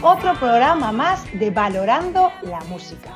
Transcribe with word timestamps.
Otro 0.00 0.32
programa 0.34 0.92
más 0.92 1.26
de 1.32 1.50
Valorando 1.50 2.30
la 2.42 2.60
Música. 2.68 3.10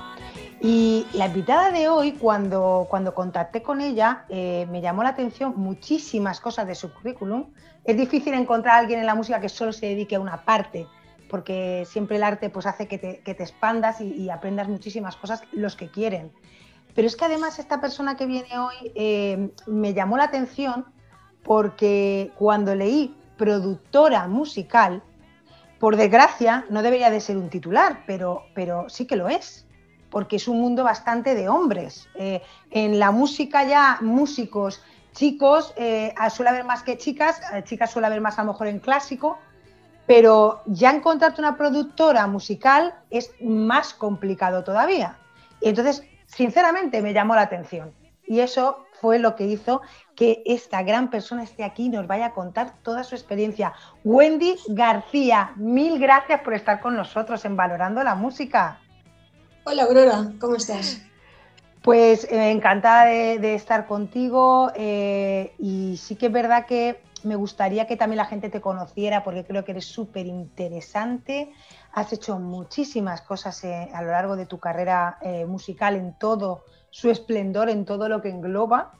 Y 0.60 1.06
la 1.12 1.26
invitada 1.26 1.70
de 1.70 1.88
hoy, 1.88 2.10
cuando, 2.10 2.88
cuando 2.90 3.14
contacté 3.14 3.62
con 3.62 3.80
ella, 3.80 4.24
eh, 4.28 4.66
me 4.68 4.80
llamó 4.80 5.04
la 5.04 5.10
atención 5.10 5.54
muchísimas 5.56 6.40
cosas 6.40 6.66
de 6.66 6.74
su 6.74 6.92
currículum. 6.92 7.52
Es 7.84 7.96
difícil 7.96 8.34
encontrar 8.34 8.74
a 8.74 8.78
alguien 8.78 8.98
en 8.98 9.06
la 9.06 9.14
música 9.14 9.40
que 9.40 9.48
solo 9.48 9.72
se 9.72 9.86
dedique 9.86 10.16
a 10.16 10.20
una 10.20 10.44
parte, 10.44 10.88
porque 11.30 11.86
siempre 11.86 12.16
el 12.16 12.24
arte 12.24 12.50
pues, 12.50 12.66
hace 12.66 12.88
que 12.88 12.98
te, 12.98 13.22
expandas 13.30 14.00
y, 14.00 14.28
aprendas 14.28 14.66
muchísimas 14.66 15.14
cosas 15.14 15.44
los 15.52 15.76
que 15.76 15.88
quieren. 15.88 16.32
Pero 16.96 17.06
es 17.06 17.14
que 17.14 17.26
además 17.26 17.60
esta 17.60 17.80
persona 17.80 18.16
que 18.16 18.26
viene 18.26 18.58
hoy 18.58 18.90
eh, 18.96 19.52
me 19.68 19.94
llamó 19.94 20.16
la 20.16 20.24
atención 20.24 20.86
porque 21.44 22.32
cuando 22.36 22.74
leí 22.74 23.16
productora 23.36 24.26
musical, 24.26 25.04
por 25.82 25.96
desgracia, 25.96 26.64
no 26.70 26.80
debería 26.80 27.10
de 27.10 27.18
ser 27.18 27.36
un 27.36 27.50
titular, 27.50 28.04
pero, 28.06 28.44
pero 28.54 28.88
sí 28.88 29.04
que 29.04 29.16
lo 29.16 29.28
es, 29.28 29.66
porque 30.10 30.36
es 30.36 30.46
un 30.46 30.60
mundo 30.60 30.84
bastante 30.84 31.34
de 31.34 31.48
hombres. 31.48 32.08
Eh, 32.14 32.40
en 32.70 33.00
la 33.00 33.10
música 33.10 33.64
ya, 33.64 33.98
músicos, 34.00 34.80
chicos, 35.12 35.74
eh, 35.76 36.14
suele 36.30 36.50
haber 36.50 36.62
más 36.62 36.84
que 36.84 36.98
chicas, 36.98 37.40
eh, 37.52 37.64
chicas 37.64 37.90
suele 37.90 38.06
haber 38.06 38.20
más 38.20 38.38
a 38.38 38.44
lo 38.44 38.52
mejor 38.52 38.68
en 38.68 38.78
clásico, 38.78 39.38
pero 40.06 40.62
ya 40.66 40.92
encontrarte 40.92 41.40
una 41.40 41.56
productora 41.56 42.28
musical 42.28 42.94
es 43.10 43.32
más 43.40 43.92
complicado 43.92 44.62
todavía. 44.62 45.18
Y 45.60 45.70
entonces, 45.70 46.04
sinceramente, 46.26 47.02
me 47.02 47.12
llamó 47.12 47.34
la 47.34 47.42
atención. 47.42 47.92
Y 48.24 48.38
eso 48.38 48.84
fue 49.02 49.18
lo 49.18 49.34
que 49.34 49.44
hizo 49.44 49.82
que 50.14 50.44
esta 50.46 50.84
gran 50.84 51.10
persona 51.10 51.42
esté 51.42 51.64
aquí 51.64 51.86
y 51.86 51.88
nos 51.88 52.06
vaya 52.06 52.26
a 52.26 52.32
contar 52.32 52.74
toda 52.84 53.02
su 53.02 53.16
experiencia. 53.16 53.72
Wendy 54.04 54.56
García, 54.68 55.52
mil 55.56 55.98
gracias 55.98 56.40
por 56.42 56.54
estar 56.54 56.80
con 56.80 56.94
nosotros 56.94 57.44
en 57.44 57.56
Valorando 57.56 58.04
la 58.04 58.14
Música. 58.14 58.80
Hola 59.64 59.82
Aurora, 59.82 60.32
¿cómo 60.40 60.54
estás? 60.54 61.02
Pues 61.82 62.24
eh, 62.30 62.52
encantada 62.52 63.06
de, 63.06 63.54
estar 63.56 63.88
contigo 63.88 64.70
eh, 64.76 65.52
y 65.58 65.96
sí 65.96 66.14
que 66.14 66.26
es 66.26 66.32
verdad 66.32 66.64
que 66.66 67.02
me 67.24 67.34
gustaría 67.34 67.88
que 67.88 67.96
también 67.96 68.18
la 68.18 68.26
gente 68.26 68.50
te 68.50 68.60
conociera 68.60 69.24
porque 69.24 69.44
creo 69.44 69.64
que 69.64 69.72
eres 69.72 69.86
súper 69.86 70.26
interesante. 70.26 71.52
Has 71.92 72.12
hecho 72.12 72.38
muchísimas 72.38 73.20
cosas 73.22 73.64
eh, 73.64 73.90
a 73.92 74.00
lo 74.02 74.12
largo 74.12 74.36
de 74.36 74.46
tu 74.46 74.60
carrera 74.60 75.18
musical 75.48 75.96
en 75.96 76.16
todo 76.16 76.62
su 76.92 77.10
esplendor, 77.10 77.68
en 77.68 77.84
todo 77.84 78.08
lo 78.08 78.22
que 78.22 78.28
engloba 78.28 78.92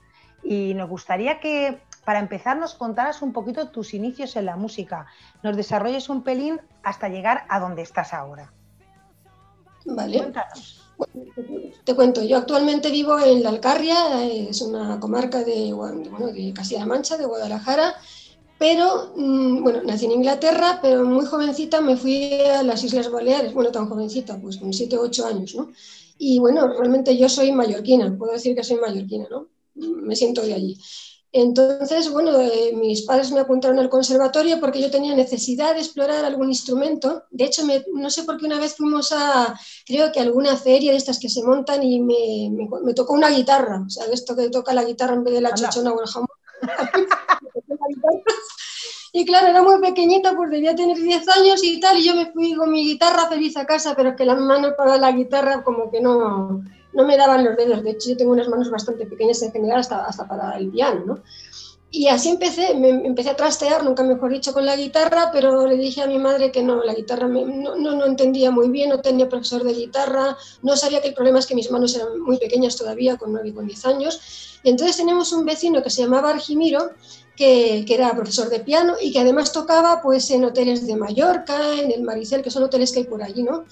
y 0.43 0.75
nos 0.75 0.89
gustaría 0.89 1.39
que 1.39 1.81
para 2.05 2.19
empezar 2.19 2.57
nos 2.57 2.75
contaras 2.75 3.23
un 3.23 3.33
poquito 3.33 3.69
tus 3.69 3.95
inicios 3.95 4.35
en 4.35 4.47
la 4.47 4.57
música, 4.57 5.07
nos 5.45 5.57
desarrolles 5.57 6.09
un 6.09 6.25
pelín 6.25 6.61
hasta 6.83 7.09
llegar 7.09 7.45
a 7.48 7.61
donde 7.61 7.83
estás 7.83 8.13
ahora. 8.13 8.53
Vale. 9.85 10.19
Cuéntanos. 10.19 10.91
te 11.85 11.95
cuento, 11.95 12.25
yo 12.25 12.39
actualmente 12.39 12.91
vivo 12.91 13.19
en 13.20 13.43
La 13.43 13.51
Alcarria, 13.51 14.25
es 14.25 14.63
una 14.63 14.98
comarca 14.98 15.45
de, 15.45 15.75
de 16.35 16.53
Castilla-La 16.55 16.87
Mancha, 16.87 17.17
de 17.17 17.27
Guadalajara, 17.27 17.95
pero, 18.59 19.13
mm, 19.17 19.63
bueno, 19.63 19.83
nací 19.83 20.07
en 20.07 20.13
Inglaterra, 20.13 20.79
pero 20.81 21.05
muy 21.05 21.27
jovencita 21.27 21.81
me 21.81 21.97
fui 21.97 22.33
a 22.43 22.63
las 22.63 22.83
Islas 22.85 23.11
Baleares, 23.11 23.53
bueno, 23.55 23.70
tan 23.70 23.89
jovencita, 23.89 24.39
pues 24.41 24.57
con 24.57 24.73
7 24.73 24.97
o 24.98 25.03
8 25.03 25.27
años, 25.27 25.55
¿no? 25.55 25.73
Y 26.18 26.38
bueno, 26.38 26.68
realmente 26.68 27.16
yo 27.16 27.28
soy 27.28 27.52
mallorquina, 27.52 28.17
puedo 28.17 28.33
decir 28.33 28.55
que 28.55 28.64
soy 28.64 28.78
mallorquina, 28.78 29.27
¿no? 29.30 29.48
me 29.74 30.17
siento 30.17 30.42
de 30.42 30.55
allí. 30.55 30.78
Entonces, 31.34 32.11
bueno, 32.11 32.39
eh, 32.39 32.73
mis 32.74 33.02
padres 33.02 33.33
me 33.33 33.40
apuntaron 33.40 33.78
al 33.78 33.89
conservatorio 33.89 34.61
porque 34.61 34.83
yo 34.83 34.90
tenía 34.90 35.14
necesidad 35.14 35.74
de 35.74 35.80
explorar 35.80 36.27
algún 36.27 36.48
instrumento. 36.48 37.24
De 37.30 37.45
hecho, 37.45 37.62
no 37.95 38.11
sé 38.11 38.24
por 38.24 38.36
qué 38.36 38.45
una 38.45 38.61
vez 38.61 38.77
fuimos 38.77 39.12
a, 39.12 39.58
creo 39.86 40.12
que 40.12 40.20
alguna 40.20 40.58
feria 40.58 40.90
de 40.90 40.98
estas 40.98 41.18
que 41.18 41.30
se 41.30 41.42
montan 41.42 41.83
y 41.83 42.01
me, 42.01 42.51
me, 42.84 42.92
tocó 42.92 43.14
una 43.14 43.30
guitarra. 43.30 43.83
O 43.86 43.89
sea, 43.89 44.05
esto 44.12 44.36
que 44.36 44.51
toca 44.51 44.74
la 44.74 44.84
guitarra 44.84 45.14
en 45.14 45.24
vez 45.24 45.33
de 45.33 45.40
la 45.40 45.55
chochona 45.55 45.92
o 45.92 46.02
el 46.02 46.06
jamón. 46.06 46.28
y 49.12 49.27
claro, 49.27 49.48
era 49.48 49.62
muy 49.62 49.78
pequeñita, 49.80 50.34
pues 50.34 50.50
debía 50.50 50.74
tener 50.74 50.96
10 50.96 51.28
años 51.28 51.62
y 51.62 51.78
tal, 51.78 51.98
y 51.98 52.06
yo 52.06 52.14
me 52.14 52.33
fui 52.33 52.55
con 52.55 52.70
mi 52.70 52.83
guitarra 52.84 53.28
feliz 53.28 53.56
a 53.58 53.67
casa, 53.67 53.95
pero 53.95 54.11
es 54.11 54.17
que 54.17 54.24
las 54.24 54.40
manos 54.40 54.73
para 54.77 54.96
la 54.96 55.12
guitarra 55.12 55.62
como 55.62 55.90
que 55.90 56.00
no, 56.00 56.62
no 56.95 57.05
me 57.05 57.17
daban 57.18 57.45
los 57.45 57.56
dedos. 57.56 57.83
De 57.83 57.90
hecho, 57.90 58.11
yo 58.11 58.17
tengo 58.17 58.33
unas 58.33 58.48
manos 58.48 58.70
bastante 58.70 59.05
pequeñas 59.05 59.42
en 59.42 59.52
general, 59.52 59.80
hasta, 59.80 60.05
hasta 60.05 60.27
para 60.27 60.56
el 60.56 60.70
piano, 60.70 61.02
¿no? 61.05 61.22
Y 61.95 62.08
así 62.08 62.30
empecé, 62.30 62.74
me 62.74 62.89
empecé 62.89 63.28
a 63.28 63.36
trastear, 63.36 63.84
nunca 63.84 64.02
mejor 64.02 64.33
dicho, 64.33 64.55
con 64.55 64.64
la 64.64 64.77
guitarra, 64.77 65.28
pero 65.30 65.67
le 65.67 65.77
dije 65.77 66.01
a 66.01 66.06
mi 66.06 66.18
madre 66.18 66.51
que 66.51 66.62
no, 66.62 66.83
la 66.83 66.95
guitarra 66.95 67.28
no, 67.28 67.77
no, 67.77 68.06
entendía 68.06 68.51
muy 68.51 68.70
bien, 68.70 68.89
no 68.89 69.01
tenía 69.02 69.28
profesor 69.28 69.62
de 69.62 69.74
guitarra, 69.74 70.39
no 70.62 70.74
sabía 70.74 71.02
que 71.02 71.08
el 71.08 71.14
problema 71.14 71.39
es 71.39 71.46
que 71.46 71.55
mis 71.55 71.70
manos 71.70 71.95
eran 71.95 72.18
muy 72.18 72.39
pequeñas 72.39 72.77
todavía, 72.77 73.18
con 73.18 73.33
9 73.33 73.51
y 73.51 73.52
con 73.52 73.67
10 73.67 73.84
años. 73.84 74.58
Y 74.64 74.70
entonces 74.70 74.96
teníamos 74.96 75.34
un 75.34 75.45
vecino 75.45 75.83
que 75.83 75.90
se 75.90 76.01
llamaba 76.01 76.30
Argimiro, 76.30 76.92
que, 77.37 77.85
que, 77.87 77.95
era 77.95 78.15
profesor 78.15 78.48
de 78.48 78.61
piano 78.61 78.95
y 79.01 79.13
que 79.13 79.20
además 79.20 79.53
tocaba 79.53 80.01
pues 80.03 80.31
en 80.31 80.45
hoteles 80.45 80.87
de 80.87 80.97
Mallorca, 80.97 81.75
en 81.81 81.91
el 81.91 82.03
Maricel, 82.03 82.43
que 82.43 82.51
son 82.51 82.63
hoteles 82.63 82.93
que 82.93 83.01
hay 83.01 83.05
por 83.07 83.23
allí, 83.23 83.43
¿no? 83.43 83.65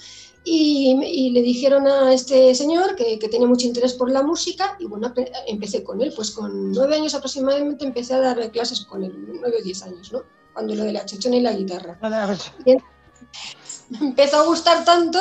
Y, 0.42 1.30
le 1.32 1.42
dijeron 1.42 1.86
a 1.86 2.12
este 2.12 2.54
señor 2.54 2.96
que, 2.96 3.18
tenía 3.30 3.46
mucho 3.46 3.66
interés 3.66 3.92
por 3.92 4.10
la 4.10 4.22
música 4.22 4.76
y 4.78 4.86
bueno, 4.86 5.12
empecé 5.46 5.84
con 5.84 6.00
él, 6.00 6.12
pues 6.16 6.30
con 6.30 6.72
nueve 6.72 6.96
años 6.96 7.14
aproximadamente 7.14 7.84
empecé 7.84 8.14
a 8.14 8.20
dar 8.20 8.50
clases 8.50 8.86
con 8.86 9.04
él, 9.04 9.12
nueve 9.38 9.58
o 9.60 9.62
diez 9.62 9.82
años, 9.82 10.10
¿no? 10.12 10.22
Cuando 10.54 10.74
lo 10.74 10.84
de 10.84 10.92
la 10.92 11.04
chochona 11.04 11.36
y 11.36 11.40
la 11.40 11.52
guitarra. 11.52 11.98
me 12.64 12.78
empezó 14.00 14.38
a 14.38 14.46
gustar 14.46 14.84
tanto 14.84 15.18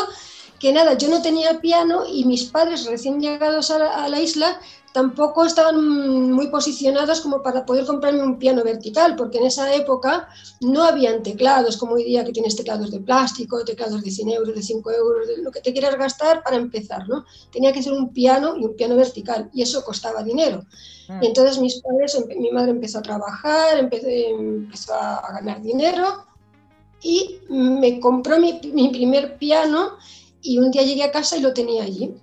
que 0.58 0.72
nada, 0.74 0.98
yo 0.98 1.10
no 1.10 1.22
tenía 1.22 1.60
piano 1.60 2.06
y 2.06 2.26
mis 2.26 2.46
padres 2.46 2.86
recién 2.86 3.20
llegados 3.20 3.72
a 3.72 4.08
la 4.08 4.20
isla 4.22 4.60
tampoco 4.94 5.46
estaban 5.46 6.32
muy 6.32 6.48
posicionados 6.48 7.22
como 7.22 7.42
para 7.44 7.66
poder 7.66 7.86
comprarme 7.86 8.24
un 8.24 8.40
piano 8.40 8.64
vertical, 8.64 9.16
porque 9.16 9.38
en 9.38 9.46
esa 9.46 9.74
época 9.74 10.30
no 10.62 10.84
habían 10.84 11.24
teclados, 11.24 11.78
como 11.78 11.94
hoy 11.94 12.04
día 12.04 12.26
que 12.26 12.32
tienes 12.32 12.56
teclados 12.56 12.92
de 12.92 13.00
plástico, 13.00 13.64
teclados 13.64 14.04
de 14.04 14.12
100 14.12 14.30
euros, 14.30 14.56
de 14.56 14.64
5 14.64 14.92
euros, 14.92 15.28
de 15.28 15.38
lo 15.38 15.52
que 15.52 15.62
te 15.62 15.74
quieras 15.74 15.98
gastar 15.98 16.44
para 16.44 16.56
empezar, 16.56 17.08
¿no? 17.08 17.26
Tenía 17.52 17.72
que 17.72 17.84
ser 17.84 17.94
un 17.94 18.12
piano 18.14 18.56
y 18.58 18.66
un 18.66 18.76
piano 18.76 18.96
vertical, 18.96 19.50
y 19.54 19.62
eso 19.62 19.84
costaba 19.84 20.24
dinero. 20.24 20.66
Mm. 21.08 21.24
Y 21.24 21.28
entonces 21.28 21.60
mis 21.60 21.82
padres, 21.82 22.18
mi 22.38 22.52
madre 22.52 22.72
empezó 22.72 23.00
a 23.00 23.04
trabajar, 23.04 23.78
empezó 23.78 24.94
a 24.94 25.32
ganar 25.34 25.62
dinero, 25.62 26.26
y 27.02 27.40
me 27.50 28.00
compró 28.00 28.40
mi, 28.40 28.60
mi 28.74 28.90
primer 28.90 29.38
piano, 29.38 29.98
y 30.42 30.58
un 30.58 30.72
día 30.72 30.84
llegué 30.84 31.04
a 31.04 31.12
casa 31.12 31.38
y 31.38 31.42
lo 31.42 31.54
tenía 31.54 31.84
allí. 31.84 32.14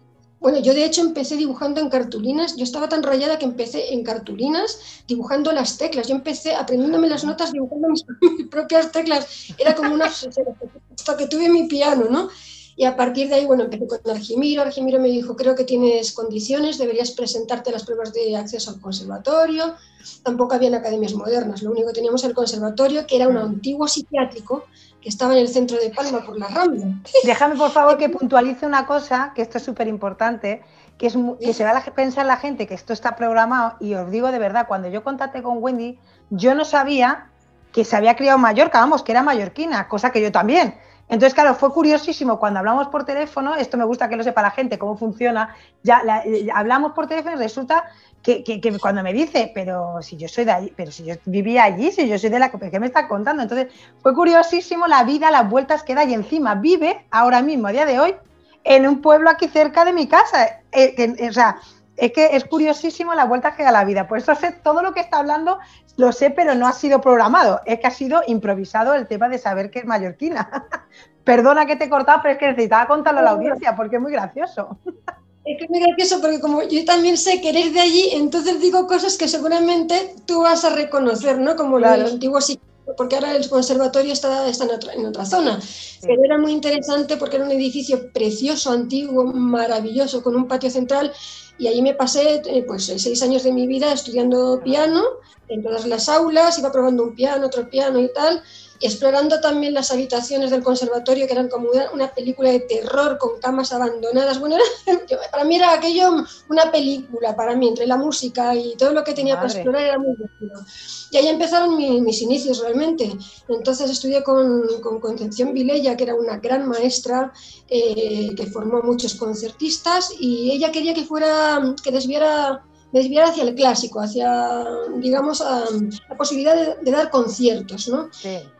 Bueno, 0.47 0.61
yo 0.61 0.75
de 0.75 0.85
hecho 0.85 1.01
empecé 1.01 1.35
dibujando 1.35 1.81
en 1.81 1.91
cartulinas. 1.91 2.55
Yo 2.55 2.63
estaba 2.63 2.89
tan 2.89 3.03
rayada 3.03 3.37
que 3.37 3.45
empecé 3.45 3.93
en 3.93 4.05
cartulinas 4.05 4.79
dibujando 5.09 5.51
las 5.51 5.77
teclas. 5.77 6.07
Yo 6.07 6.15
empecé 6.15 6.55
aprendiéndome 6.55 7.09
las 7.09 7.25
notas 7.25 7.51
dibujando 7.51 7.89
mis, 7.89 8.05
propias 8.49 8.93
teclas. 8.93 9.27
Era 9.59 9.75
como 9.75 9.93
una 9.93 10.05
hasta 10.95 11.17
que 11.17 11.27
tuve 11.27 11.49
mi 11.49 11.67
piano, 11.67 12.07
¿no? 12.09 12.29
Y 12.77 12.85
a 12.85 12.95
partir 12.95 13.29
de 13.29 13.35
ahí, 13.35 13.45
bueno, 13.45 13.65
empecé 13.65 13.89
con 13.89 13.99
Argimiro. 14.09 14.63
Argimiro 14.63 15.01
me 15.01 15.09
dijo, 15.09 15.35
creo 15.35 15.57
que 15.57 15.65
tienes 15.65 16.13
condiciones, 16.13 16.79
deberías 16.79 17.11
presentarte 17.11 17.71
a 17.71 17.73
las 17.73 17.83
pruebas 17.83 18.13
de 18.13 18.37
acceso 18.37 18.71
al 18.71 18.81
conservatorio. 18.81 19.75
Tampoco 20.23 20.55
habían 20.55 20.75
academias 20.75 21.15
modernas, 21.15 21.63
lo 21.63 21.73
único 21.73 21.89
que 21.89 21.95
teníamos 21.95 22.23
el 22.23 22.35
conservatorio, 22.35 23.05
que 23.05 23.17
era 23.17 23.27
un 23.27 23.37
antiguo 23.37 23.89
psiquiátrico 23.89 24.63
que 25.07 25.11
estaba 25.11 25.35
en 25.35 25.39
el 25.39 25.49
centro 25.49 25.79
de 25.79 25.91
Palma 25.91 26.19
por 26.27 26.37
la 26.37 26.49
Rambla. 26.49 26.87
Déjame, 27.23 27.55
por 27.55 27.71
favor, 27.71 27.97
que 27.97 28.09
puntualice 28.19 28.67
una 28.67 28.87
cosa, 28.87 29.31
que 29.37 29.43
esto 29.43 29.59
es 29.59 29.65
súper 29.65 29.87
importante, 29.87 30.65
que, 30.99 31.07
es, 31.07 31.17
que 31.41 31.55
se 31.55 31.63
va 31.63 31.79
a 31.79 31.85
pensar 31.95 32.27
la 32.27 32.39
gente 32.39 32.67
que 32.67 32.75
esto 32.75 32.93
está 32.93 33.15
programado, 33.15 33.77
y 33.79 33.95
os 33.95 34.11
digo 34.11 34.33
de 34.33 34.41
verdad, 34.41 34.67
cuando 34.67 34.89
yo 34.89 35.05
contacté 35.05 35.45
con 35.45 35.63
Wendy, 35.63 35.97
yo 36.31 36.57
no 36.57 36.65
sabía 36.65 37.31
que 37.71 37.85
se 37.85 37.95
había 37.95 38.17
criado 38.17 38.39
en 38.39 38.43
Mallorca, 38.43 38.81
vamos, 38.81 39.05
que 39.05 39.13
era 39.13 39.23
mallorquina, 39.23 39.87
cosa 39.87 40.11
que 40.11 40.21
yo 40.21 40.33
también. 40.33 40.75
Entonces, 41.09 41.35
claro, 41.35 41.55
fue 41.55 41.73
curiosísimo 41.73 42.41
cuando 42.41 42.59
hablamos 42.59 42.89
por 42.89 43.05
teléfono, 43.05 43.55
esto 43.55 43.77
me 43.77 43.85
gusta 43.85 44.09
que 44.09 44.17
lo 44.17 44.25
sepa 44.25 44.43
la 44.43 44.51
gente, 44.51 44.77
cómo 44.77 44.97
funciona, 44.97 45.55
ya 45.85 46.03
eh, 46.25 46.49
hablamos 46.53 46.95
por 46.95 47.07
teléfono 47.07 47.37
y 47.37 47.39
resulta 47.39 47.85
que, 48.27 48.79
cuando 48.81 49.05
me 49.05 49.13
dice, 49.13 49.53
pero 49.55 50.03
si 50.03 50.17
yo 50.17 50.27
soy 50.27 50.45
de 50.45 50.53
allí, 50.53 50.73
pero 50.77 50.91
si 50.91 51.05
yo 51.05 51.15
vivía 51.27 51.63
allí, 51.63 51.93
si 51.93 52.09
yo 52.09 52.19
soy 52.19 52.29
de 52.29 52.41
la 52.41 52.51
¿qué 52.51 52.81
me 52.81 52.87
está 52.87 53.07
contando? 53.07 53.43
Entonces, 53.43 53.69
fue 54.03 54.15
curiosísimo 54.15 54.89
la 54.89 55.05
vida, 55.05 55.31
las 55.31 55.49
vueltas 55.49 55.85
que 55.85 55.95
da 55.95 56.05
y 56.05 56.13
encima 56.13 56.57
vive 56.57 57.07
ahora 57.13 57.41
mismo, 57.41 57.69
a 57.69 57.73
día 57.73 57.87
de 57.87 58.01
hoy, 58.01 58.17
en 58.65 58.89
un 58.89 59.01
pueblo 59.01 59.31
aquí 59.31 59.47
cerca 59.47 59.85
de 59.85 59.93
mi 59.93 60.09
casa. 60.09 60.61
Eh, 60.73 61.29
o 61.29 61.33
sea, 61.33 61.59
es 61.97 62.13
que 62.13 62.35
es 62.35 62.45
curiosísimo 62.45 63.15
la 63.15 63.27
vuelta 63.27 63.55
que 63.55 63.63
da 63.63 63.71
la 63.71 63.85
vida. 63.85 64.09
Por 64.09 64.19
eso 64.19 64.35
sé 64.35 64.51
todo 64.51 64.83
lo 64.83 64.93
que 64.93 65.01
está 65.01 65.19
hablando, 65.19 65.61
lo 65.97 66.11
sé, 66.11 66.31
pero 66.31 66.57
no 66.57 66.67
ha 66.67 66.73
sido 66.73 67.01
programado. 67.01 67.61
Es 67.65 67.79
que 67.79 67.87
ha 67.87 67.93
sido 67.93 68.23
improvisado 68.27 68.95
el 68.95 69.07
tema 69.07 69.29
de 69.29 69.39
saber 69.39 69.71
que 69.71 69.79
es 69.79 69.85
mallorquina. 69.85 70.67
Perdona 71.25 71.65
que 71.65 71.77
te 71.77 71.85
he 71.85 71.89
cortado, 71.89 72.21
pero 72.23 72.35
es 72.35 72.39
que 72.39 72.49
necesitaba 72.49 72.89
contarlo 72.89 73.21
a 73.21 73.23
la 73.23 73.31
audiencia 73.31 73.77
porque 73.77 73.97
es 73.97 74.03
muy 74.03 74.11
gracioso. 74.11 74.79
Es 75.47 75.59
que 75.59 75.65
es 75.65 75.71
muy 75.71 75.81
gracioso 75.81 76.21
porque 76.21 76.41
como 76.41 76.63
yo 76.65 76.85
también 76.85 77.17
sé 77.17 77.41
que 77.41 77.51
eres 77.51 77.73
de 77.73 77.81
allí, 77.81 78.09
entonces 78.13 78.61
digo 78.61 78.87
cosas 78.89 79.17
que 79.17 79.29
seguramente 79.29 80.17
tú 80.27 80.43
vas 80.43 80.65
a 80.65 80.71
reconocer, 80.71 81.39
¿no? 81.39 81.55
Como 81.55 81.79
los 81.79 82.13
antiguos 82.13 82.59
porque 82.97 83.17
ahora 83.17 83.35
el 83.35 83.49
conservatorio 83.49 84.13
está, 84.13 84.49
está 84.49 84.65
en, 84.65 84.71
otra, 84.71 84.93
en, 84.95 85.07
otra, 85.07 85.25
zona, 85.25 85.59
pero 86.03 86.23
era 86.25 86.39
muy 86.39 86.53
interesante 86.53 87.17
porque 87.17 87.37
era 87.37 87.45
un 87.45 87.51
edificio 87.51 88.13
precioso, 88.13 88.71
antiguo, 88.71 89.25
maravilloso, 89.25 90.23
con 90.23 90.37
un 90.37 90.47
patio 90.47 90.71
central 90.71 91.13
y 91.59 91.67
allí 91.69 91.83
me 91.83 91.95
pasé 91.95 92.43
eh, 92.45 92.65
pues 92.67 92.85
seis 92.85 93.23
años 93.23 93.43
de 93.43 93.53
mi 93.53 93.67
vida 93.67 93.93
estudiando 93.93 94.61
piano 94.63 95.03
en 95.49 95.63
todas 95.63 95.87
las 95.87 96.09
aulas, 96.09 96.59
iba 96.59 96.73
probando 96.73 97.05
un 97.05 97.15
piano, 97.15 97.47
otro 97.47 97.69
piano 97.69 97.99
y 97.99 98.13
tal, 98.13 98.43
explorando 98.81 99.41
también 99.41 99.75
las 99.75 99.91
habitaciones 99.91 100.51
del 100.51 100.63
conservatorio, 100.63 101.27
que 101.27 101.33
eran 101.33 101.49
como 101.49 101.69
una, 101.93 102.13
película 102.13 102.51
de 102.51 102.61
terror 102.61 103.19
con 103.19 103.39
camas 103.41 103.73
abandonadas. 103.73 104.39
Bueno, 104.39 104.57
para 105.31 105.45
mí 105.45 105.57
era 105.57 105.73
aquello 105.73 106.25
una 106.49 106.71
película, 106.71 107.35
para 107.37 107.55
mí, 107.57 107.69
entre 107.69 107.87
la 107.87 107.97
música 107.97 108.55
y 108.55 108.77
todo 108.77 108.93
lo 108.93 109.05
que 109.05 109.13
tenía 109.15 109.37
para 109.37 109.49
explorar 109.49 109.83
era 109.83 109.99
muy 109.99 110.17
divertido. 110.17 110.65
Y 111.11 111.17
ahí 111.17 111.29
empezaron 111.29 111.77
mis 111.77 112.23
inicios 112.23 112.61
realmente. 112.61 113.17
Entonces 113.49 113.91
estudié 113.91 114.23
con, 114.23 114.63
con 114.81 115.01
Concepción 115.01 115.53
Vilella, 115.53 115.97
que 115.97 116.05
era 116.05 116.15
una 116.15 116.39
gran 116.39 116.69
maestra 116.69 117.33
eh, 117.69 118.35
que 118.37 118.47
formó 118.47 118.83
muchos 118.83 119.15
concertistas, 119.15 120.13
y 120.19 120.51
ella 120.53 120.73
quería 120.73 120.95
que 120.95 121.05
fuera, 121.05 121.75
que 121.83 121.91
desviara 121.91 122.63
desviar 122.97 123.27
hacia 123.27 123.45
el 123.45 123.55
clásico, 123.55 124.01
hacia, 124.01 124.65
digamos, 124.97 125.41
la 125.41 126.17
posibilidad 126.17 126.79
de, 126.81 126.91
dar 126.91 127.11
conciertos, 127.11 127.89
¿no? 127.89 128.09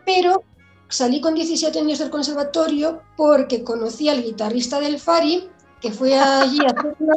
Pero 0.05 0.45
salí 0.89 1.21
con 1.21 1.35
17 1.35 1.79
años 1.79 1.99
del 1.99 2.11
conservatorio 2.11 3.03
porque 3.17 3.65
conocí 3.65 4.09
al 4.09 4.23
guitarrista 4.23 4.79
del 4.79 5.01
Fari, 5.01 5.49
que 5.81 5.93
fue 5.93 6.19
allí 6.19 6.59
a 6.61 6.71
hacer 6.71 6.97
una, 6.99 7.15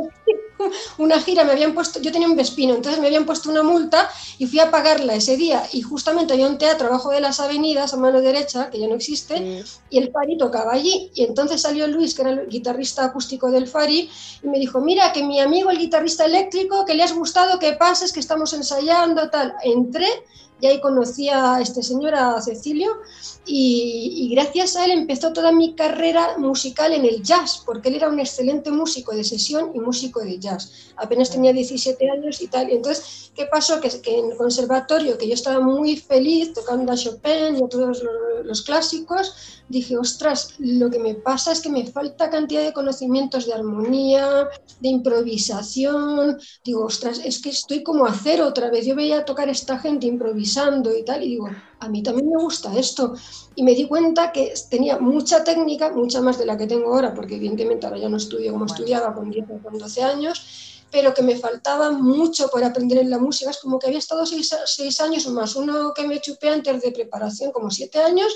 una 0.98 1.20
gira, 1.22 1.44
me 1.44 1.54
habían 1.54 1.74
puesto, 1.74 2.00
yo 2.02 2.12
tenía 2.12 2.28
un 2.28 2.36
Vespino, 2.36 2.76
entonces 2.76 3.00
me 3.00 3.08
habían 3.08 3.26
puesto 3.26 3.50
una 3.50 3.64
multa 3.64 4.10
y 4.38 4.46
fui 4.48 4.60
a 4.60 4.70
pagarla 4.70 5.16
ese 5.16 5.38
día. 5.38 5.64
Y 5.72 5.82
justamente 5.82 6.34
había 6.34 6.48
un 6.48 6.58
teatro 6.58 6.88
abajo 6.88 7.12
de 7.12 7.22
las 7.22 7.40
avenidas 7.40 7.94
a 7.94 7.98
mano 7.98 8.22
derecha, 8.22 8.70
que 8.70 8.80
ya 8.80 8.88
no 8.88 8.96
existe, 8.96 9.64
y 9.90 9.98
el 9.98 10.12
Fari 10.12 10.38
tocaba 10.38 10.74
allí. 10.74 11.12
Y 11.14 11.24
entonces 11.24 11.62
salió 11.62 11.88
Luis, 11.88 12.14
que 12.14 12.22
era 12.24 12.32
el 12.32 12.48
guitarrista 12.48 13.06
acústico 13.06 13.50
del 13.50 13.68
Fari, 13.68 14.10
y 14.44 14.48
me 14.48 14.60
dijo, 14.60 14.82
mira 14.82 15.14
que 15.14 15.24
mi 15.24 15.40
amigo 15.40 15.70
el 15.70 15.78
guitarrista 15.78 16.26
eléctrico, 16.26 16.86
que 16.86 16.96
le 16.96 17.04
has 17.04 17.14
gustado, 17.14 17.60
que 17.60 17.74
pases, 17.74 18.12
que 18.12 18.20
estamos 18.20 18.54
ensayando, 18.54 19.30
tal. 19.30 19.56
Entré 19.64 20.08
y 20.62 20.68
ahí 20.68 20.82
conocí 20.82 21.30
a 21.30 21.60
este 21.62 21.84
señor, 21.84 22.16
a 22.16 22.42
Cecilio, 22.42 22.98
y, 23.46 24.30
gracias 24.32 24.76
a 24.76 24.86
él 24.86 24.92
empezó 24.92 25.34
toda 25.34 25.52
mi 25.52 25.74
carrera 25.74 26.38
musical 26.38 26.94
en 26.94 27.06
el 27.06 27.24
jazz, 27.24 27.64
porque 27.66 27.90
él 27.90 27.96
era 27.96 28.10
un 28.10 28.20
excelente 28.20 28.70
músico 28.70 29.16
de 29.16 29.24
sesión 29.24 29.72
y 29.74 29.80
músico 29.80 30.20
de 30.20 30.38
jazz. 30.38 30.72
Apenas 30.98 31.32
tenía 31.32 31.52
17 31.52 32.12
años 32.12 32.42
y 32.42 32.48
tal. 32.48 32.70
Y 32.70 32.74
entonces, 32.76 33.32
¿qué 33.34 33.46
pasó? 33.46 33.82
Que, 33.82 33.90
que, 34.02 34.20
en 34.20 34.32
el 34.32 34.38
conservatorio, 34.38 35.18
que 35.18 35.28
yo 35.28 35.34
estaba 35.34 35.60
muy 35.62 35.98
feliz 35.98 36.54
tocando 36.54 36.92
a 36.92 36.96
Chopin 36.96 37.56
y 37.58 37.64
a 37.64 37.70
todos 37.70 38.04
los, 38.04 38.04
los 38.46 38.62
clásicos, 38.62 39.60
dije, 39.68 39.98
ostras, 39.98 40.56
lo 40.58 40.90
que 40.90 41.00
me 41.00 41.16
pasa 41.16 41.52
es 41.52 41.62
que 41.62 41.70
me 41.70 41.86
falta 41.86 42.30
cantidad 42.30 42.64
de 42.64 42.74
conocimientos 42.74 43.46
de 43.46 43.54
armonía, 43.54 44.50
de 44.80 44.90
improvisación. 44.90 46.38
Digo, 46.64 46.86
ostras, 46.86 47.22
es 47.24 47.42
que 47.42 47.50
estoy 47.50 47.84
como 47.84 48.06
a 48.06 48.14
cero 48.14 48.48
otra 48.48 48.70
vez. 48.70 48.86
Yo 48.86 48.96
veía 48.96 49.26
tocar 49.26 49.48
a 49.48 49.52
esta 49.52 49.80
gente 49.80 50.08
improvisando 50.50 50.98
y 50.98 51.04
tal, 51.04 51.24
y 51.24 51.30
digo, 51.30 51.50
a 51.80 51.90
mí 51.90 52.04
también 52.04 52.30
me 52.30 52.38
gusta 52.42 52.78
esto. 52.78 53.14
Y 53.56 53.64
me 53.64 53.74
di 53.74 53.88
cuenta 53.88 54.32
que 54.32 54.54
tenía 54.70 55.00
mucha 55.00 55.44
técnica, 55.44 55.92
mucha 55.92 56.22
más 56.22 56.38
de 56.38 56.46
la 56.46 56.58
que 56.58 56.68
tengo 56.68 56.94
ahora, 56.94 57.14
porque 57.14 57.36
evidentemente 57.36 57.86
ahora 57.86 58.00
ya 58.00 58.10
no 58.10 58.18
estudio 58.18 58.52
como 58.52 58.66
estudiaba 58.66 59.14
con 59.14 59.30
10 59.30 59.46
o 59.50 59.64
con 59.64 59.78
12 59.78 60.04
años, 60.04 60.86
pero 60.92 61.14
que 61.14 61.22
me 61.22 61.36
faltaba 61.36 61.92
mucho 61.92 62.50
por 62.50 62.64
aprender 62.64 63.00
en 63.00 63.10
la 63.10 63.20
música. 63.20 63.52
Es 63.52 63.60
como 63.60 63.78
que 63.78 63.88
había 63.88 64.00
estado 64.00 64.26
seis, 64.26 64.50
seis 64.66 65.00
años 65.02 65.28
más 65.28 65.56
uno 65.56 65.94
que 65.94 66.08
me 66.08 66.20
chupé 66.20 66.50
antes 66.50 66.82
de 66.82 66.92
preparación, 66.92 67.52
como 67.52 67.70
siete 67.70 68.00
años, 68.00 68.34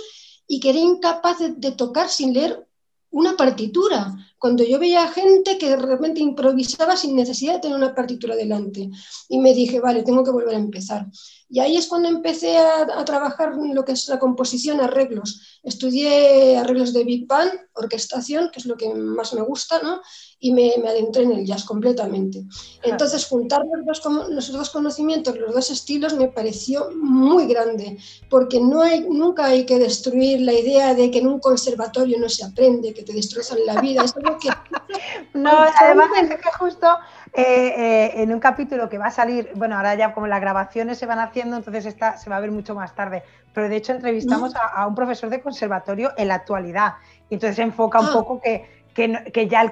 y 0.48 0.60
que 0.60 0.69
era 0.69 0.80
incapaz 0.80 1.38
de, 1.39 1.71
tocar 1.71 2.10
sin 2.10 2.33
leer 2.33 2.68
una 3.12 3.36
partitura. 3.36 4.13
Cuando 4.38 4.63
yo 4.63 4.77
veía 4.77 5.07
gente 5.07 5.57
que 5.57 5.69
de 5.69 5.77
repente 5.77 6.19
improvisaba 6.19 6.98
sin 6.98 7.15
necesidad 7.15 7.54
de 7.54 7.60
tener 7.62 7.77
una 7.77 7.95
partitura 7.95 8.36
delante. 8.36 8.89
Y 9.30 9.39
me 9.39 9.54
dije, 9.54 9.80
vale, 9.80 10.04
tengo 10.04 10.24
que 10.24 10.31
volver 10.31 10.56
a 10.56 10.60
empezar. 10.60 11.07
Y 11.54 11.60
ahí 11.60 11.78
es 11.78 11.86
cuando 11.86 12.10
empecé 12.10 12.58
a, 12.58 12.82
a 12.82 13.06
trabajar 13.06 13.54
lo 13.56 13.86
que 13.86 13.92
es 13.92 14.08
la 14.08 14.18
composición, 14.18 14.82
arreglos. 14.82 15.60
Estudié 15.62 16.58
arreglos 16.58 16.94
de 16.94 17.04
Big 17.04 17.28
Band, 17.28 17.52
orquestación, 17.74 18.50
que 18.52 18.60
es 18.60 18.66
lo 18.66 18.76
que 18.76 18.92
más 18.92 19.36
me 19.36 19.44
gusta, 19.44 19.80
¿no? 19.84 20.02
y 20.44 20.52
me, 20.52 20.74
me, 20.84 20.90
adentré 20.90 21.24
en 21.24 21.32
el 21.32 21.46
jazz 21.46 21.64
completamente. 21.64 22.44
Entonces, 22.84 23.26
juntar 23.26 23.62
los 23.66 23.86
dos, 23.86 24.30
los 24.30 24.52
dos, 24.52 24.70
conocimientos, 24.72 25.38
los 25.38 25.54
dos 25.54 25.72
estilos, 25.72 26.16
me 26.16 26.28
pareció 26.28 26.90
muy 26.92 27.48
grande, 27.48 27.98
porque 28.30 28.60
no 28.60 28.82
hay, 28.82 29.08
nunca 29.08 29.46
hay 29.46 29.66
que 29.66 29.80
destruir 29.80 30.42
la 30.42 30.52
idea 30.52 30.96
de 30.96 31.10
que 31.12 31.20
en 31.20 31.28
un 31.28 31.40
conservatorio 31.40 32.20
no 32.20 32.28
se 32.28 32.44
aprende, 32.44 32.94
que 32.94 33.04
te 33.04 33.14
destrozan 33.14 33.60
la 33.66 33.80
vida. 33.80 34.04
Es 34.04 34.14
algo 34.18 34.38
que... 34.38 34.50
no, 35.34 35.50
además 35.80 36.10
es 36.22 36.30
que 36.30 36.52
justo 36.60 36.88
eh, 37.36 37.44
eh, 37.44 38.12
en 38.22 38.32
un 38.32 38.40
capítulo 38.40 38.90
que 38.90 38.98
va 38.98 39.08
a 39.08 39.12
salir, 39.12 39.52
bueno, 39.56 39.76
ahora 39.76 39.96
ya 39.96 40.14
como 40.14 40.28
las 40.28 40.40
grabaciones 40.40 40.98
se 40.98 41.06
van 41.06 41.20
haciendo, 41.20 41.58
entonces 41.58 41.86
esta 41.86 42.18
se 42.18 42.30
va 42.30 42.38
a 42.38 42.40
ver 42.40 42.52
mucho 42.52 42.76
más 42.76 42.94
tarde, 42.94 43.24
pero 43.54 43.70
de 43.70 43.76
hecho 43.76 43.94
entrevistamos 43.94 44.56
a, 44.56 44.68
a 44.68 44.88
un 44.88 44.96
profesor 44.96 45.30
de 45.30 45.42
conservatorio 45.42 46.12
en 46.18 46.28
la 46.28 46.36
actualidad, 46.36 46.96
y 47.30 47.36
entonces 47.36 47.56
se 47.56 47.64
enfoca 47.64 48.00
un 48.00 48.08
ah. 48.08 48.14
poco 48.14 48.40
que 48.40 48.84
que, 48.94 49.48
ya 49.50 49.62
el, 49.62 49.72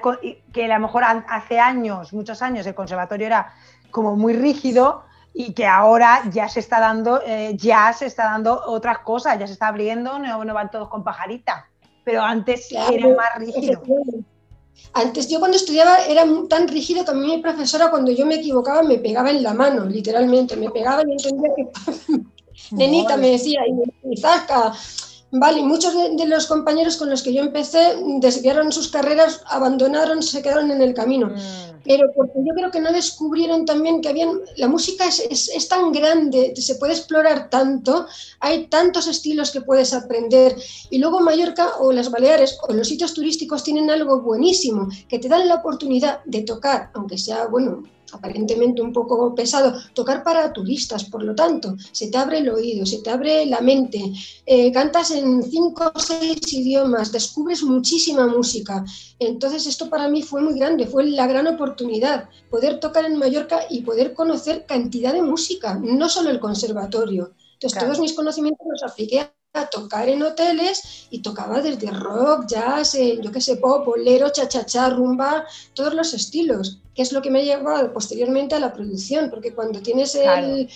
que 0.52 0.64
a 0.64 0.78
lo 0.78 0.86
mejor 0.86 1.04
hace 1.04 1.58
años, 1.58 2.12
muchos 2.12 2.42
años, 2.42 2.66
el 2.66 2.74
conservatorio 2.74 3.26
era 3.26 3.54
como 3.90 4.16
muy 4.16 4.32
rígido 4.32 5.04
y 5.32 5.54
que 5.54 5.66
ahora 5.66 6.22
ya 6.30 6.48
se 6.48 6.60
está 6.60 6.80
dando, 6.80 7.22
eh, 7.24 7.56
ya 7.56 7.92
se 7.92 8.06
está 8.06 8.24
dando 8.24 8.60
otras 8.66 8.98
cosas, 8.98 9.38
ya 9.38 9.46
se 9.46 9.52
está 9.54 9.68
abriendo, 9.68 10.18
no, 10.18 10.44
no 10.44 10.54
van 10.54 10.70
todos 10.70 10.88
con 10.88 11.04
pajarita, 11.04 11.68
pero 12.04 12.22
antes 12.22 12.70
era 12.72 13.08
más 13.08 13.34
rígido. 13.36 13.82
Antes 14.94 15.28
yo 15.28 15.38
cuando 15.38 15.56
estudiaba 15.56 16.04
era 16.04 16.26
tan 16.48 16.68
rígido 16.68 17.04
que 17.04 17.10
a 17.10 17.14
mí 17.14 17.26
mi 17.26 17.38
profesora 17.42 17.90
cuando 17.90 18.10
yo 18.10 18.26
me 18.26 18.36
equivocaba 18.36 18.82
me 18.82 18.98
pegaba 18.98 19.30
en 19.30 19.42
la 19.42 19.54
mano, 19.54 19.86
literalmente, 19.86 20.56
me 20.56 20.70
pegaba 20.70 21.02
y 21.06 21.12
entendía 21.12 21.50
que... 21.56 22.22
Nenita 22.70 23.16
me 23.16 23.30
decía, 23.30 23.60
y 24.10 24.16
zasca, 24.16 24.72
Vale, 25.34 25.62
muchos 25.62 25.94
de, 25.94 26.26
los 26.26 26.46
compañeros 26.46 26.98
con 26.98 27.08
los 27.08 27.22
que 27.22 27.32
yo 27.32 27.42
empecé 27.42 27.96
desviaron 28.20 28.70
sus 28.70 28.88
carreras, 28.88 29.40
abandonaron, 29.46 30.22
se 30.22 30.42
quedaron 30.42 30.70
en 30.70 30.82
el 30.82 30.92
camino. 30.92 31.28
Mm. 31.28 31.80
Pero 31.84 32.12
porque 32.14 32.38
yo 32.46 32.54
creo 32.54 32.70
que 32.70 32.80
no 32.80 32.92
descubrieron 32.92 33.64
también 33.64 34.02
que 34.02 34.10
habían, 34.10 34.42
la 34.56 34.68
música 34.68 35.06
es, 35.06 35.48
es, 35.48 35.68
tan 35.68 35.90
grande, 35.90 36.52
se 36.54 36.74
puede 36.74 36.92
explorar 36.92 37.48
tanto, 37.48 38.06
hay 38.40 38.66
tantos 38.66 39.06
estilos 39.06 39.50
que 39.50 39.62
puedes 39.62 39.94
aprender. 39.94 40.54
Y 40.90 40.98
luego 40.98 41.20
Mallorca 41.20 41.76
o 41.80 41.92
las 41.92 42.10
Baleares 42.10 42.58
o 42.68 42.74
los 42.74 42.86
sitios 42.86 43.14
turísticos 43.14 43.64
tienen 43.64 43.90
algo 43.90 44.20
buenísimo, 44.20 44.88
que 45.08 45.18
te 45.18 45.28
dan 45.28 45.48
la 45.48 45.56
oportunidad 45.56 46.22
de 46.26 46.42
tocar, 46.42 46.90
aunque 46.92 47.16
sea, 47.16 47.46
bueno, 47.46 47.84
aparentemente 48.12 48.82
un 48.82 48.92
poco 48.92 49.34
pesado, 49.34 49.74
tocar 49.94 50.22
para 50.22 50.52
turistas, 50.52 51.04
por 51.04 51.22
lo 51.24 51.34
tanto, 51.34 51.76
se 51.92 52.08
te 52.08 52.18
abre 52.18 52.38
el 52.38 52.48
oído, 52.50 52.86
se 52.86 52.98
te 52.98 53.10
abre 53.10 53.46
la 53.46 53.60
mente, 53.60 54.12
eh, 54.46 54.70
cantas 54.72 55.10
en 55.10 55.42
cinco 55.42 55.90
o 55.94 55.98
seis 55.98 56.40
idiomas, 56.52 57.12
descubres 57.12 57.62
muchísima 57.62 58.26
música. 58.26 58.84
Entonces 59.18 59.66
esto 59.66 59.88
para 59.88 60.08
mí 60.08 60.22
fue 60.22 60.42
muy 60.42 60.58
grande, 60.58 60.86
fue 60.86 61.04
la 61.04 61.26
gran 61.26 61.46
oportunidad, 61.46 62.28
poder 62.50 62.80
tocar 62.80 63.04
en 63.04 63.18
Mallorca 63.18 63.60
y 63.68 63.82
poder 63.82 64.14
conocer 64.14 64.66
cantidad 64.66 65.12
de 65.12 65.22
música, 65.22 65.78
no 65.82 66.08
solo 66.08 66.30
el 66.30 66.40
conservatorio. 66.40 67.32
Entonces 67.54 67.78
todos 67.78 68.00
mis 68.00 68.12
conocimientos 68.12 68.66
los 68.68 68.82
apliqué 68.82 69.30
a 69.54 69.66
tocar 69.66 70.08
en 70.08 70.22
hoteles 70.22 71.06
y 71.10 71.20
tocaba 71.20 71.60
desde 71.60 71.90
rock, 71.90 72.46
jazz, 72.46 72.94
eh, 72.94 73.18
yo 73.22 73.30
qué 73.30 73.40
sé, 73.40 73.56
pop, 73.56 73.84
bolero, 73.84 74.30
cha-cha-cha, 74.30 74.90
rumba, 74.90 75.44
todos 75.74 75.94
los 75.94 76.14
estilos, 76.14 76.78
que 76.94 77.02
es 77.02 77.12
lo 77.12 77.22
que 77.22 77.30
me 77.30 77.40
ha 77.40 77.42
llevado 77.42 77.92
posteriormente 77.92 78.54
a 78.54 78.60
la 78.60 78.72
producción, 78.72 79.30
porque 79.30 79.54
cuando 79.54 79.80
tienes 79.80 80.14
el, 80.14 80.68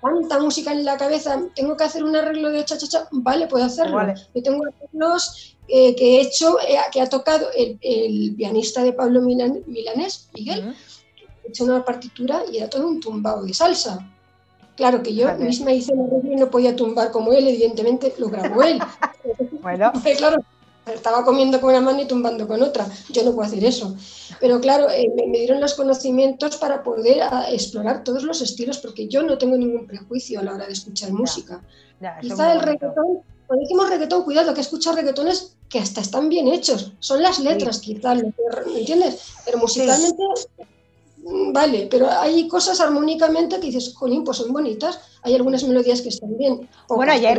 tanta 0.00 0.40
música 0.40 0.72
en 0.72 0.84
la 0.84 0.96
cabeza, 0.96 1.40
tengo 1.54 1.76
que 1.76 1.84
hacer 1.84 2.04
un 2.04 2.16
arreglo 2.16 2.50
de 2.50 2.64
cha-cha-cha, 2.64 3.08
vale, 3.12 3.46
puedo 3.46 3.64
hacerlo. 3.64 4.00
Yo 4.34 4.42
tengo 4.42 4.64
arreglos 4.64 5.56
eh, 5.68 5.94
que 5.94 6.16
he 6.16 6.20
hecho, 6.22 6.58
eh, 6.60 6.78
que 6.92 7.00
ha 7.00 7.08
tocado 7.08 7.48
el, 7.56 8.34
pianista 8.36 8.82
de 8.82 8.92
Pablo 8.92 9.20
Milanés, 9.20 10.28
Miguel, 10.34 10.74
he 11.44 11.48
hecho 11.48 11.64
una 11.64 11.84
partitura 11.84 12.42
y 12.50 12.58
era 12.58 12.68
todo 12.68 12.86
un 12.86 13.00
tumbao 13.00 13.44
de 13.44 13.54
salsa 13.54 14.10
Claro 14.80 15.02
que 15.02 15.14
yo 15.14 15.30
misma 15.36 15.72
hice 15.72 15.92
un 15.92 16.32
y 16.32 16.36
no 16.36 16.50
podía 16.50 16.74
tumbar 16.74 17.10
como 17.10 17.34
él, 17.34 17.46
evidentemente 17.46 18.14
lo 18.16 18.30
grabó 18.30 18.62
él. 18.62 18.80
bueno. 19.62 19.92
claro, 20.16 20.42
estaba 20.86 21.24
comiendo 21.24 21.60
con 21.60 21.70
una 21.70 21.80
mano 21.80 22.02
y 22.02 22.06
tumbando 22.06 22.46
con 22.46 22.62
otra. 22.62 22.86
Yo 23.10 23.22
no 23.22 23.34
puedo 23.34 23.46
hacer 23.46 23.64
eso. 23.64 23.94
Pero 24.40 24.60
claro, 24.60 24.90
eh, 24.90 25.10
me, 25.14 25.38
dieron 25.38 25.60
los 25.60 25.74
conocimientos 25.74 26.56
para 26.56 26.82
poder 26.82 27.22
ah, 27.22 27.46
explorar 27.50 28.04
todos 28.04 28.22
los 28.22 28.40
estilos, 28.40 28.78
porque 28.78 29.08
yo 29.08 29.22
no 29.22 29.38
tengo 29.38 29.56
ningún 29.56 29.86
prejuicio 29.86 30.40
a 30.40 30.42
la 30.42 30.54
hora 30.54 30.66
de 30.66 30.72
escuchar 30.72 31.12
música. 31.12 31.62
Quizá 32.20 32.52
el 32.52 32.60
reggaetón, 32.60 33.22
cuando 33.46 33.62
decimos 33.62 33.90
reggaetón, 33.90 34.24
cuidado, 34.24 34.54
que 34.54 34.60
he 34.60 34.62
escuchado 34.62 34.96
reggaetones 34.96 35.56
que 35.68 35.78
hasta 35.78 36.00
están 36.00 36.28
bien 36.28 36.48
hechos. 36.48 36.92
Son 36.98 37.22
las 37.22 37.38
letras, 37.38 37.78
quizás, 37.78 38.22
¿me 38.22 38.78
entiendes? 38.78 39.34
Pero 39.44 39.58
musicalmente 39.58 40.22
mm, 41.18 41.52
vale, 41.52 41.88
pero 41.90 42.10
hay 42.10 42.48
cosas 42.48 42.80
armónicamente 42.80 43.60
que 43.60 43.66
dices, 43.66 43.94
jolín, 43.94 44.24
pues 44.24 44.38
son 44.38 44.52
bonitas, 44.52 44.98
hay 45.22 45.34
algunas 45.34 45.62
melodías 45.64 46.00
que 46.00 46.08
están 46.08 46.36
bien. 46.38 46.68
bueno, 46.88 47.14
y 47.14 47.26
hay, 47.26 47.34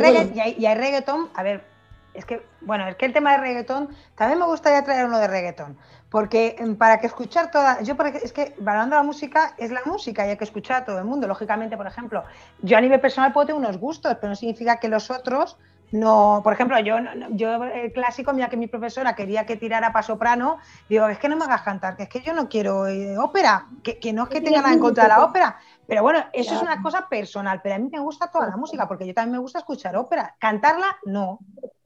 reggaetón, 0.74 1.28
a 1.34 1.42
ver, 1.42 1.71
es 2.14 2.24
que, 2.24 2.46
bueno, 2.60 2.86
es 2.86 2.96
que 2.96 3.06
el 3.06 3.12
tema 3.12 3.32
de 3.32 3.38
reggaetón, 3.38 3.88
también 4.14 4.38
me 4.38 4.46
gustaría 4.46 4.82
traer 4.84 5.06
uno 5.06 5.18
de 5.18 5.28
reggaetón, 5.28 5.78
porque 6.10 6.56
mm, 6.60 6.74
para 6.74 6.98
que 6.98 7.06
escuchar 7.06 7.50
toda, 7.50 7.82
yo 7.82 7.96
es 8.22 8.32
que 8.32 8.54
valorando 8.58 8.96
la 8.96 9.02
música 9.02 9.54
es 9.58 9.70
la 9.70 9.82
música 9.86 10.26
y 10.26 10.30
hay 10.30 10.36
que 10.36 10.44
escuchar 10.44 10.82
a 10.82 10.84
todo 10.84 10.98
el 10.98 11.04
mundo. 11.04 11.26
Lógicamente, 11.26 11.76
por 11.76 11.86
ejemplo, 11.86 12.24
yo 12.60 12.76
a 12.76 12.80
nivel 12.80 13.00
personal 13.00 13.32
puedo 13.32 13.46
tener 13.46 13.60
unos 13.60 13.78
gustos, 13.78 14.16
pero 14.20 14.28
no 14.28 14.36
significa 14.36 14.76
que 14.76 14.88
los 14.88 15.10
otros 15.10 15.56
no, 15.92 16.40
por 16.42 16.54
ejemplo, 16.54 16.78
yo, 16.80 16.96
yo 17.32 17.62
el 17.64 17.92
clásico, 17.92 18.32
mira 18.32 18.48
que 18.48 18.56
mi 18.56 18.66
profesora 18.66 19.14
quería 19.14 19.44
que 19.44 19.56
tirara 19.56 19.92
para 19.92 20.02
soprano, 20.02 20.58
digo, 20.88 21.06
es 21.08 21.18
que 21.18 21.28
no 21.28 21.36
me 21.36 21.44
hagas 21.44 21.60
cantar, 21.60 21.96
que 21.96 22.04
es 22.04 22.08
que 22.08 22.22
yo 22.22 22.32
no 22.32 22.48
quiero 22.48 22.86
eh, 22.86 23.18
ópera, 23.18 23.66
que, 23.82 24.12
no 24.14 24.22
es 24.24 24.30
que 24.30 24.40
tenga 24.40 24.62
nada 24.62 24.72
en 24.72 24.80
contra 24.80 25.04
de 25.04 25.08
la 25.10 25.22
ópera, 25.22 25.58
pero 25.86 26.02
bueno, 26.02 26.24
eso 26.32 26.54
es 26.54 26.62
una 26.62 26.80
cosa 26.80 27.06
personal, 27.10 27.60
pero 27.62 27.74
a 27.74 27.78
mí 27.78 27.90
me 27.92 28.00
gusta 28.00 28.30
toda 28.30 28.48
la 28.48 28.56
música, 28.56 28.88
porque 28.88 29.06
yo 29.06 29.12
también 29.12 29.32
me 29.32 29.38
gusta 29.38 29.58
escuchar 29.58 29.94
ópera, 29.94 30.34
cantarla 30.38 30.96
no, 31.04 31.40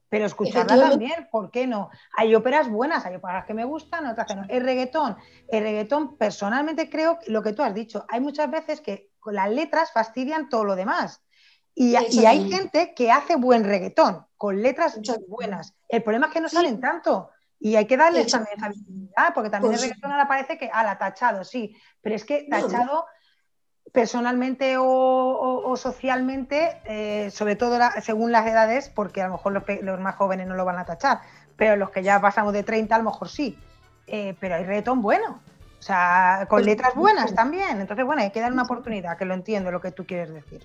pero 0.09 0.27
escucharla 0.27 0.91
también, 0.91 1.29
¿por 1.31 1.51
qué 1.51 1.67
no? 1.67 1.91
Hay 2.17 2.35
óperas 2.35 2.69
buenas, 2.69 3.05
hay 3.07 3.17
óperas 3.17 3.45
que 3.45 3.55
me 3.55 3.65
gustan, 3.65 4.07
otras 4.07 4.27
que 4.27 4.37
no. 4.37 4.45
El 4.49 4.63
reggaetón, 4.63 5.17
el 5.49 5.63
reggaetón 5.63 6.17
personalmente 6.17 6.89
creo 6.89 7.19
lo 7.27 7.43
que 7.43 7.53
tú 7.53 7.63
has 7.63 7.75
dicho, 7.75 8.05
hay 8.09 8.21
muchas 8.21 8.51
veces 8.51 8.81
que 8.81 9.11
las 9.25 9.51
letras 9.51 9.93
fastidian 9.93 10.49
todo 10.49 10.65
lo 10.65 10.77
demás. 10.77 11.23
Y, 11.75 11.95
hay 11.95 12.51
gente 12.51 12.95
que 12.95 13.11
hace 13.11 13.37
buen 13.37 13.63
reggaetón, 13.63 14.25
con 14.39 14.63
letras 14.63 14.99
buenas. 15.29 15.75
El 15.89 16.03
problema 16.03 16.29
es 16.29 16.33
que 16.33 16.41
no 16.41 16.49
salen 16.49 16.81
tanto. 16.81 17.31
Y 17.59 17.77
hay 17.77 17.87
que 17.87 17.99
darle 17.99 18.25
también 18.25 18.57
esa 18.57 18.69
visibilidad, 18.69 19.35
porque 19.35 19.51
también 19.51 19.75
el 19.75 19.81
reggaetón 19.81 20.13
ahora 20.13 20.27
parece 20.27 20.57
que, 20.57 20.71
ala, 20.73 20.97
tachado, 20.97 21.45
sí. 21.45 21.77
Pero 22.01 22.15
es 22.15 22.25
que 22.25 22.47
tachado 22.49 23.05
personalmente 23.93 24.77
o, 24.79 25.75
socialmente, 25.77 26.81
eh, 26.85 27.31
sobre 27.31 27.57
todo 27.57 27.79
según 28.03 28.33
las 28.33 28.47
edades, 28.47 28.91
porque 28.95 29.23
a 29.23 29.27
lo 29.27 29.35
mejor 29.35 29.65
los, 29.83 30.01
más 30.01 30.17
jóvenes 30.17 30.47
no 30.47 30.55
lo 30.55 30.65
van 30.65 30.79
a 30.79 30.85
tachar, 30.85 31.21
pero 31.57 31.77
los 31.77 31.91
que 31.91 32.03
ya 32.03 32.21
pasamos 32.21 32.53
de 32.53 32.63
30 32.63 32.95
a 32.95 32.99
lo 32.99 33.05
mejor 33.05 33.29
sí. 33.29 33.59
Eh, 34.07 34.37
pero 34.39 34.55
hay 34.55 34.65
reggaetón 34.65 35.03
bueno. 35.03 35.41
O 35.79 35.83
sea, 35.83 36.47
con 36.49 36.59
pues 36.59 36.67
letras 36.67 36.95
buenas 36.95 37.35
también. 37.35 37.81
Entonces, 37.81 38.05
bueno, 38.05 38.23
hay 38.23 38.31
que 38.31 38.41
dar 38.41 38.53
una 38.53 38.63
oportunidad, 38.63 39.17
que 39.17 39.25
lo 39.25 39.35
entiendo 39.35 39.71
lo 39.71 39.81
que 39.81 39.93
tú 39.93 40.05
quieres 40.07 40.33
decir. 40.33 40.65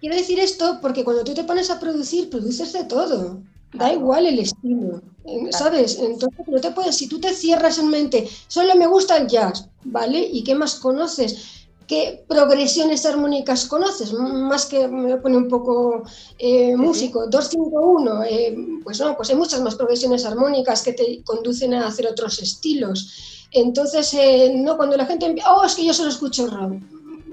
Quiero 0.00 0.16
decir 0.16 0.38
esto 0.38 0.78
porque 0.80 1.04
cuando 1.04 1.24
tú 1.24 1.34
te 1.34 1.44
pones 1.44 1.70
a 1.70 1.80
producir, 1.80 2.30
produces 2.30 2.72
de 2.72 2.84
todo. 2.84 3.40
Da 3.72 3.92
igual 3.92 4.24
el 4.24 4.38
estilo, 4.38 5.02
¿sabes? 5.50 5.98
Entonces 5.98 6.48
no 6.48 6.58
te 6.58 6.70
puedes, 6.70 6.96
si 6.96 7.06
tú 7.06 7.20
te 7.20 7.34
cierras 7.34 7.78
en 7.78 7.90
mente, 7.90 8.26
solo 8.46 8.74
me 8.76 8.86
gusta 8.86 9.18
el 9.18 9.26
jazz, 9.26 9.68
¿vale? 9.84 10.18
¿Y 10.20 10.42
qué 10.42 10.54
más 10.54 10.76
conoces? 10.76 11.57
¿Qué 11.88 12.22
progresiones 12.28 13.06
armónicas 13.06 13.64
conoces? 13.64 14.12
Más 14.12 14.66
que 14.66 14.86
me 14.86 15.16
pone 15.16 15.38
un 15.38 15.48
poco 15.48 16.02
eh, 16.38 16.76
músico, 16.76 17.26
251, 17.26 18.24
eh, 18.24 18.56
pues 18.84 19.00
no, 19.00 19.16
pues 19.16 19.30
hay 19.30 19.36
muchas 19.36 19.62
más 19.62 19.74
progresiones 19.74 20.26
armónicas 20.26 20.82
que 20.82 20.92
te 20.92 21.22
conducen 21.24 21.72
a 21.72 21.86
hacer 21.86 22.06
otros 22.06 22.42
estilos. 22.42 23.48
Entonces, 23.52 24.12
eh, 24.12 24.52
no, 24.54 24.76
cuando 24.76 24.98
la 24.98 25.06
gente, 25.06 25.34
oh, 25.48 25.64
es 25.64 25.74
que 25.74 25.86
yo 25.86 25.94
solo 25.94 26.10
escucho 26.10 26.46
rock 26.46 26.74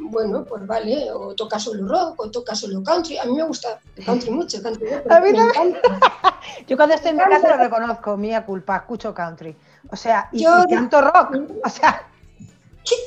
bueno, 0.09 0.45
pues 0.45 0.65
vale, 0.65 1.11
o 1.11 1.35
toca 1.35 1.59
solo 1.59 1.87
rock, 1.87 2.19
o 2.19 2.31
toca 2.31 2.55
solo 2.55 2.81
country. 2.83 3.17
A 3.17 3.25
mí 3.25 3.33
me 3.33 3.43
gusta 3.43 3.79
country 4.05 4.31
mucho, 4.31 4.61
country 4.61 4.87
a 5.09 5.19
mí 5.19 5.31
Yo 6.67 6.77
cuando 6.77 6.95
estoy 6.95 7.11
en 7.11 7.17
mi 7.17 7.23
casa 7.23 7.49
lo 7.49 7.57
reconozco, 7.57 8.15
mía 8.15 8.45
culpa, 8.45 8.77
escucho 8.77 9.13
country. 9.13 9.55
O 9.89 9.95
sea, 9.95 10.29
y, 10.31 10.45
canto 10.69 11.01
rock. 11.01 11.37
O 11.65 11.69
sea. 11.69 12.07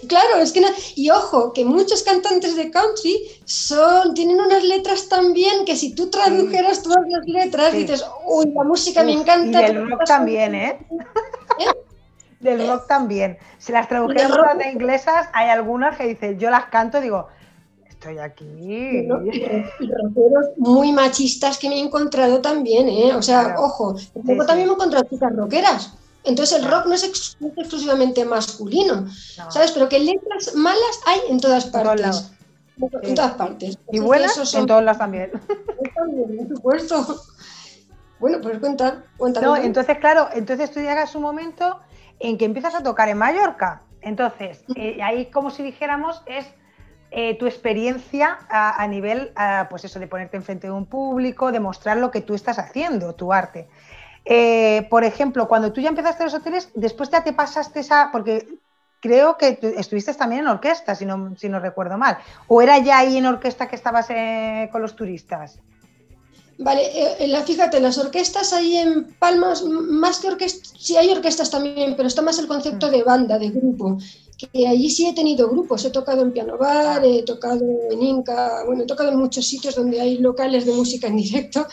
Claro, 0.09 0.37
es 0.39 0.53
que 0.53 0.63
y 0.97 1.11
ojo, 1.11 1.53
que 1.53 1.65
muchos 1.65 2.03
cantantes 2.03 2.57
de 2.57 2.71
country 2.71 3.21
son, 3.45 4.15
tienen 4.15 4.41
unas 4.41 4.65
letras 4.65 5.09
tan 5.09 5.33
bien 5.33 5.65
que 5.65 5.77
si 5.77 5.95
tú 5.95 6.11
tradujeras 6.11 6.83
todas 6.83 7.05
las 7.09 7.27
letras 7.27 7.73
dices, 7.73 8.05
uy, 8.27 8.53
la 8.55 8.65
música 8.65 9.05
me 9.05 9.13
encanta. 9.13 9.63
Y 9.63 9.65
el 9.67 9.89
rock 9.89 10.05
también, 10.05 10.55
¿eh? 10.55 10.79
¿Eh? 11.61 11.67
Del 12.41 12.67
rock 12.69 12.87
también. 12.87 13.39
Si 13.59 13.73
las 13.73 13.89
tradujéramos 13.89 14.39
las 14.39 14.59
de 14.59 14.71
inglesas, 14.71 15.29
hay 15.33 15.51
algunas 15.51 15.97
que 15.97 16.07
dicen, 16.07 16.39
yo 16.39 16.51
las 16.51 16.67
canto 16.67 17.01
digo, 17.01 17.29
estoy 17.89 18.19
aquí. 18.19 18.45
Muy 20.57 20.93
machistas 20.93 21.59
que 21.59 21.69
me 21.69 21.77
he 21.77 21.81
encontrado 21.81 22.41
también, 22.41 22.89
¿eh? 22.89 23.15
O 23.15 23.23
sea, 23.23 23.57
ojo, 23.59 23.97
también 24.47 24.69
me 24.69 24.73
he 24.73 24.75
encontrado 24.75 25.07
chicas 25.09 25.33
rockeras. 25.35 25.98
Entonces 26.25 26.59
el 26.59 26.71
rock 26.71 26.87
no 26.87 26.95
es, 26.95 27.05
exclusivamente 27.05 28.25
masculino, 28.25 29.07
¿sabes? 29.51 29.73
Pero 29.73 29.89
que 29.89 29.99
letras 29.99 30.55
malas 30.55 31.01
hay 31.07 31.21
en 31.29 31.41
todas 31.41 31.67
partes. 31.67 32.33
En 33.03 33.15
todas 33.15 33.33
partes. 33.35 33.79
Y 33.91 33.99
buenas 33.99 34.55
en 34.55 34.67
todas 34.67 34.85
las 34.85 34.99
también. 34.99 35.33
También, 35.95 36.47
por 36.47 36.57
supuesto. 36.57 37.23
Bueno, 38.21 38.41
pues 38.41 38.59
cuenta. 38.59 39.05
No, 39.41 39.57
entonces, 39.57 39.99
claro, 39.99 40.29
entonces 40.33 40.71
tú 40.71 40.81
llegas 40.81 41.15
un 41.15 41.23
momento 41.23 41.81
en 42.21 42.37
que 42.37 42.45
empiezas 42.45 42.75
a 42.75 42.83
tocar 42.83 43.09
en 43.09 43.19
Mallorca. 43.19 43.83
Entonces, 44.01 44.65
eh, 44.77 45.01
ahí 45.03 45.27
como 45.27 45.51
si 45.51 45.63
dijéramos 45.63 46.23
es 46.27 46.47
eh, 47.11 47.39
tu 47.39 47.47
experiencia 47.47 48.39
a, 48.51 48.87
nivel, 48.87 49.33
pues 49.71 49.85
eso, 49.85 49.99
de 49.99 50.07
ponerte 50.07 50.37
enfrente 50.37 50.67
de 50.67 50.73
un 50.73 50.87
público, 50.87 51.53
de 51.53 51.61
mostrar 51.61 51.97
lo 51.97 52.11
que 52.11 52.21
tú 52.21 52.35
estás 52.35 52.59
haciendo, 52.59 53.15
tu 53.15 53.33
arte. 53.33 53.69
Eh, 54.25 54.87
por 54.91 55.05
ejemplo, 55.05 55.49
cuando 55.49 55.73
tú 55.73 55.81
ya 55.81 55.89
empezaste 55.89 56.25
los 56.25 56.35
hoteles, 56.35 56.71
después 56.75 57.11
ya 57.11 57.25
te 57.25 57.33
pasaste 57.33 57.81
esa, 57.81 58.11
porque 58.13 58.47
creo 59.01 59.37
que 59.37 59.59
estuviste 59.77 60.13
también 60.15 60.43
en 60.43 60.49
orquesta, 60.49 60.95
si 60.95 61.07
no, 61.07 61.35
si 61.37 61.49
no 61.49 61.61
recuerdo 61.61 61.97
mal, 61.99 62.19
o 62.47 62.61
era 62.61 62.79
ya 62.79 62.99
ahí 62.99 63.17
en 63.17 63.27
orquesta 63.27 63.69
que 63.69 63.77
estabas 63.77 64.09
con 64.71 64.83
los 64.83 64.97
turistas. 64.97 65.61
Vale, 66.61 66.83
eh, 67.21 67.43
fíjate, 67.47 67.79
las 67.79 67.99
orquestas 67.99 68.53
ahí 68.53 68.77
en 68.77 69.15
Palmas, 69.15 69.63
más 69.63 70.19
que 70.19 70.27
orquestas, 70.27 70.75
sí 70.77 70.97
hay 70.97 71.09
orquestas 71.11 71.51
también, 71.51 71.95
pero 71.97 72.09
está 72.09 72.21
más 72.21 72.39
el 72.41 72.49
concepto 72.49 72.89
mm. 72.89 72.91
de 72.91 73.03
banda, 73.05 73.39
de 73.39 73.51
grupo, 73.51 73.97
que 74.37 74.67
allí 74.67 74.91
sí 74.91 75.07
he 75.07 75.15
tenido 75.15 75.49
grupos, 75.49 75.85
he 75.85 75.91
tocado 75.91 76.23
en 76.23 76.33
piano 76.33 76.59
bar, 76.59 77.05
he 77.05 77.23
tocado 77.23 77.65
en 77.91 78.03
Inca, 78.03 78.65
bueno, 78.67 78.83
he 78.83 78.87
tocado 78.87 79.11
en 79.11 79.19
muchos 79.19 79.47
sitios 79.47 79.77
donde 79.77 80.01
hay 80.01 80.19
locales 80.19 80.67
de 80.67 80.73
música 80.73 81.07
en 81.07 81.17
directo. 81.17 81.65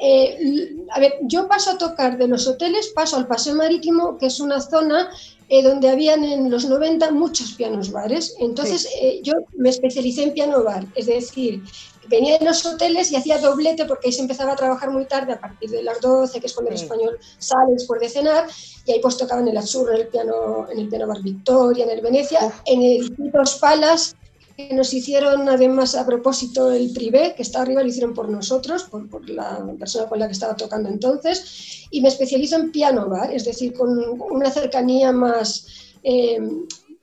Eh, 0.00 0.76
a 0.90 1.00
ver, 1.00 1.14
yo 1.22 1.46
paso 1.46 1.72
a 1.72 1.78
tocar 1.78 2.18
de 2.18 2.28
los 2.28 2.46
hoteles, 2.46 2.88
paso 2.88 3.16
al 3.16 3.26
Paseo 3.26 3.54
Marítimo, 3.54 4.18
que 4.18 4.26
es 4.26 4.40
una 4.40 4.60
zona 4.60 5.08
eh, 5.48 5.62
donde 5.62 5.88
habían 5.88 6.24
en 6.24 6.50
los 6.50 6.64
90 6.64 7.10
muchos 7.12 7.52
pianos 7.52 7.92
bares. 7.92 8.34
Entonces 8.38 8.88
yo 9.22 9.34
me 9.56 9.70
especialicé 9.70 10.24
en 10.24 10.32
piano 10.32 10.62
bar, 10.64 10.84
es 10.94 11.06
decir, 11.06 11.62
venía 12.08 12.38
de 12.38 12.44
los 12.44 12.64
hoteles 12.66 13.10
y 13.10 13.16
hacía 13.16 13.38
doblete 13.38 13.84
porque 13.84 14.08
ahí 14.08 14.12
se 14.12 14.22
empezaba 14.22 14.52
a 14.52 14.56
trabajar 14.56 14.90
muy 14.90 15.06
tarde, 15.06 15.32
a 15.32 15.40
partir 15.40 15.70
de 15.70 15.82
las 15.82 16.00
12, 16.00 16.40
que 16.40 16.46
es 16.46 16.52
cuando 16.52 16.70
el 16.70 16.76
español 16.76 17.18
sale 17.38 17.72
después 17.72 18.00
de 18.00 18.08
cenar, 18.08 18.46
y 18.86 18.92
ahí 18.92 19.00
pues 19.00 19.16
tocaban 19.16 19.44
en 19.44 19.52
el 19.52 19.58
Azurro, 19.58 19.92
en 19.92 20.00
el 20.02 20.08
piano, 20.08 20.66
en 20.70 20.78
el 20.78 20.88
piano 20.88 21.06
Bar 21.06 21.22
Victoria, 21.22 21.84
en 21.84 21.90
el 21.90 22.00
Venecia, 22.00 22.52
en 22.64 22.82
el 22.82 23.32
Palas, 23.60 24.16
que 24.56 24.72
nos 24.72 24.92
hicieron 24.94 25.48
además 25.48 25.94
a 25.94 26.06
propósito 26.06 26.70
el 26.70 26.92
privé, 26.92 27.34
que 27.34 27.42
está 27.42 27.62
arriba, 27.62 27.82
lo 27.82 27.88
hicieron 27.88 28.14
por 28.14 28.28
nosotros, 28.28 28.84
por, 28.84 29.08
por, 29.08 29.28
la 29.28 29.64
persona 29.78 30.08
con 30.08 30.18
la 30.18 30.26
que 30.26 30.32
estaba 30.32 30.56
tocando 30.56 30.88
entonces, 30.88 31.86
y 31.90 32.00
me 32.00 32.08
especializo 32.08 32.56
en 32.56 32.70
piano 32.70 33.08
bar, 33.08 33.32
es 33.32 33.44
decir, 33.44 33.72
con 33.72 33.98
una 34.30 34.50
cercanía 34.50 35.12
más... 35.12 35.66
Eh, 36.02 36.38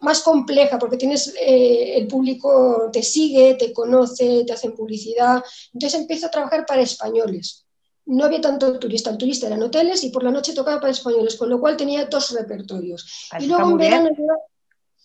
más 0.01 0.21
compleja 0.21 0.79
porque 0.79 0.97
tienes 0.97 1.33
eh, 1.39 1.93
el 1.95 2.07
público 2.07 2.89
te 2.91 3.03
sigue, 3.03 3.53
te 3.53 3.71
conoce, 3.71 4.43
te 4.45 4.53
hacen 4.53 4.73
publicidad. 4.73 5.43
Entonces 5.73 5.99
empiezo 5.99 6.25
a 6.25 6.31
trabajar 6.31 6.65
para 6.65 6.81
españoles. 6.81 7.65
No 8.07 8.25
había 8.25 8.41
tanto 8.41 8.79
turista, 8.79 9.11
el 9.11 9.17
turista 9.17 9.45
eran 9.45 9.61
hoteles 9.61 10.03
y 10.03 10.09
por 10.09 10.23
la 10.23 10.31
noche 10.31 10.53
tocaba 10.53 10.81
para 10.81 10.91
españoles, 10.91 11.35
con 11.35 11.49
lo 11.49 11.59
cual 11.59 11.77
tenía 11.77 12.05
dos 12.05 12.31
repertorios. 12.31 13.29
y 13.39 13.45
luego 13.45 13.69
en 13.69 13.77
verano 13.77 14.09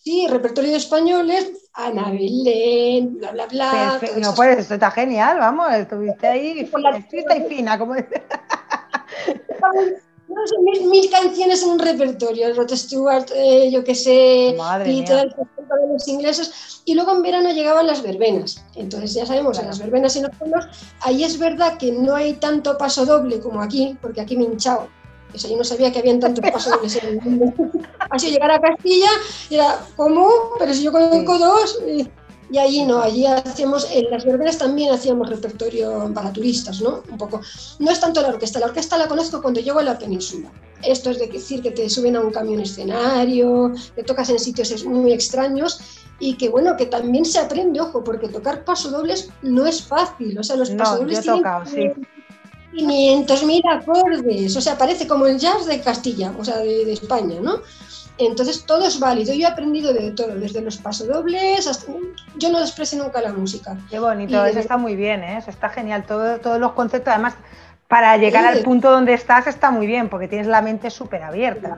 Sí, 0.07 0.25
repertorio 0.25 0.71
de 0.71 0.77
españoles, 0.77 1.51
Ana 1.73 2.09
Belén, 2.11 3.17
bla, 3.17 3.31
bla, 3.31 3.45
bla. 3.47 3.99
No, 4.21 4.33
pues 4.33 4.59
esto 4.59 4.75
está 4.75 4.89
genial, 4.89 5.37
vamos, 5.37 5.69
estuviste 5.73 6.25
ahí, 6.25 6.59
estuviste 6.61 7.33
ahí 7.33 7.43
fina, 7.49 7.77
como 7.77 7.93
No 10.29 10.45
sé, 10.45 10.55
mil, 10.85 11.09
canciones 11.09 11.61
en 11.61 11.71
un 11.71 11.79
repertorio, 11.79 12.53
Rod 12.53 12.73
Stewart, 12.73 13.25
eh, 13.35 13.69
yo 13.69 13.83
qué 13.83 13.95
sé, 13.95 14.55
Peter, 14.85 15.27
de 15.27 15.87
los 15.91 16.07
ingleses, 16.07 16.81
y 16.85 16.95
luego 16.95 17.13
en 17.13 17.21
verano 17.21 17.51
llegaban 17.51 17.85
las 17.85 18.01
verbenas. 18.01 18.63
Entonces 18.75 19.13
ya 19.13 19.25
sabemos, 19.25 19.59
en 19.59 19.67
las 19.67 19.79
verbenas 19.79 20.15
y 20.15 20.19
en 20.19 20.27
los 20.27 20.37
pueblos, 20.37 20.67
ahí 21.01 21.25
es 21.25 21.37
verdad 21.37 21.77
que 21.77 21.91
no 21.91 22.15
hay 22.15 22.35
tanto 22.35 22.77
paso 22.77 23.05
doble 23.05 23.41
como 23.41 23.61
aquí, 23.61 23.97
porque 24.01 24.21
aquí 24.21 24.37
me 24.37 24.45
hinchado. 24.45 24.87
O 25.37 25.39
sea, 25.39 25.51
yo 25.51 25.57
no 25.57 25.63
sabía 25.63 25.91
que 25.91 25.99
habían 25.99 26.19
tantos 26.19 26.43
pasos 26.51 26.73
dobles 26.73 26.95
en 26.95 27.09
el 27.09 27.21
mundo. 27.21 27.53
Así 28.09 28.31
llegar 28.31 28.51
a 28.51 28.59
Castilla, 28.59 29.09
y 29.49 29.55
era, 29.55 29.85
¿cómo? 29.95 30.29
Pero 30.57 30.73
si 30.73 30.83
yo 30.83 30.91
conozco 30.91 31.37
dos. 31.37 31.79
Y 32.49 32.57
allí 32.57 32.85
no, 32.85 33.01
allí 33.01 33.25
hacíamos, 33.25 33.89
en 33.91 34.09
las 34.09 34.23
verbenas 34.23 34.57
también 34.57 34.93
hacíamos 34.93 35.29
repertorio 35.29 36.09
para 36.13 36.31
turistas, 36.31 36.81
¿no? 36.81 37.03
Un 37.11 37.17
poco. 37.17 37.41
No 37.79 37.91
es 37.91 37.99
tanto 37.99 38.21
la 38.21 38.29
orquesta, 38.29 38.59
la 38.59 38.67
orquesta 38.67 38.97
la 38.97 39.07
conozco 39.07 39.41
cuando 39.41 39.59
llego 39.59 39.79
a 39.79 39.83
la 39.83 39.97
península. 39.97 40.49
esto 40.81 41.09
es 41.11 41.19
decir, 41.19 41.61
que 41.61 41.71
te 41.71 41.89
suben 41.89 42.15
a 42.15 42.21
un 42.21 42.31
camión 42.31 42.61
escenario, 42.61 43.73
que 43.95 44.03
tocas 44.03 44.29
en 44.29 44.39
sitios 44.39 44.85
muy 44.85 45.11
extraños 45.11 45.79
y 46.19 46.35
que 46.35 46.49
bueno, 46.49 46.77
que 46.77 46.85
también 46.85 47.25
se 47.25 47.39
aprende, 47.39 47.81
ojo, 47.81 48.03
porque 48.03 48.29
tocar 48.29 48.63
pasodobles 48.63 49.29
no 49.41 49.65
es 49.65 49.83
fácil, 49.83 50.37
o 50.39 50.43
sea, 50.43 50.55
los 50.55 50.69
pasodobles 50.71 51.21
tienen 51.21 51.41
tocado, 51.41 51.65
sí. 51.65 51.91
500.000 52.73 53.81
acordes, 53.81 54.55
o 54.55 54.61
sea, 54.61 54.77
parece 54.77 55.07
como 55.07 55.25
el 55.25 55.39
jazz 55.39 55.65
de 55.65 55.81
Castilla, 55.81 56.33
o 56.37 56.43
sea, 56.43 56.57
de, 56.57 56.85
de 56.85 56.93
España, 56.93 57.39
¿no? 57.41 57.61
Entonces 58.17 58.65
todo 58.65 58.85
es 58.85 58.99
válido. 58.99 59.33
Yo 59.33 59.47
he 59.47 59.51
aprendido 59.51 59.93
de 59.93 60.11
todo, 60.11 60.35
desde 60.35 60.61
los 60.61 60.77
pasodobles 60.77 61.67
hasta... 61.67 61.91
Yo 62.37 62.51
no 62.51 62.59
desprecio 62.59 63.01
nunca 63.01 63.21
la 63.21 63.31
música. 63.31 63.77
Qué 63.89 63.99
bonito, 63.99 64.43
eso 64.45 64.59
está 64.59 64.77
muy 64.77 64.95
bien, 64.95 65.23
¿eh? 65.23 65.37
eso 65.37 65.51
está 65.51 65.69
genial. 65.69 66.03
Todo, 66.05 66.39
todos 66.39 66.59
los 66.59 66.71
conceptos, 66.71 67.13
además, 67.13 67.35
para 67.87 68.17
llegar 68.17 68.45
al 68.45 68.63
punto 68.63 68.91
donde 68.91 69.13
estás 69.13 69.47
está 69.47 69.71
muy 69.71 69.85
bien, 69.87 70.09
porque 70.09 70.27
tienes 70.27 70.47
la 70.47 70.61
mente 70.61 70.89
súper 70.89 71.23
abierta. 71.23 71.77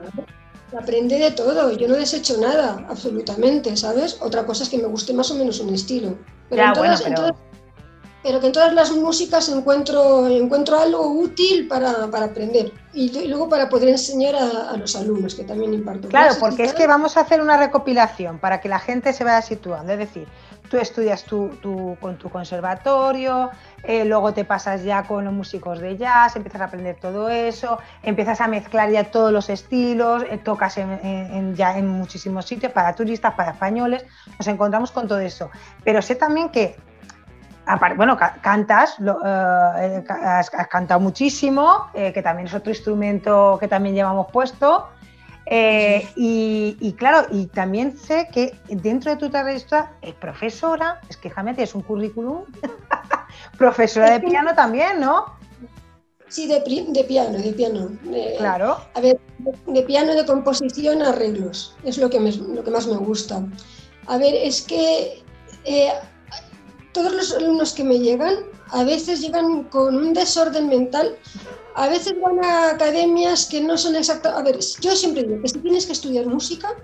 Aprende 0.76 1.18
de 1.18 1.32
todo, 1.32 1.72
yo 1.72 1.88
no 1.88 1.94
desecho 1.94 2.38
nada, 2.40 2.86
absolutamente, 2.88 3.76
¿sabes? 3.76 4.18
Otra 4.20 4.46
cosa 4.46 4.62
es 4.62 4.68
que 4.68 4.78
me 4.78 4.86
guste 4.86 5.12
más 5.12 5.30
o 5.30 5.34
menos 5.34 5.60
un 5.60 5.74
estilo. 5.74 6.16
Pero, 6.48 6.62
en 6.64 6.72
todas, 6.72 7.02
pero 7.02 7.36
pero 8.22 8.40
que 8.40 8.46
en 8.46 8.52
todas 8.52 8.72
las 8.74 8.92
músicas 8.92 9.48
encuentro, 9.48 10.26
encuentro 10.28 10.78
algo 10.78 11.10
útil 11.10 11.66
para, 11.68 12.04
aprender 12.04 12.72
y, 12.92 13.26
luego 13.28 13.48
para 13.48 13.68
poder 13.68 13.88
enseñar 13.88 14.34
a, 14.36 14.76
los 14.76 14.94
alumnos, 14.96 15.34
que 15.34 15.44
también 15.44 15.72
imparto. 15.72 16.08
Claro, 16.08 16.34
porque 16.38 16.64
es 16.64 16.74
que 16.74 16.86
vamos 16.86 17.16
a 17.16 17.20
hacer 17.20 17.40
una 17.40 17.56
recopilación 17.56 18.38
para 18.38 18.60
que 18.60 18.68
la 18.68 18.78
gente 18.78 19.12
se 19.12 19.24
vaya 19.24 19.40
situando, 19.40 19.92
es 19.92 19.98
decir, 19.98 20.28
tú 20.68 20.76
estudias 20.76 21.24
tu, 21.24 21.50
con 22.00 22.18
tu 22.18 22.28
conservatorio, 22.28 23.50
eh, 23.82 24.04
luego 24.04 24.34
te 24.34 24.44
pasas 24.44 24.84
ya 24.84 25.02
con 25.04 25.24
los 25.24 25.32
músicos 25.32 25.80
de 25.80 25.96
jazz, 25.96 26.36
empiezas 26.36 26.60
a 26.60 26.64
aprender 26.64 26.96
todo 27.00 27.28
eso, 27.28 27.78
empiezas 28.02 28.40
a 28.40 28.48
mezclar 28.48 28.90
ya 28.90 29.10
todos 29.10 29.32
los 29.32 29.48
estilos, 29.48 30.24
eh, 30.30 30.38
tocas 30.38 30.76
en, 30.78 31.56
ya 31.56 31.76
en 31.76 31.88
muchísimos 31.88 32.44
sitios, 32.44 32.72
para 32.72 32.94
turistas, 32.94 33.34
para 33.34 33.52
españoles, 33.52 34.04
nos 34.38 34.46
encontramos 34.46 34.90
con 34.90 35.08
todo 35.08 35.20
eso. 35.20 35.50
Pero 35.84 36.02
sé 36.02 36.14
también 36.14 36.50
que 36.50 36.76
bueno, 37.96 38.16
cantas, 38.42 38.96
eh, 39.00 40.04
has, 40.08 40.50
cantado 40.50 41.00
muchísimo, 41.00 41.86
eh, 41.94 42.12
que 42.12 42.22
también 42.22 42.48
es 42.48 42.54
otro 42.54 42.70
instrumento 42.70 43.56
que 43.60 43.68
también 43.68 43.94
llevamos 43.94 44.28
puesto. 44.32 44.88
Eh, 45.46 46.08
y, 46.14 46.94
claro, 46.96 47.26
y 47.32 47.46
también 47.46 47.96
sé 47.96 48.28
que 48.32 48.54
dentro 48.68 49.10
de 49.10 49.16
tu 49.16 49.30
trayectoria 49.30 49.90
es 50.00 50.14
profesora, 50.14 51.00
es 51.08 51.16
que 51.16 51.28
déjame, 51.28 51.54
tienes 51.54 51.74
un 51.74 51.82
currículum, 51.82 52.44
profesora 53.58 54.12
de 54.12 54.20
piano 54.20 54.54
también, 54.54 55.00
¿no? 55.00 55.26
Sí, 56.28 56.46
de, 56.46 56.60
piano, 56.60 57.36
de 57.36 57.52
piano. 57.52 57.88
claro. 58.38 58.76
A 58.94 59.00
ver, 59.00 59.18
de, 59.66 59.82
piano, 59.82 60.14
de 60.14 60.24
composición, 60.24 61.02
arreglos, 61.02 61.74
es 61.82 61.98
lo 61.98 62.08
que, 62.08 62.20
lo 62.20 62.62
que 62.62 62.70
más 62.70 62.86
me 62.86 62.96
gusta. 62.96 63.42
A 64.06 64.16
ver, 64.16 64.34
es 64.34 64.62
que 64.62 65.24
todos 66.92 67.12
los 67.12 67.34
alumnos 67.34 67.72
que 67.72 67.84
me 67.84 67.98
llegan 67.98 68.36
a 68.72 68.84
veces 68.84 69.20
llegan 69.20 69.64
con 69.64 69.96
un 69.96 70.12
desorden 70.12 70.68
mental, 70.68 71.16
a 71.74 71.88
veces 71.88 72.14
van 72.20 72.44
a 72.44 72.70
academias 72.70 73.46
que 73.46 73.60
no 73.60 73.76
son 73.76 73.96
exactas. 73.96 74.34
A 74.34 74.42
ver, 74.42 74.58
yo 74.80 74.94
siempre 74.94 75.24
digo 75.24 75.42
que 75.42 75.48
si 75.48 75.58
tienes 75.58 75.86
que 75.86 75.92
estudiar 75.92 76.26
música, 76.26 76.76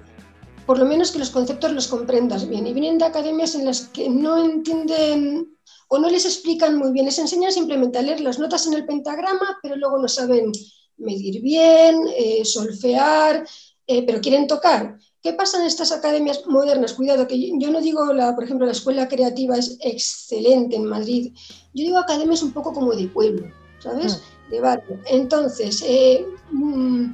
por 0.66 0.78
lo 0.78 0.84
menos 0.84 1.12
que 1.12 1.18
los 1.18 1.30
conceptos 1.30 1.72
los 1.72 1.86
comprendas 1.86 2.48
bien. 2.48 2.66
Y 2.66 2.72
vienen 2.72 2.98
de 2.98 3.04
academias 3.04 3.54
en 3.54 3.64
las 3.64 3.82
que 3.82 4.08
no 4.08 4.44
entienden 4.44 5.56
o 5.88 5.98
no 5.98 6.10
les 6.10 6.24
explican 6.24 6.76
muy 6.76 6.92
bien, 6.92 7.06
les 7.06 7.18
enseñan 7.18 7.52
simplemente 7.52 7.98
a 7.98 8.02
leer 8.02 8.20
las 8.20 8.40
notas 8.40 8.66
en 8.66 8.74
el 8.74 8.84
pentagrama, 8.84 9.58
pero 9.62 9.76
luego 9.76 9.98
no 9.98 10.08
saben 10.08 10.50
medir 10.96 11.40
bien, 11.40 12.00
eh, 12.16 12.44
solfear, 12.44 13.46
eh, 13.86 14.04
pero 14.04 14.20
quieren 14.20 14.48
tocar. 14.48 14.98
¿Qué 15.22 15.32
pasa 15.32 15.60
en 15.60 15.66
estas 15.66 15.92
academias 15.92 16.46
modernas? 16.46 16.92
Cuidado, 16.92 17.26
que 17.26 17.58
yo 17.58 17.70
no 17.70 17.80
digo, 17.80 18.12
la, 18.12 18.34
por 18.34 18.44
ejemplo, 18.44 18.66
la 18.66 18.72
escuela 18.72 19.08
creativa 19.08 19.56
es 19.56 19.76
excelente 19.80 20.76
en 20.76 20.84
Madrid. 20.84 21.32
Yo 21.74 21.84
digo 21.84 21.98
academias 21.98 22.42
un 22.42 22.52
poco 22.52 22.72
como 22.72 22.94
de 22.94 23.08
pueblo, 23.08 23.50
¿sabes? 23.80 24.22
Mm. 24.48 24.50
De 24.50 24.60
barrio. 24.60 25.00
Entonces, 25.06 25.82
eh, 25.84 26.24
mm, 26.52 27.12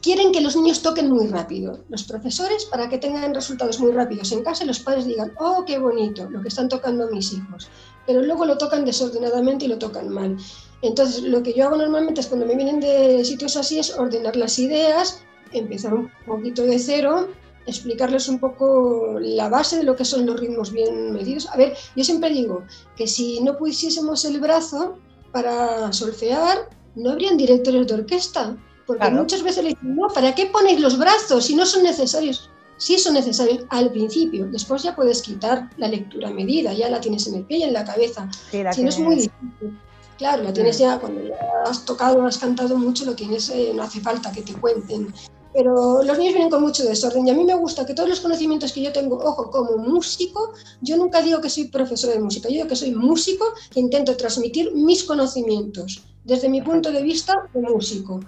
quieren 0.00 0.32
que 0.32 0.40
los 0.40 0.56
niños 0.56 0.82
toquen 0.82 1.10
muy 1.10 1.26
rápido. 1.26 1.84
Los 1.88 2.04
profesores, 2.04 2.64
para 2.66 2.88
que 2.88 2.98
tengan 2.98 3.34
resultados 3.34 3.80
muy 3.80 3.92
rápidos 3.92 4.32
en 4.32 4.42
casa, 4.42 4.64
los 4.64 4.80
padres 4.80 5.06
digan, 5.06 5.32
oh, 5.38 5.64
qué 5.66 5.78
bonito, 5.78 6.28
lo 6.30 6.42
que 6.42 6.48
están 6.48 6.68
tocando 6.68 7.08
mis 7.10 7.32
hijos. 7.32 7.68
Pero 8.06 8.22
luego 8.22 8.44
lo 8.44 8.56
tocan 8.56 8.84
desordenadamente 8.84 9.64
y 9.64 9.68
lo 9.68 9.78
tocan 9.78 10.08
mal. 10.08 10.36
Entonces, 10.82 11.22
lo 11.22 11.42
que 11.42 11.52
yo 11.52 11.66
hago 11.66 11.76
normalmente 11.76 12.20
es 12.20 12.26
cuando 12.26 12.46
me 12.46 12.56
vienen 12.56 12.80
de 12.80 13.24
sitios 13.24 13.56
así 13.56 13.78
es 13.78 13.96
ordenar 13.98 14.36
las 14.36 14.58
ideas, 14.58 15.22
empezar 15.52 15.94
un 15.94 16.10
poquito 16.26 16.62
de 16.62 16.78
cero, 16.78 17.28
explicarles 17.66 18.28
un 18.28 18.38
poco 18.38 19.18
la 19.20 19.48
base 19.48 19.78
de 19.78 19.84
lo 19.84 19.96
que 19.96 20.04
son 20.04 20.26
los 20.26 20.38
ritmos 20.38 20.72
bien 20.72 21.12
medidos. 21.12 21.48
A 21.50 21.56
ver, 21.56 21.76
yo 21.96 22.04
siempre 22.04 22.30
digo 22.30 22.64
que 22.96 23.06
si 23.06 23.40
no 23.40 23.56
pusiésemos 23.56 24.24
el 24.24 24.40
brazo 24.40 24.98
para 25.32 25.92
solfear, 25.92 26.68
no 26.94 27.10
habrían 27.10 27.36
directores 27.36 27.86
de 27.86 27.94
orquesta, 27.94 28.56
porque 28.86 29.10
muchas 29.10 29.42
veces 29.42 29.62
le 29.62 29.70
dicen, 29.70 29.96
no, 29.96 30.08
¿para 30.08 30.34
qué 30.34 30.46
ponéis 30.46 30.80
los 30.80 30.98
brazos 30.98 31.44
si 31.44 31.54
no 31.54 31.64
son 31.64 31.84
necesarios? 31.84 32.50
Sí 32.76 32.98
son 32.98 33.14
necesarios 33.14 33.64
al 33.68 33.92
principio, 33.92 34.46
después 34.46 34.82
ya 34.82 34.96
puedes 34.96 35.22
quitar 35.22 35.70
la 35.76 35.86
lectura 35.86 36.30
medida, 36.30 36.72
ya 36.72 36.88
la 36.88 37.00
tienes 37.00 37.26
en 37.26 37.34
el 37.34 37.44
pie 37.44 37.58
y 37.58 37.62
en 37.64 37.74
la 37.74 37.84
cabeza. 37.84 38.28
si 38.50 38.82
no 38.82 38.88
es 38.88 38.98
muy 38.98 39.14
difícil. 39.16 39.78
Claro, 40.16 40.42
la 40.42 40.52
tienes 40.52 40.78
ya, 40.78 40.98
cuando 40.98 41.22
ya 41.22 41.36
has 41.66 41.84
tocado, 41.84 42.26
has 42.26 42.38
cantado 42.38 42.76
mucho, 42.76 43.04
lo 43.04 43.14
tienes, 43.14 43.48
eh, 43.50 43.72
no 43.74 43.82
hace 43.82 44.00
falta 44.00 44.32
que 44.32 44.42
te 44.42 44.52
cuenten 44.54 45.14
pero 45.52 46.02
los 46.02 46.18
niños 46.18 46.34
vienen 46.34 46.50
con 46.50 46.62
mucho 46.62 46.84
desorden 46.84 47.26
y 47.26 47.30
a 47.30 47.34
mí 47.34 47.44
me 47.44 47.54
gusta 47.54 47.84
que 47.84 47.94
todos 47.94 48.08
los 48.08 48.20
conocimientos 48.20 48.72
que 48.72 48.82
yo 48.82 48.92
tengo, 48.92 49.16
ojo, 49.16 49.50
como 49.50 49.76
músico, 49.78 50.52
yo 50.80 50.96
nunca 50.96 51.22
digo 51.22 51.40
que 51.40 51.50
soy 51.50 51.68
profesora 51.68 52.14
de 52.14 52.20
música, 52.20 52.48
yo 52.48 52.54
digo 52.54 52.68
que 52.68 52.76
soy 52.76 52.94
músico 52.94 53.44
que 53.70 53.80
intento 53.80 54.16
transmitir 54.16 54.72
mis 54.74 55.04
conocimientos 55.04 56.02
desde 56.24 56.48
mi 56.48 56.62
punto 56.62 56.92
de 56.92 57.02
vista 57.02 57.34
de 57.52 57.60
músico. 57.60 58.20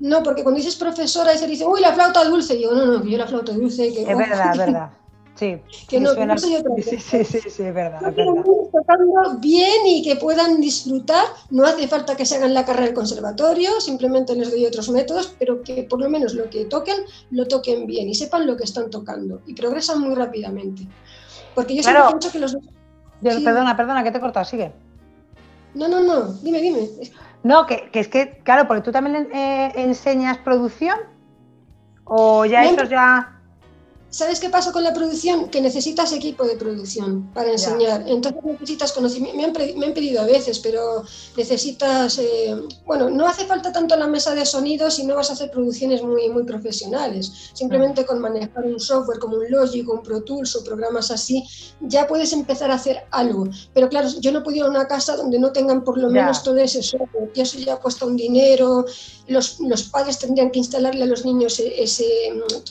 No, 0.00 0.22
porque 0.22 0.42
cuando 0.42 0.58
dices 0.58 0.74
profesora 0.74 1.32
y 1.34 1.38
se 1.38 1.46
dice, 1.46 1.64
uy, 1.64 1.80
la 1.80 1.92
flauta 1.92 2.24
dulce, 2.24 2.60
yo 2.60 2.74
no, 2.74 2.84
no, 2.84 3.02
que 3.02 3.10
yo 3.10 3.18
la 3.18 3.26
flauta 3.26 3.52
dulce... 3.52 3.92
Que, 3.92 4.02
es 4.02 4.18
verdad, 4.18 4.50
es 4.52 4.58
verdad. 4.58 4.90
Sí, 5.34 5.60
que 5.88 5.98
no, 5.98 6.10
sí, 6.38 6.56
sí, 6.78 7.24
sí, 7.24 7.24
sí, 7.24 7.62
es 7.64 7.74
verdad. 7.74 8.00
Es 8.06 8.14
verdad. 8.14 8.44
tocando 8.70 9.38
bien 9.40 9.84
y 9.84 10.02
que 10.04 10.14
puedan 10.14 10.60
disfrutar. 10.60 11.24
No 11.50 11.66
hace 11.66 11.88
falta 11.88 12.16
que 12.16 12.24
se 12.24 12.36
hagan 12.36 12.54
la 12.54 12.64
carrera 12.64 12.86
del 12.86 12.94
conservatorio, 12.94 13.80
simplemente 13.80 14.36
les 14.36 14.52
doy 14.52 14.64
otros 14.64 14.88
métodos, 14.90 15.34
pero 15.36 15.60
que 15.62 15.82
por 15.82 16.00
lo 16.00 16.08
menos 16.08 16.34
lo 16.34 16.48
que 16.50 16.66
toquen, 16.66 16.98
lo 17.32 17.48
toquen 17.48 17.84
bien 17.86 18.08
y 18.08 18.14
sepan 18.14 18.46
lo 18.46 18.56
que 18.56 18.62
están 18.62 18.90
tocando 18.90 19.40
y 19.44 19.54
progresan 19.54 20.00
muy 20.00 20.14
rápidamente. 20.14 20.86
Porque 21.56 21.74
yo 21.74 21.82
siempre 21.82 22.04
pienso 22.10 22.30
que 22.30 22.38
los. 22.38 22.56
Perdona, 23.20 23.76
perdona, 23.76 24.04
que 24.04 24.12
te 24.12 24.18
he 24.18 24.20
cortado, 24.20 24.44
sigue. 24.44 24.72
No, 25.74 25.88
no, 25.88 26.00
no, 26.00 26.32
dime, 26.42 26.60
dime. 26.60 26.88
No, 27.42 27.66
que, 27.66 27.90
que 27.90 28.00
es 28.00 28.08
que, 28.08 28.38
claro, 28.44 28.68
porque 28.68 28.82
tú 28.82 28.92
también 28.92 29.28
eh, 29.34 29.72
enseñas 29.74 30.38
producción 30.38 30.96
o 32.04 32.44
ya 32.44 32.64
eso 32.64 32.84
ya 32.84 33.33
¿Sabes 34.14 34.38
qué 34.38 34.48
pasa 34.48 34.70
con 34.70 34.84
la 34.84 34.92
producción? 34.92 35.48
Que 35.48 35.60
necesitas 35.60 36.12
equipo 36.12 36.44
de 36.44 36.54
producción 36.54 37.32
para 37.34 37.50
enseñar. 37.50 38.04
Entonces 38.06 38.44
necesitas 38.44 38.92
conocimiento. 38.92 39.36
Me 39.36 39.86
han, 39.86 39.92
pedido 39.92 40.22
a 40.22 40.24
veces, 40.24 40.60
pero 40.60 41.02
necesitas. 41.36 42.20
Eh, 42.20 42.54
bueno, 42.86 43.10
no 43.10 43.26
hace 43.26 43.44
falta 43.44 43.72
tanto 43.72 43.96
la 43.96 44.06
mesa 44.06 44.32
de 44.36 44.46
sonido 44.46 44.88
si 44.88 45.04
no 45.04 45.16
vas 45.16 45.30
a 45.30 45.32
hacer 45.32 45.50
producciones 45.50 46.00
muy, 46.04 46.28
muy 46.28 46.44
profesionales. 46.44 47.50
Simplemente 47.54 48.06
con 48.06 48.20
manejar 48.20 48.64
un 48.64 48.78
software 48.78 49.18
como 49.18 49.38
un 49.38 49.50
Logic, 49.50 49.88
un 49.88 50.00
Pro 50.00 50.22
Tools 50.22 50.54
o 50.54 50.62
programas 50.62 51.10
así, 51.10 51.42
ya 51.80 52.06
puedes 52.06 52.32
empezar 52.32 52.70
a 52.70 52.74
hacer 52.74 53.06
algo. 53.10 53.48
Pero 53.74 53.88
claro, 53.88 54.08
yo 54.20 54.30
no 54.30 54.44
puedo 54.44 54.58
ir 54.58 54.62
a 54.62 54.68
una 54.68 54.86
casa 54.86 55.16
donde 55.16 55.40
no 55.40 55.50
tengan 55.50 55.82
por 55.82 55.98
lo 55.98 56.08
menos 56.08 56.44
todo 56.44 56.58
ese 56.58 56.84
software, 56.84 57.32
y 57.34 57.40
eso 57.40 57.58
ya 57.58 57.78
cuesta 57.78 58.06
un 58.06 58.14
dinero. 58.14 58.84
Los, 59.26 59.58
los 59.60 59.84
padres 59.84 60.18
tendrían 60.18 60.50
que 60.50 60.58
instalarle 60.58 61.04
a 61.04 61.06
los 61.06 61.24
niños 61.24 61.58
ese, 61.58 62.04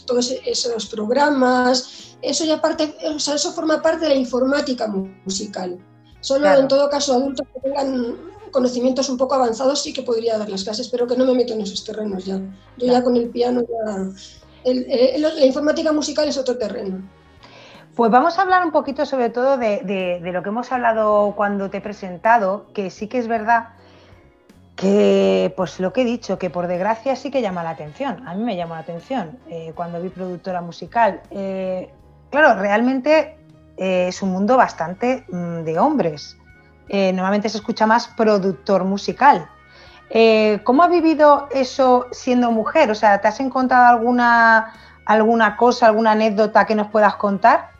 todos 0.05 0.31
esos 0.45 0.85
programas 0.85 2.13
eso 2.23 2.45
ya 2.45 2.61
parte, 2.61 2.95
o 3.13 3.19
sea, 3.19 3.35
eso 3.35 3.51
forma 3.51 3.81
parte 3.81 4.05
de 4.05 4.09
la 4.09 4.15
informática 4.15 4.87
musical. 4.87 5.77
Solo 6.21 6.47
en 6.53 6.69
todo 6.69 6.89
caso 6.89 7.13
adultos 7.13 7.45
que 7.53 7.59
tengan 7.59 8.15
conocimientos 8.49 9.09
un 9.09 9.17
poco 9.17 9.35
avanzados 9.35 9.83
sí 9.83 9.91
que 9.91 10.03
podría 10.03 10.37
dar 10.37 10.49
las 10.49 10.63
clases, 10.63 10.87
pero 10.87 11.05
que 11.05 11.17
no 11.17 11.25
me 11.25 11.33
meto 11.33 11.53
en 11.53 11.61
esos 11.61 11.83
terrenos 11.83 12.25
ya. 12.25 12.39
Yo 12.77 12.87
ya 12.87 13.03
con 13.03 13.17
el 13.17 13.29
piano 13.29 13.61
ya... 13.61 14.07
la 14.63 15.45
informática 15.45 15.91
musical 15.91 16.29
es 16.29 16.37
otro 16.37 16.57
terreno. 16.57 17.01
Pues 17.93 18.09
vamos 18.09 18.39
a 18.39 18.43
hablar 18.43 18.65
un 18.65 18.71
poquito 18.71 19.05
sobre 19.05 19.29
todo 19.29 19.57
de, 19.57 19.81
de, 20.23 20.31
lo 20.31 20.41
que 20.41 20.49
hemos 20.49 20.71
hablado 20.71 21.33
cuando 21.35 21.69
te 21.69 21.77
he 21.77 21.81
presentado, 21.81 22.67
que 22.73 22.89
sí 22.89 23.07
que 23.07 23.19
es 23.19 23.27
verdad 23.27 23.69
que, 24.75 25.53
pues 25.55 25.79
lo 25.79 25.93
que 25.93 26.01
he 26.01 26.05
dicho, 26.05 26.39
que 26.39 26.49
por 26.49 26.67
desgracia 26.67 27.15
sí 27.15 27.31
que 27.31 27.41
llama 27.41 27.63
la 27.63 27.71
atención. 27.71 28.27
A 28.27 28.33
mí 28.33 28.43
me 28.43 28.55
llamó 28.55 28.73
la 28.75 28.81
atención 28.81 29.37
eh, 29.49 29.71
cuando 29.75 30.01
vi 30.01 30.09
productora 30.09 30.61
musical. 30.61 31.21
Eh, 31.31 31.91
claro, 32.31 32.59
realmente 32.59 33.37
eh, 33.77 34.07
es 34.07 34.21
un 34.21 34.31
mundo 34.31 34.57
bastante 34.57 35.25
mm, 35.29 35.63
de 35.63 35.79
hombres. 35.79 36.37
normalmente 36.89 37.49
se 37.49 37.57
escucha 37.57 37.85
más 37.85 38.07
productor 38.07 38.83
musical. 38.83 39.47
¿Cómo 40.63 40.83
has 40.83 40.91
vivido 40.91 41.47
eso 41.51 42.05
siendo 42.11 42.51
mujer? 42.51 42.91
O 42.91 42.95
sea, 42.95 43.19
¿te 43.19 43.27
has 43.27 43.39
encontrado 43.39 43.87
alguna, 43.97 44.73
alguna 45.05 45.57
cosa, 45.57 45.87
alguna 45.87 46.11
anécdota 46.11 46.65
que 46.65 46.75
nos 46.75 46.87
puedas 46.89 47.15
contar? 47.15 47.72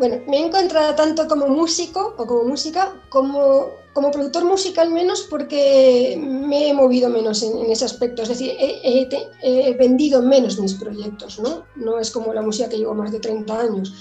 Bueno, 0.00 0.16
me 0.26 0.38
he 0.38 0.46
encontrado 0.46 0.94
tanto 0.94 1.28
como 1.28 1.46
músico 1.46 2.14
o 2.16 2.26
como 2.26 2.44
música, 2.44 2.94
como, 3.10 3.66
como 3.92 4.10
productor 4.10 4.46
musical 4.46 4.90
menos 4.90 5.26
porque 5.28 6.18
me 6.18 6.70
he 6.70 6.72
movido 6.72 7.10
menos 7.10 7.42
en, 7.42 7.70
ese 7.70 7.84
aspecto. 7.84 8.22
Es 8.22 8.30
decir, 8.30 8.50
he, 8.58 9.76
vendido 9.78 10.22
menos 10.22 10.58
mis 10.58 10.72
proyectos, 10.72 11.38
¿no? 11.38 11.66
No 11.76 11.98
es 11.98 12.10
como 12.10 12.32
la 12.32 12.40
música 12.40 12.70
que 12.70 12.78
llevo 12.78 12.94
más 12.94 13.12
de 13.12 13.20
30 13.20 13.60
años. 13.60 13.92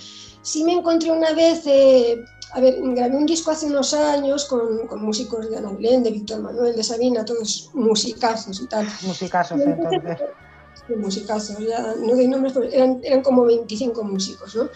Sí 0.41 0.63
me 0.63 0.71
encontré 0.71 1.11
una 1.11 1.33
vez, 1.33 1.67
eh, 1.67 2.23
a 2.53 2.61
ver, 2.61 2.77
grabé 2.81 3.17
un 3.17 3.25
disco 3.25 3.51
hace 3.51 3.65
unos 3.65 3.93
años 3.93 4.45
con, 4.45 4.87
con, 4.87 5.03
músicos 5.03 5.49
de 5.49 5.57
Ana 5.57 5.73
Belén, 5.73 6.01
de 6.01 6.11
Víctor 6.11 6.39
Manuel, 6.39 6.77
de 6.77 6.83
Sabina, 6.85 7.25
todos 7.25 7.71
musicazos 7.73 8.61
y 8.61 8.67
tal. 8.67 8.87
Musicazos, 9.01 9.59
entonces. 9.59 10.17
Musicazos, 10.95 11.59
ya 11.59 11.93
no 11.99 12.15
doy 12.15 12.27
nombres, 12.29 12.53
pero 12.53 12.69
eran, 12.69 13.01
eran 13.03 13.21
como 13.21 13.43
25 13.43 14.01
músicos, 14.03 14.55
¿no? 14.55 14.69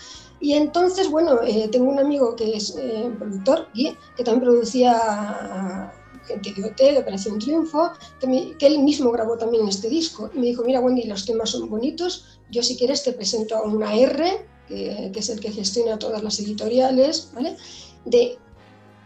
Y 0.43 0.55
entonces, 0.55 1.09
bueno, 1.09 1.41
eh, 1.41 1.69
tengo 1.71 1.89
un 1.89 1.99
amigo 1.99 2.35
que 2.35 2.57
es 2.57 2.75
eh, 2.77 3.09
productor, 3.17 3.69
Guy, 3.73 3.97
que 4.17 4.25
también 4.25 4.43
producía 4.43 5.89
Gente 6.27 6.53
de 6.53 6.65
Hotel, 6.65 6.97
Operación 6.97 7.39
Triunfo, 7.39 7.91
que, 8.19 8.67
él 8.67 8.79
mismo 8.79 9.09
grabó 9.11 9.37
también 9.37 9.65
este 9.69 9.87
disco. 9.87 10.29
Y 10.33 10.39
me 10.39 10.47
dijo, 10.47 10.63
mira 10.65 10.81
Wendy, 10.81 11.03
los 11.03 11.25
temas 11.25 11.51
son 11.51 11.69
bonitos, 11.69 12.41
yo 12.51 12.61
si 12.61 12.77
quieres 12.77 13.03
te 13.03 13.13
presento 13.13 13.55
a 13.55 13.61
una 13.61 13.95
R, 13.95 14.45
que, 14.67 15.13
es 15.15 15.29
el 15.29 15.39
que 15.39 15.49
gestiona 15.49 15.97
todas 15.97 16.21
las 16.21 16.37
editoriales, 16.41 17.31
¿vale? 17.33 17.55
De 18.03 18.37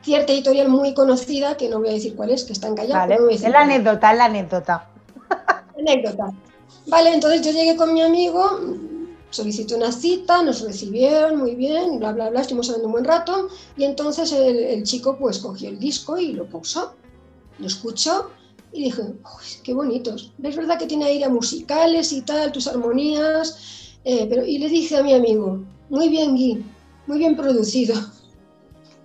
cierta 0.02 0.34
editorial 0.34 0.70
muy 0.70 0.96
conocida, 0.96 1.56
que 1.56 1.70
no 1.70 1.78
voy 1.78 1.90
a 1.90 1.94
decir 1.94 2.16
cuál 2.16 2.32
es, 2.32 2.46
que 2.46 2.54
está 2.54 2.68
en 2.68 2.74
Callao. 2.74 2.98
Vale, 2.98 3.18
es 3.30 3.42
la 3.42 3.62
anécdota, 3.62 4.12
es 4.12 4.18
la 4.18 4.26
anécdota. 4.26 4.90
Anécdota. 5.78 6.32
Vale, 6.88 7.14
entonces 7.14 7.44
yo 7.44 7.52
llegué 7.52 7.76
con 7.76 7.94
mi 7.94 8.02
amigo, 8.02 8.60
solicité 9.30 9.76
una 9.76 9.92
cita, 9.92 10.44
nos 10.44 10.62
recibieron 10.62 11.38
muy 11.38 11.56
bien, 11.56 12.00
bla, 12.00 12.12
bla, 12.12 12.30
bla, 12.30 12.42
estuvimos 12.42 12.70
hablando 12.70 12.88
un 12.88 12.94
buen 12.94 13.06
rato 13.06 13.50
y 13.76 13.84
entonces 13.84 14.32
el, 14.32 14.84
chico 14.84 15.18
pues 15.18 15.40
cogió 15.40 15.70
el 15.70 15.80
disco 15.80 16.18
y 16.18 16.34
lo 16.34 16.46
puso, 16.46 16.96
lo 17.60 17.68
escuchó 17.68 18.32
y 18.72 18.86
dije, 18.86 19.02
qué 19.64 19.74
bonitos, 19.74 20.34
es 20.42 20.56
verdad 20.56 20.78
que 20.78 20.86
tiene 20.86 21.06
aire 21.06 21.30
musicales 21.30 22.12
y 22.12 22.22
tal, 22.22 22.52
tus 22.52 22.68
armonías, 22.68 23.98
eh, 24.04 24.26
pero, 24.30 24.46
y 24.46 24.58
le 24.58 24.70
dije 24.70 24.98
a 24.98 25.04
mi 25.04 25.14
amigo, 25.14 25.60
muy 25.90 26.10
bien 26.10 26.36
Gui, 26.36 26.64
muy 27.06 27.20
bien 27.20 27.36
producido. 27.36 27.96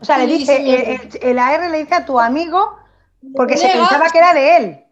O 0.00 0.04
sea, 0.04 0.18
le 0.18 0.26
dice, 0.38 1.00
el, 1.22 1.38
AR 1.38 1.70
le 1.70 1.78
dice 1.78 1.94
a 1.94 2.04
tu 2.04 2.18
amigo 2.18 2.76
porque 3.34 3.56
se 3.56 3.68
pensaba 3.68 4.10
que 4.10 4.18
era 4.18 4.34
de 4.34 4.56
él. 4.56 4.84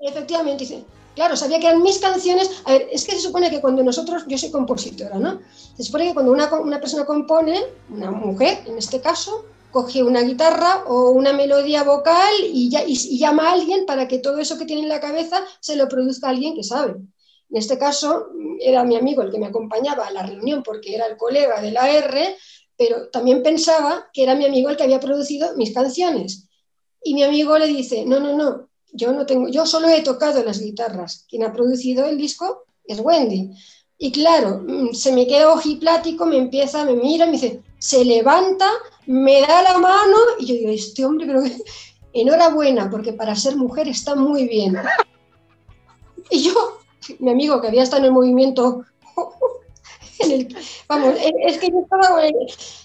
Efectivamente, 0.00 0.64
dice, 0.64 0.84
Claro, 1.18 1.34
sabía 1.36 1.58
que 1.58 1.66
eran 1.66 1.82
mis 1.82 1.98
canciones. 1.98 2.62
A 2.64 2.74
ver, 2.74 2.88
es 2.92 3.04
que 3.04 3.10
se 3.10 3.20
supone 3.20 3.50
que 3.50 3.60
cuando 3.60 3.82
nosotros, 3.82 4.22
yo 4.28 4.38
soy 4.38 4.52
compositora, 4.52 5.18
¿no? 5.18 5.40
Se 5.76 5.82
supone 5.82 6.06
que 6.06 6.14
cuando 6.14 6.30
una, 6.30 6.48
una 6.60 6.78
persona 6.78 7.04
compone, 7.06 7.60
una 7.90 8.12
mujer 8.12 8.60
en 8.66 8.78
este 8.78 9.00
caso, 9.00 9.44
coge 9.72 10.04
una 10.04 10.20
guitarra 10.20 10.84
o 10.86 11.10
una 11.10 11.32
melodía 11.32 11.82
vocal 11.82 12.32
y, 12.44 12.70
ya, 12.70 12.84
y, 12.86 13.18
llama 13.18 13.48
a 13.48 13.52
alguien 13.54 13.84
para 13.84 14.06
que 14.06 14.20
todo 14.20 14.38
eso 14.38 14.58
que 14.58 14.64
tiene 14.64 14.82
en 14.82 14.88
la 14.88 15.00
cabeza 15.00 15.42
se 15.58 15.74
lo 15.74 15.88
produzca 15.88 16.28
a 16.28 16.30
alguien 16.30 16.54
que 16.54 16.62
sabe. 16.62 16.92
En 16.92 17.56
este 17.56 17.78
caso 17.78 18.28
era 18.60 18.84
mi 18.84 18.94
amigo 18.94 19.22
el 19.22 19.32
que 19.32 19.40
me 19.40 19.46
acompañaba 19.46 20.06
a 20.06 20.12
la 20.12 20.22
reunión 20.22 20.62
porque 20.62 20.94
era 20.94 21.06
el 21.06 21.16
colega 21.16 21.60
de 21.60 21.72
la 21.72 21.90
R, 21.90 22.36
pero 22.76 23.10
también 23.10 23.42
pensaba 23.42 24.08
que 24.12 24.22
era 24.22 24.36
mi 24.36 24.46
amigo 24.46 24.70
el 24.70 24.76
que 24.76 24.84
había 24.84 25.00
producido 25.00 25.56
mis 25.56 25.74
canciones. 25.74 26.48
Y 27.02 27.14
mi 27.14 27.24
amigo 27.24 27.58
le 27.58 27.66
dice, 27.66 28.04
no, 28.04 28.20
no, 28.20 28.36
no, 28.36 28.67
yo 28.92 29.12
no 29.12 29.26
tengo, 29.26 29.48
yo 29.48 29.66
solo 29.66 29.88
he 29.88 30.02
tocado 30.02 30.42
las 30.44 30.60
guitarras. 30.60 31.24
Quien 31.28 31.44
ha 31.44 31.52
producido 31.52 32.06
el 32.06 32.18
disco 32.18 32.64
es 32.84 33.00
Wendy. 33.00 33.50
Y 33.98 34.12
claro, 34.12 34.62
mm, 34.66 34.92
se 34.94 35.12
me 35.12 35.26
queda 35.26 35.52
ojiplático, 35.52 36.24
me 36.26 36.36
empieza, 36.36 36.84
me 36.84 36.94
mira, 36.94 37.26
me 37.26 37.32
dice, 37.32 37.62
se 37.78 38.04
levanta, 38.04 38.70
me 39.06 39.40
da 39.40 39.62
la 39.62 39.78
mano 39.78 40.16
y 40.38 40.46
yo 40.46 40.54
digo, 40.54 40.70
este 40.70 41.04
hombre 41.04 41.26
creo 41.26 41.42
que 41.42 41.56
enhorabuena, 42.12 42.88
porque 42.90 43.12
para 43.12 43.34
ser 43.34 43.56
mujer 43.56 43.88
está 43.88 44.14
muy 44.14 44.46
bien. 44.46 44.76
Y 46.30 46.42
yo, 46.42 46.52
mi 47.20 47.30
amigo 47.30 47.58
que 47.58 47.68
había 47.68 47.82
estado 47.82 48.00
en 48.00 48.06
el 48.06 48.12
movimiento, 48.12 48.84
vamos, 50.88 51.14
es 51.46 51.56
que 51.56 51.70
yo 51.70 51.80
estaba, 51.80 52.20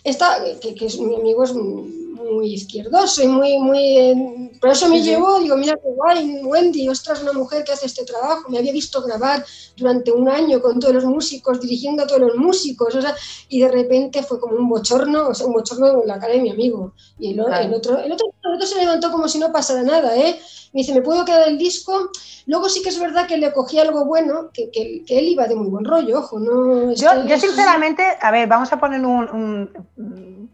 está, 0.06 0.42
que, 0.62 0.88
mi 1.00 1.16
amigo 1.16 1.44
es 1.44 1.54
muy 2.24 2.54
izquierdoso 2.54 3.24
y 3.24 3.28
muy, 3.28 3.58
muy... 3.60 4.52
Por 4.60 4.70
eso 4.72 4.88
me 4.88 5.02
llevó, 5.02 5.40
digo, 5.40 5.58
mira 5.58 5.76
qué 5.76 5.90
guay, 5.96 6.42
Wendy, 6.44 6.88
ostras, 6.90 7.22
una 7.22 7.34
mujer 7.34 7.64
que 7.64 7.74
hace 7.74 7.86
este 7.86 8.06
trabajo. 8.06 8.50
Me 8.50 8.58
había 8.58 8.72
visto 8.72 9.02
grabar 9.02 9.46
durante 9.76 10.12
un 10.12 10.30
año 10.30 10.62
con 10.62 10.80
todos 10.80 10.94
los 10.94 11.06
músicos, 11.06 11.60
dirigiendo 11.60 12.04
a 12.04 12.08
todos 12.08 12.22
los 12.22 12.36
músicos, 12.36 12.96
o 12.96 13.02
sea, 13.02 13.16
y 13.50 13.60
de 13.62 13.70
repente 13.70 14.24
fue 14.24 14.40
como 14.40 14.56
un 14.56 14.70
bochorno, 14.70 15.30
o 15.30 15.34
sea, 15.34 15.48
un 15.48 15.54
bochorno 15.54 16.02
en 16.02 16.08
la 16.08 16.20
cara 16.20 16.34
de 16.34 16.42
mi 16.42 16.52
amigo. 16.52 16.94
Y 17.20 17.34
el, 17.34 17.40
otro, 17.42 17.56
el, 17.56 17.74
otro, 17.74 18.00
el 18.00 18.12
otro 18.12 18.68
se 18.68 18.76
levantó 18.76 19.12
como 19.12 19.28
si 19.28 19.40
no 19.40 19.52
pasara 19.52 19.84
nada, 19.84 20.16
¿eh? 20.18 20.40
Me 20.74 20.80
dice, 20.80 20.94
¿me 20.94 21.02
puedo 21.02 21.24
quedar 21.24 21.48
el 21.48 21.58
disco? 21.58 22.10
Luego 22.48 22.68
sí 22.68 22.82
que 22.82 22.90
es 22.90 23.00
verdad 23.00 23.28
que 23.28 23.38
le 23.38 23.54
cogí 23.54 23.80
algo 23.80 24.06
bueno, 24.06 24.50
que, 24.52 24.72
que, 24.72 25.04
él 25.08 25.28
iba 25.28 25.48
de 25.48 25.56
muy 25.56 25.68
buen 25.68 25.86
rollo, 25.86 26.20
ojo, 26.20 26.40
no... 26.40 26.94
Yo, 26.94 27.26
yo 27.26 27.40
sinceramente, 27.40 28.04
a 28.20 28.32
ver, 28.32 28.48
vamos 28.48 28.74
a 28.74 28.80
poner 28.80 29.00
un 29.06 30.50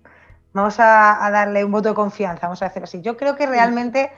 Vamos 0.59 0.75
a, 0.77 1.29
darle 1.31 1.63
un 1.63 1.71
voto 1.71 1.87
de 1.87 1.95
confianza, 1.95 2.47
vamos 2.47 2.61
a 2.61 2.65
decir 2.65 2.83
así. 2.83 3.01
Yo 3.01 3.15
creo 3.15 3.37
que 3.37 3.45
realmente, 3.45 4.11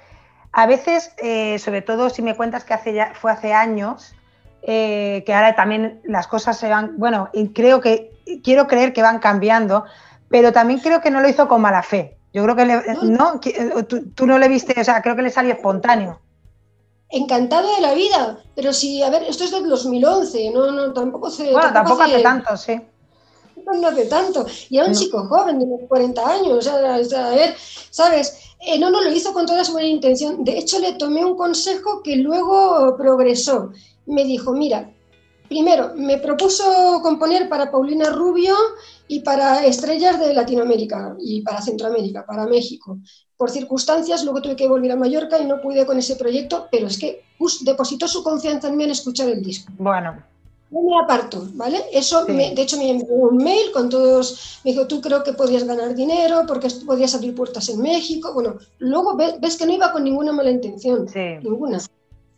a 0.52 0.66
veces, 0.66 1.14
eh, 1.20 1.60
sobre 1.60 1.84
todo 1.84 2.10
si 2.10 2.24
me 2.24 2.36
cuentas 2.36 2.64
que 2.64 2.74
hace 2.74 2.94
ya, 2.94 3.14
fue 3.14 3.32
hace 3.32 3.54
años, 3.54 4.16
eh, 4.64 5.22
que 5.24 5.36
ahora 5.36 5.56
también 5.56 6.02
las 6.04 6.26
cosas 6.26 6.58
se 6.58 6.68
van, 6.68 6.98
bueno, 6.98 7.30
y 7.32 7.50
creo 7.50 7.80
que, 7.80 8.12
quiero 8.44 8.66
creer 8.66 8.92
que 8.92 9.04
van 9.04 9.20
cambiando, 9.20 9.86
pero 10.30 10.52
también 10.52 10.80
creo 10.80 11.00
que 11.00 11.12
no 11.12 11.22
lo 11.22 11.30
hizo 11.30 11.48
con 11.48 11.62
mala 11.62 11.84
fe. 11.84 12.18
Yo 12.34 12.44
creo 12.44 12.56
que, 12.56 12.66
no, 13.04 13.40
eh, 13.46 13.84
tú, 14.16 14.26
no 14.26 14.40
le 14.40 14.48
viste, 14.48 14.82
o 14.82 14.84
sea, 14.84 15.04
creo 15.04 15.16
que 15.16 15.22
le 15.22 15.30
salió 15.30 15.54
espontáneo. 15.54 16.22
Encantado 17.10 17.76
de 17.76 17.82
la 17.82 17.94
vida, 17.94 18.40
pero 18.56 18.74
si, 18.74 19.04
a 19.04 19.12
ver, 19.12 19.24
esto 19.24 19.44
es 19.44 19.52
del 19.52 19.70
2011, 19.70 20.50
no, 20.52 20.72
no, 20.72 20.92
tampoco 20.92 21.30
se... 21.30 21.52
Bueno, 21.52 21.72
tampoco 21.72 22.02
hace 22.02 22.24
tanto, 22.24 22.58
sí 22.58 22.82
no 23.80 23.88
hace 23.88 24.06
tanto, 24.06 24.46
y 24.70 24.78
era 24.78 24.88
un 24.88 24.94
chico 24.94 25.26
joven 25.28 25.60
de 25.60 25.88
40 25.88 26.30
años, 26.30 26.68
a 26.68 27.30
ver, 27.30 27.56
¿sabes? 27.90 28.52
Eh, 28.60 28.78
no, 28.78 28.92
no 28.92 29.02
lo 29.02 29.12
hizo 29.12 29.34
con 29.34 29.46
toda 29.46 29.64
su 29.64 29.72
buena 29.74 29.88
intención. 29.88 30.44
De 30.44 30.58
hecho, 30.58 30.80
le 30.80 30.94
tomé 30.94 31.26
un 31.26 31.36
consejo 31.36 32.04
que 32.04 32.16
luego 32.18 32.96
progresó. 32.96 33.72
Me 34.06 34.24
dijo, 34.24 34.54
mira, 34.54 34.92
primero, 35.50 35.94
me 35.96 36.18
propuso 36.20 37.00
componer 37.02 37.50
para 37.50 37.72
Paulina 37.72 38.10
Rubio 38.12 38.56
y 39.08 39.22
para 39.22 39.66
estrellas 39.66 40.20
de 40.20 40.34
Latinoamérica 40.34 41.16
y 41.20 41.42
para 41.42 41.62
Centroamérica, 41.62 42.26
para 42.26 42.46
México. 42.46 43.00
Por 43.36 43.50
circunstancias, 43.50 44.24
luego 44.24 44.42
tuve 44.42 44.56
que 44.56 44.68
volver 44.68 44.92
a 44.92 44.96
Mallorca 44.96 45.40
y 45.40 45.46
no 45.46 45.60
pude 45.60 45.86
con 45.86 45.98
ese 45.98 46.16
proyecto, 46.16 46.68
pero 46.72 46.88
es 46.88 47.00
que 47.00 47.24
depositó 47.62 48.08
su 48.08 48.24
confianza 48.24 48.68
en 48.68 48.78
mí 48.78 48.84
en 48.84 48.92
escuchar 48.92 49.28
el 49.28 49.42
disco. 49.42 49.72
Bueno, 49.78 50.24
no 50.72 50.82
me 50.82 51.04
aparto, 51.04 51.48
¿vale? 51.54 51.84
Eso, 51.92 52.24
de 52.26 52.62
hecho, 52.62 52.78
me 52.78 52.90
envió 52.90 53.14
un 53.14 53.38
mail 53.38 53.72
con 53.72 53.90
todos, 53.90 54.60
me 54.64 54.72
dijo, 54.72 54.88
tú 54.88 55.02
creo 55.02 55.22
que 55.22 55.34
podías 55.34 55.66
ganar 55.66 55.94
dinero 55.94 56.44
porque 56.48 56.70
podías 56.86 57.14
abrir 57.14 57.36
puertas 57.36 57.68
en 57.70 57.82
México. 57.82 58.34
Bueno, 58.34 58.58
luego 58.80 59.18
ves, 59.18 59.58
que 59.58 59.66
no 59.66 59.74
iba 59.74 59.92
con 59.92 60.04
ninguna 60.04 60.32
mala 60.32 60.50
intención, 60.50 61.08
ninguna. 61.44 61.80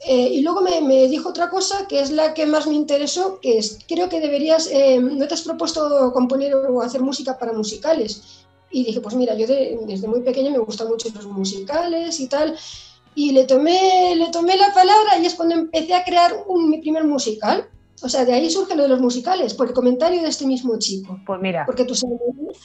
Eh, 0.06 0.30
y 0.34 0.42
luego 0.42 0.62
me, 0.62 0.82
me, 0.82 1.08
dijo 1.08 1.30
otra 1.30 1.50
cosa 1.50 1.88
que 1.88 2.02
es 2.02 2.12
la 2.12 2.34
que 2.34 2.46
más 2.46 2.68
me 2.68 2.74
interesó, 2.74 3.40
que 3.40 3.60
es, 3.60 3.78
creo 3.88 4.10
que 4.10 4.20
deberías, 4.20 4.68
eh, 4.70 5.00
no 5.00 5.28
te 5.28 5.36
has 5.36 5.44
propuesto 5.44 6.12
componer 6.12 6.56
o 6.56 6.82
hacer 6.82 7.02
música 7.02 7.38
para 7.38 7.54
musicales. 7.54 8.46
Y 8.72 8.84
dije, 8.84 9.00
pues 9.00 9.14
mira, 9.16 9.36
yo 9.36 9.46
desde 9.46 10.08
muy 10.08 10.22
pequeña 10.22 10.50
me 10.50 10.58
gustan 10.58 10.88
mucho 10.88 11.08
los 11.14 11.28
musicales 11.28 12.20
y 12.20 12.28
tal. 12.28 12.58
Y 13.14 13.32
le 13.32 13.46
tomé, 13.46 14.16
le 14.16 14.30
tomé 14.32 14.58
la 14.58 14.74
palabra 14.74 15.20
y 15.20 15.28
es 15.28 15.36
cuando 15.36 15.54
empecé 15.54 15.94
a 15.94 16.04
crear 16.04 16.44
un, 16.48 16.72
mi 16.72 16.80
primer 16.80 17.04
musical 17.04 17.70
o 18.04 18.10
sea, 18.10 18.26
de 18.26 18.34
ahí 18.34 18.50
surge 18.50 18.76
lo 18.76 18.84
de 18.84 18.90
los 18.90 19.00
musicales, 19.00 19.54
por 19.54 19.70
el 19.70 19.74
comentario 19.74 20.22
de 20.22 20.28
este 20.28 20.46
mismo 20.46 20.78
chico. 20.78 21.22
Pues 21.26 21.40
mira. 21.40 21.66
Porque 21.66 21.86
tú 21.86 21.96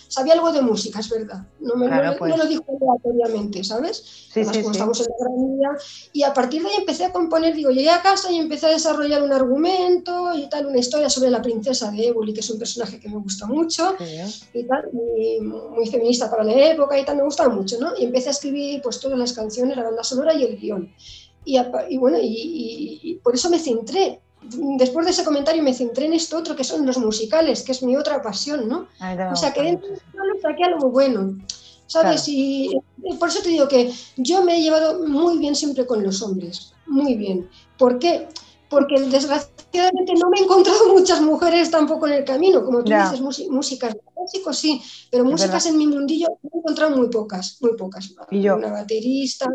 sabía 0.08 0.32
algo 0.32 0.50
de 0.50 0.62
música, 0.62 0.98
es 0.98 1.08
verdad. 1.08 1.46
No, 1.60 1.76
me, 1.76 1.88
pues. 2.18 2.36
lo 2.36 2.44
dijo 2.44 2.64
aleatoriamente, 2.68 3.62
¿sabes? 3.62 4.02
Sí, 4.32 4.44
sí, 4.44 4.50
sí. 4.52 4.58
estamos 4.58 4.98
en 4.98 5.06
la 5.06 5.14
gran 5.20 5.56
vida. 5.56 5.78
Y 6.12 6.24
a 6.24 6.34
partir 6.34 6.62
de 6.62 6.68
ahí 6.68 6.74
empecé 6.78 7.04
a 7.04 7.12
componer, 7.12 7.54
digo, 7.54 7.70
llegué 7.70 7.90
a 7.90 8.02
casa 8.02 8.32
y 8.32 8.36
empecé 8.36 8.66
a 8.66 8.70
desarrollar 8.70 9.22
un 9.22 9.32
argumento 9.32 10.34
y 10.34 10.48
tal, 10.48 10.66
una 10.66 10.78
historia 10.78 11.08
sobre 11.08 11.30
la 11.30 11.40
princesa 11.40 11.88
de 11.92 12.08
Éboli, 12.08 12.34
que 12.34 12.40
es 12.40 12.50
un 12.50 12.58
personaje 12.58 12.98
que 12.98 13.08
me 13.08 13.18
gusta 13.18 13.46
mucho 13.46 13.94
y 14.52 14.64
tal, 14.64 14.90
muy, 14.92 15.86
feminista 15.86 16.28
para 16.28 16.42
la 16.42 16.72
época 16.72 16.98
y 16.98 17.04
tal, 17.04 17.16
me 17.16 17.22
gustaba 17.22 17.54
mucho, 17.54 17.78
¿no? 17.78 17.92
Y 17.96 18.04
empecé 18.06 18.28
a 18.28 18.32
escribir 18.32 18.82
pues 18.82 18.98
todas 18.98 19.16
las 19.16 19.32
canciones, 19.32 19.76
la 19.76 19.84
banda 19.84 20.02
sonora 20.02 20.34
y 20.34 20.42
el 20.42 20.58
guion. 20.58 20.92
Y, 21.44 21.96
bueno, 21.96 22.18
y, 22.20 23.00
y 23.02 23.14
por 23.22 23.34
eso 23.34 23.48
me 23.48 23.58
centré 23.58 24.20
después 24.42 25.06
de 25.06 25.12
ese 25.12 25.24
comentario 25.24 25.62
me 25.62 25.74
centré 25.74 26.06
en 26.06 26.14
esto 26.14 26.38
otro 26.38 26.56
que 26.56 26.64
son 26.64 26.86
los 26.86 26.98
musicales, 26.98 27.62
que 27.62 27.72
es 27.72 27.82
mi 27.82 27.96
otra 27.96 28.22
pasión, 28.22 28.68
¿no? 28.68 28.88
o 29.32 29.36
sea, 29.36 29.52
que 29.52 29.62
dentro 29.62 29.88
de 29.88 30.40
saqué 30.40 30.64
algo 30.64 30.90
bueno. 30.90 31.36
¿sabes? 31.88 32.28
Y 32.28 32.78
por 33.18 33.28
eso 33.28 33.42
te 33.42 33.48
digo 33.48 33.66
que 33.66 33.92
yo 34.16 34.44
me 34.44 34.56
he 34.56 34.62
llevado 34.62 35.06
muy 35.06 35.38
bien 35.38 35.56
siempre 35.56 35.86
con 35.86 36.02
los 36.02 36.22
hombres, 36.22 36.72
muy 36.86 37.14
bien. 37.14 37.48
¿Por 37.76 37.98
qué? 37.98 38.28
Porque 38.68 39.00
desgraciadamente 39.00 40.14
no 40.14 40.28
me 40.30 40.38
he 40.38 40.44
encontrado 40.44 40.88
muchas 40.94 41.20
mujeres 41.20 41.70
tampoco 41.70 42.06
en 42.06 42.12
el 42.14 42.24
camino, 42.24 42.64
como 42.64 42.84
tú 42.84 42.92
dices, 42.92 43.20
músicas 43.50 43.96
clásicos 44.14 44.58
sí, 44.58 44.80
pero 45.10 45.24
músicas 45.24 45.66
en 45.66 45.78
mi 45.78 45.86
mundillo 45.86 46.28
me 46.42 46.50
he 46.54 46.58
encontrado 46.58 46.96
muy 46.96 47.08
pocas, 47.08 47.56
muy 47.60 47.74
pocas. 47.74 48.14
¿Y 48.30 48.42
yo? 48.42 48.56
Una 48.56 48.70
baterista, 48.70 49.48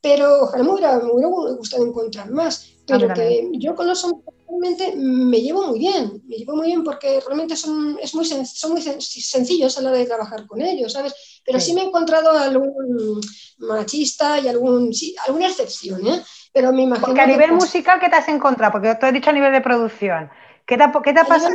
pero 0.00 0.42
ojalá 0.42 0.64
me 0.64 0.70
hubiera, 0.70 0.98
me 0.98 1.10
hubiera 1.12 1.28
gustado 1.56 1.86
encontrar 1.86 2.30
más, 2.30 2.74
pero 2.86 3.12
que 3.12 3.48
yo 3.52 3.74
con 3.74 3.86
los 3.86 4.02
hombres 4.04 4.34
realmente 4.48 4.94
me 4.96 5.40
llevo 5.40 5.66
muy 5.68 5.78
bien, 5.78 6.22
me 6.26 6.36
llevo 6.36 6.56
muy 6.56 6.66
bien 6.66 6.84
porque 6.84 7.20
realmente 7.24 7.56
son, 7.56 7.98
es 8.02 8.14
muy, 8.14 8.24
son 8.24 8.72
muy 8.72 8.82
sencillos 8.82 9.78
a 9.78 9.82
la 9.82 9.90
hora 9.90 9.98
de 9.98 10.06
trabajar 10.06 10.46
con 10.46 10.60
ellos, 10.60 10.92
¿sabes? 10.92 11.42
Pero 11.44 11.60
sí, 11.60 11.72
me 11.74 11.82
he 11.82 11.84
encontrado 11.84 12.30
algún 12.30 13.20
machista 13.58 14.38
y 14.38 14.48
algún, 14.48 14.92
sí, 14.92 15.14
alguna 15.26 15.48
excepción, 15.48 16.06
¿eh? 16.06 16.22
Pero 16.52 16.72
me 16.72 16.82
imagino... 16.82 17.06
Porque 17.06 17.20
a 17.20 17.26
nivel 17.26 17.52
musical, 17.52 18.00
¿qué 18.00 18.08
te 18.08 18.16
has 18.16 18.28
encontrado? 18.28 18.72
Porque 18.72 18.94
tú 18.96 19.06
has 19.06 19.12
dicho 19.12 19.30
a 19.30 19.32
nivel 19.32 19.52
de 19.52 19.60
producción. 19.60 20.30
¿Qué 20.66 20.76
te, 20.76 20.84
qué 21.04 21.12
te 21.12 21.20
ha 21.20 21.24
pasado? 21.24 21.54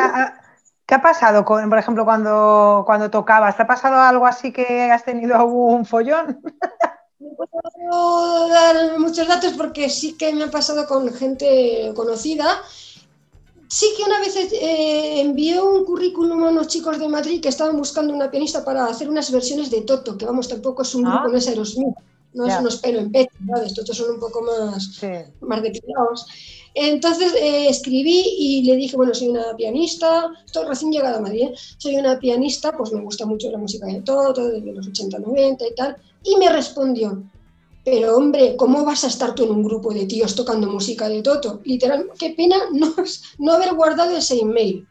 ¿Qué 0.88 0.93
ha 0.93 1.01
pasado, 1.01 1.43
con, 1.45 1.67
por 1.67 1.79
ejemplo, 1.79 2.05
cuando, 2.05 2.84
cuando 2.86 3.10
tocabas? 3.10 3.58
¿Te 3.58 3.63
ha 3.63 3.67
pasado 3.67 3.99
algo 3.99 4.27
así 4.27 4.53
que 4.53 4.91
has 4.91 5.03
tenido 5.03 5.36
algún 5.36 5.86
follón? 5.86 6.39
No 7.19 7.30
puedo 7.36 8.49
dar 8.49 8.99
muchos 8.99 9.28
datos 9.28 9.54
porque 9.54 9.89
sí 9.89 10.17
que 10.17 10.34
me 10.34 10.43
ha 10.43 10.51
pasado 10.51 10.86
con 10.86 11.12
gente 11.13 11.91
conocida. 11.95 12.62
Sí 13.67 13.88
que 13.97 14.04
una 14.04 14.19
vez 14.19 14.36
eh, 14.36 15.21
envié 15.21 15.62
un 15.62 15.86
currículum 15.86 16.43
a 16.43 16.49
unos 16.49 16.67
chicos 16.67 16.99
de 16.99 17.08
Madrid 17.08 17.41
que 17.41 17.49
estaban 17.49 17.78
buscando 17.78 18.13
una 18.13 18.30
pianista 18.30 18.63
para 18.63 18.86
hacer 18.86 19.10
unas 19.10 19.32
versiones 19.32 19.71
de 19.71 19.82
Toto, 19.82 20.17
que 20.17 20.25
vamos, 20.25 20.47
tampoco 20.47 20.84
es 20.84 20.93
un 20.93 21.08
ah. 21.08 21.12
grupo, 21.12 21.30
no 21.30 21.38
es 21.38 21.47
Aerosmith, 21.47 21.95
no 22.34 22.45
es 22.45 22.60
unos 22.60 22.78
pelo 22.78 22.99
en 22.99 23.12
pecho, 23.12 23.32
¿sabes? 23.47 23.78
Estos 23.78 23.97
son 23.97 24.12
un 24.12 24.19
poco 24.19 24.41
más, 24.41 25.01
más 25.39 25.62
depilados. 25.63 26.28
Entonces 26.73 27.34
eh, 27.36 27.69
escribí 27.69 28.23
y 28.38 28.63
le 28.63 28.75
dije, 28.75 28.97
bueno, 28.97 29.13
soy 29.13 29.30
una 29.30 29.56
pianista, 29.56 30.30
estoy 30.45 30.67
recién 30.67 30.91
llegada 30.91 31.17
a 31.17 31.21
Madrid, 31.21 31.43
¿eh? 31.43 31.54
soy 31.78 31.95
una 31.95 32.19
pianista, 32.19 32.75
pues 32.75 32.91
me 32.91 33.01
gusta 33.01 33.25
mucho 33.25 33.49
la 33.49 33.58
música 33.58 33.86
de 33.88 34.01
Toto, 34.01 34.49
desde 34.49 34.73
los 34.73 34.86
80, 34.86 35.19
90 35.19 35.67
y 35.67 35.75
tal, 35.75 35.95
y 36.25 36.38
me 36.38 36.49
respondió, 36.49 37.23
pero 37.85 38.17
hombre, 38.17 38.55
¿cómo 38.55 38.83
vas 38.83 39.03
a 39.03 39.07
estar 39.07 39.35
tú 39.35 39.43
en 39.43 39.51
un 39.51 39.63
grupo 39.63 39.93
de 39.93 40.07
tíos 40.07 40.35
tocando 40.35 40.67
música 40.67 41.07
de 41.07 41.21
Toto? 41.21 41.61
Literal, 41.63 42.09
qué 42.17 42.31
pena 42.31 42.57
no, 42.73 42.93
no 43.38 43.53
haber 43.53 43.75
guardado 43.75 44.17
ese 44.17 44.39
email. 44.39 44.88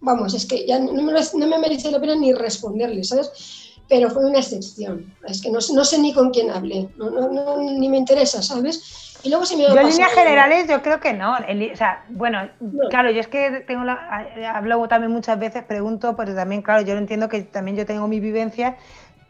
Vamos, 0.00 0.34
es 0.34 0.46
que 0.46 0.66
ya 0.66 0.78
no 0.78 1.02
me, 1.02 1.12
no 1.12 1.46
me 1.46 1.58
merece 1.58 1.90
la 1.90 2.00
pena 2.00 2.14
ni 2.14 2.32
responderle, 2.32 3.02
¿sabes? 3.02 3.74
Pero 3.88 4.10
fue 4.10 4.26
una 4.26 4.38
excepción. 4.38 5.12
Es 5.26 5.40
que 5.40 5.50
no, 5.50 5.58
no 5.74 5.84
sé 5.84 5.98
ni 5.98 6.12
con 6.12 6.30
quién 6.30 6.50
hablé, 6.50 6.88
no, 6.98 7.10
no, 7.10 7.56
ni 7.62 7.88
me 7.88 7.96
interesa, 7.96 8.42
¿sabes? 8.42 9.08
Y 9.22 9.30
luego 9.30 9.44
se 9.44 9.56
me 9.56 9.64
yo 9.64 9.76
en 9.76 9.88
líneas 9.88 10.12
generales 10.12 10.68
yo 10.68 10.80
creo 10.80 11.00
que 11.00 11.12
no. 11.12 11.32
o 11.32 11.76
sea, 11.76 12.04
bueno, 12.10 12.48
claro, 12.88 13.10
yo 13.10 13.20
es 13.20 13.26
que 13.26 13.64
tengo 13.66 13.82
la, 13.82 14.28
hablo 14.54 14.86
también 14.86 15.10
muchas 15.10 15.38
veces, 15.38 15.64
pregunto, 15.64 16.14
pero 16.16 16.34
también, 16.34 16.62
claro, 16.62 16.82
yo 16.82 16.94
lo 16.94 17.00
entiendo 17.00 17.28
que 17.28 17.42
también 17.42 17.76
yo 17.76 17.84
tengo 17.84 18.06
mi 18.06 18.20
vivencia 18.20 18.76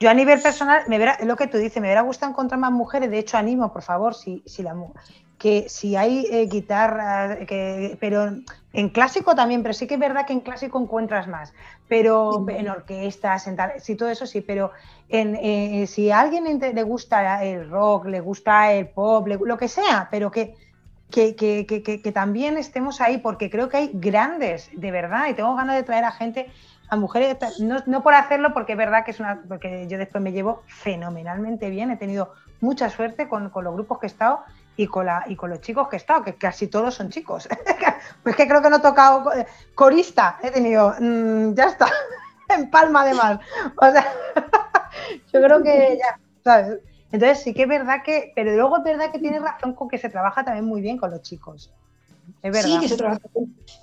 yo 0.00 0.10
a 0.10 0.14
nivel 0.14 0.40
personal, 0.40 0.82
me 0.86 0.98
verá, 0.98 1.18
lo 1.24 1.36
que 1.36 1.46
tú 1.46 1.58
dices, 1.58 1.80
me 1.80 1.88
hubiera 1.88 2.02
gustado 2.02 2.30
encontrar 2.30 2.60
más 2.60 2.72
mujeres, 2.72 3.10
de 3.10 3.18
hecho 3.18 3.36
animo, 3.36 3.72
por 3.72 3.82
favor, 3.82 4.14
si, 4.14 4.42
si 4.46 4.62
la 4.62 4.74
que 5.38 5.68
si 5.68 5.94
hay 5.96 6.26
eh, 6.30 6.46
guitarras, 6.46 7.38
que, 7.46 7.96
pero 8.00 8.32
en 8.72 8.88
clásico 8.88 9.34
también, 9.34 9.62
pero 9.62 9.72
sí 9.72 9.86
que 9.86 9.94
es 9.94 10.00
verdad 10.00 10.26
que 10.26 10.32
en 10.32 10.40
clásico 10.40 10.80
encuentras 10.80 11.28
más, 11.28 11.54
pero 11.88 12.44
en 12.48 12.68
orquestas, 12.68 13.46
en 13.46 13.56
tal, 13.56 13.72
sí, 13.80 13.94
todo 13.94 14.08
eso 14.08 14.26
sí, 14.26 14.40
pero 14.40 14.72
en, 15.08 15.36
eh, 15.36 15.86
si 15.86 16.10
a 16.10 16.20
alguien 16.20 16.58
le 16.58 16.82
gusta 16.82 17.44
el 17.44 17.70
rock, 17.70 18.06
le 18.06 18.20
gusta 18.20 18.72
el 18.72 18.88
pop, 18.88 19.26
lo 19.28 19.56
que 19.56 19.68
sea, 19.68 20.08
pero 20.10 20.30
que, 20.30 20.54
que, 21.10 21.36
que, 21.36 21.66
que, 21.66 22.12
también 22.12 22.58
estemos 22.58 23.00
ahí, 23.00 23.18
porque 23.18 23.50
creo 23.50 23.68
que 23.68 23.78
hay 23.78 23.90
grandes, 23.94 24.70
de 24.72 24.90
verdad, 24.90 25.28
y 25.28 25.34
tengo 25.34 25.54
ganas 25.54 25.76
de 25.76 25.82
traer 25.82 26.04
a 26.04 26.12
gente 26.12 26.50
a 26.90 26.96
mujeres, 26.96 27.36
no, 27.86 28.02
por 28.02 28.14
hacerlo, 28.14 28.52
porque 28.52 28.72
es 28.72 28.78
verdad 28.78 29.04
que 29.04 29.10
es 29.10 29.20
una, 29.20 29.42
porque 29.48 29.86
yo 29.88 29.98
después 29.98 30.22
me 30.22 30.32
llevo 30.32 30.62
fenomenalmente 30.66 31.70
bien, 31.70 31.90
he 31.90 31.96
tenido 31.96 32.34
mucha 32.60 32.90
suerte 32.90 33.28
con, 33.28 33.50
los 33.54 33.74
grupos 33.74 33.98
que 33.98 34.06
he 34.06 34.08
estado 34.08 34.40
y 34.76 34.86
con, 34.86 35.06
la, 35.06 35.24
y 35.26 35.36
con 35.36 35.50
los 35.50 35.60
chicos 35.60 35.88
que 35.88 35.96
he 35.96 35.98
estado, 35.98 36.24
que 36.24 36.34
casi 36.34 36.66
todos 36.66 36.94
son 36.94 37.10
chicos. 37.10 37.48
pues 38.22 38.36
que 38.36 38.46
creo 38.46 38.62
que 38.62 38.70
no 38.70 38.76
he 38.76 38.80
tocado 38.80 39.30
corista, 39.74 40.38
he 40.42 40.50
tenido, 40.50 40.94
mm, 40.98 41.54
ya 41.54 41.66
está, 41.66 41.88
en 42.48 42.70
palma 42.70 43.02
además. 43.02 43.38
O 43.76 43.90
sea, 43.90 44.12
yo 45.32 45.42
creo 45.42 45.62
que 45.62 45.98
ya, 45.98 46.18
¿sabes? 46.44 46.78
Entonces 47.10 47.42
sí 47.42 47.54
que 47.54 47.62
es 47.62 47.68
verdad 47.68 48.02
que, 48.04 48.32
pero 48.34 48.54
luego 48.54 48.78
es 48.78 48.84
verdad 48.84 49.10
que 49.10 49.18
tienes 49.18 49.42
razón 49.42 49.74
con 49.74 49.88
que 49.88 49.98
se 49.98 50.10
trabaja 50.10 50.44
también 50.44 50.64
muy 50.64 50.80
bien 50.80 50.98
con 50.98 51.10
los 51.10 51.22
chicos. 51.22 51.70
Sí, 52.62 52.78
que 52.78 52.88
se 52.88 52.96
trabaja. 52.96 53.20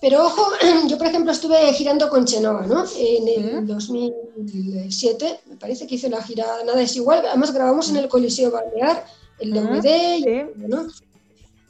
Pero 0.01 0.25
ojo, 0.25 0.51
yo 0.87 0.97
por 0.97 1.07
ejemplo 1.07 1.31
estuve 1.31 1.73
girando 1.73 2.09
con 2.09 2.25
Chenova, 2.25 2.65
¿no? 2.67 2.85
En 2.97 3.27
el 3.27 3.67
2007, 3.67 5.39
me 5.47 5.55
parece 5.57 5.87
que 5.87 5.95
hice 5.95 6.09
la 6.09 6.21
gira 6.21 6.45
Nada 6.65 6.81
es 6.81 6.95
igual. 6.95 7.25
Además 7.25 7.53
grabamos 7.53 7.89
en 7.89 7.97
el 7.97 8.07
Coliseo 8.07 8.51
Balear, 8.51 9.05
el 9.39 9.53
DVD, 9.53 10.53
¿no? 10.55 10.87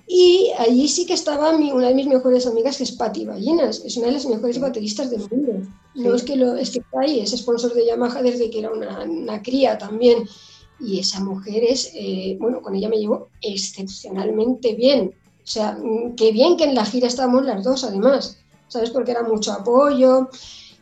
Y 0.07 0.51
allí 0.59 0.87
sí 0.87 1.05
que 1.05 1.13
estaba 1.13 1.49
una 1.49 1.87
de 1.87 1.95
mis 1.95 2.05
mejores 2.05 2.45
amigas, 2.45 2.77
que 2.77 2.83
es 2.83 2.91
Patti 2.91 3.25
Ballinas, 3.25 3.81
es 3.83 3.97
una 3.97 4.07
de 4.07 4.13
las 4.13 4.25
mejores 4.27 4.59
bateristas 4.59 5.09
del 5.09 5.27
mundo. 5.31 5.67
No 5.95 6.13
es 6.13 6.23
que, 6.23 6.35
lo, 6.35 6.55
es 6.55 6.69
que 6.69 6.79
está 6.79 6.99
ahí, 6.99 7.21
es 7.21 7.31
sponsor 7.31 7.73
de 7.73 7.87
Yamaha 7.87 8.21
desde 8.21 8.49
que 8.51 8.59
era 8.59 8.71
una, 8.71 9.41
cría 9.41 9.77
también. 9.77 10.27
Y 10.79 10.99
esa 10.99 11.19
mujer 11.21 11.63
es, 11.63 11.91
eh, 11.93 12.37
bueno, 12.39 12.61
con 12.61 12.75
ella 12.75 12.89
me 12.89 12.97
llevo 12.97 13.29
excepcionalmente 13.41 14.75
bien. 14.75 15.13
O 15.43 15.47
sea, 15.47 15.73
mm, 15.73 16.15
qué 16.15 16.31
bien 16.31 16.57
que 16.57 16.65
en 16.65 16.75
la 16.75 16.85
gira 16.85 17.07
estábamos 17.07 17.45
las 17.45 17.63
dos, 17.63 17.83
además, 17.83 18.39
¿sabes? 18.67 18.89
Porque 18.89 19.11
era 19.11 19.23
mucho 19.23 19.53
apoyo. 19.53 20.29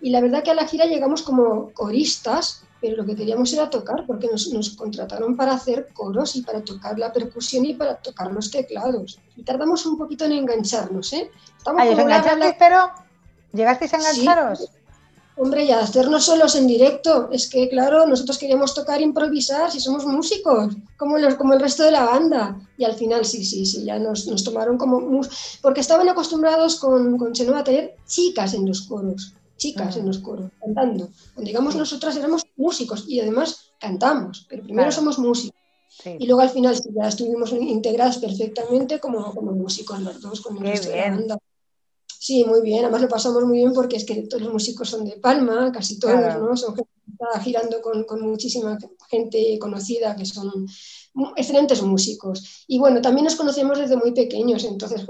Y 0.01 0.09
la 0.09 0.21
verdad 0.21 0.43
que 0.43 0.51
a 0.51 0.55
la 0.55 0.67
gira 0.67 0.85
llegamos 0.85 1.21
como 1.21 1.71
coristas, 1.73 2.63
pero 2.81 2.97
lo 2.97 3.05
que 3.05 3.15
queríamos 3.15 3.53
era 3.53 3.69
tocar, 3.69 4.05
porque 4.05 4.27
nos, 4.27 4.51
nos 4.51 4.71
contrataron 4.71 5.37
para 5.37 5.53
hacer 5.53 5.89
coros 5.93 6.35
y 6.35 6.41
para 6.41 6.63
tocar 6.63 6.99
la 6.99 7.13
percusión 7.13 7.65
y 7.65 7.73
para 7.73 7.95
tocar 7.95 8.31
los 8.31 8.51
teclados. 8.51 9.19
Y 9.37 9.43
tardamos 9.43 9.85
un 9.85 9.97
poquito 9.97 10.25
en 10.25 10.33
engancharnos, 10.33 11.13
¿eh? 11.13 11.31
Estamos 11.57 11.81
Ay, 11.81 11.95
pero 12.59 12.91
llegasteis 13.53 13.93
a 13.93 13.97
engancharos. 13.97 14.69
Hombre, 15.35 15.65
y 15.65 15.71
hacernos 15.71 16.25
solos 16.25 16.55
en 16.55 16.67
directo. 16.67 17.29
Es 17.31 17.49
que, 17.49 17.67
claro, 17.67 18.05
nosotros 18.05 18.37
queríamos 18.37 18.73
tocar 18.73 19.01
improvisar 19.01 19.71
si 19.71 19.79
somos 19.79 20.05
músicos, 20.05 20.75
como, 20.97 21.17
los, 21.17 21.35
como 21.35 21.53
el 21.53 21.59
resto 21.59 21.83
de 21.83 21.91
la 21.91 22.03
banda. 22.03 22.59
Y 22.77 22.83
al 22.83 22.93
final, 22.93 23.25
sí, 23.25 23.43
sí, 23.43 23.65
sí, 23.65 23.83
ya 23.83 23.97
nos, 23.97 24.27
nos 24.27 24.43
tomaron 24.43 24.77
como. 24.77 25.21
Porque 25.61 25.81
estaban 25.81 26.07
acostumbrados 26.07 26.79
con, 26.79 27.17
con 27.17 27.33
Chenoa 27.33 27.59
a 27.59 27.63
tener 27.63 27.95
chicas 28.05 28.53
en 28.53 28.67
los 28.67 28.83
coros, 28.83 29.33
chicas 29.57 29.97
en 29.97 30.05
los 30.05 30.19
coros, 30.19 30.51
cantando. 30.59 31.09
digamos, 31.37 31.75
nosotras 31.75 32.15
éramos 32.15 32.43
músicos 32.55 33.05
y 33.07 33.19
además 33.19 33.71
cantamos, 33.79 34.45
pero 34.47 34.63
primero 34.63 34.91
somos 34.91 35.17
músicos. 35.17 35.59
Y 36.05 36.25
luego 36.25 36.41
al 36.41 36.49
final 36.49 36.75
ya 36.95 37.07
estuvimos 37.07 37.51
integradas 37.53 38.17
perfectamente 38.17 38.99
como, 38.99 39.33
como 39.33 39.51
músicos 39.51 39.99
los 39.99 40.21
dos 40.21 40.41
con 40.41 40.57
el 40.57 40.63
resto 40.63 40.89
de 40.89 40.97
la 40.97 41.09
banda. 41.11 41.37
Sí, 42.23 42.45
muy 42.45 42.61
bien, 42.61 42.85
además 42.85 43.01
lo 43.01 43.09
pasamos 43.09 43.43
muy 43.43 43.57
bien 43.57 43.73
porque 43.73 43.97
es 43.97 44.05
que 44.05 44.21
todos 44.29 44.41
los 44.43 44.53
músicos 44.53 44.89
son 44.89 45.03
de 45.03 45.17
Palma, 45.17 45.73
casi 45.73 45.99
todos, 45.99 46.39
¿no? 46.39 46.55
Son 46.55 46.73
gente 46.73 46.89
que 47.05 47.11
está 47.11 47.39
girando 47.41 47.81
con, 47.81 48.05
con, 48.05 48.21
muchísima 48.21 48.77
gente 49.09 49.59
conocida 49.59 50.15
que 50.15 50.25
son 50.25 50.65
excelentes 51.35 51.81
músicos. 51.81 52.63
Y 52.65 52.79
bueno, 52.79 53.01
también 53.01 53.25
nos 53.25 53.35
conocemos 53.35 53.77
desde 53.77 53.97
muy 53.97 54.13
pequeños, 54.13 54.63
entonces 54.63 55.05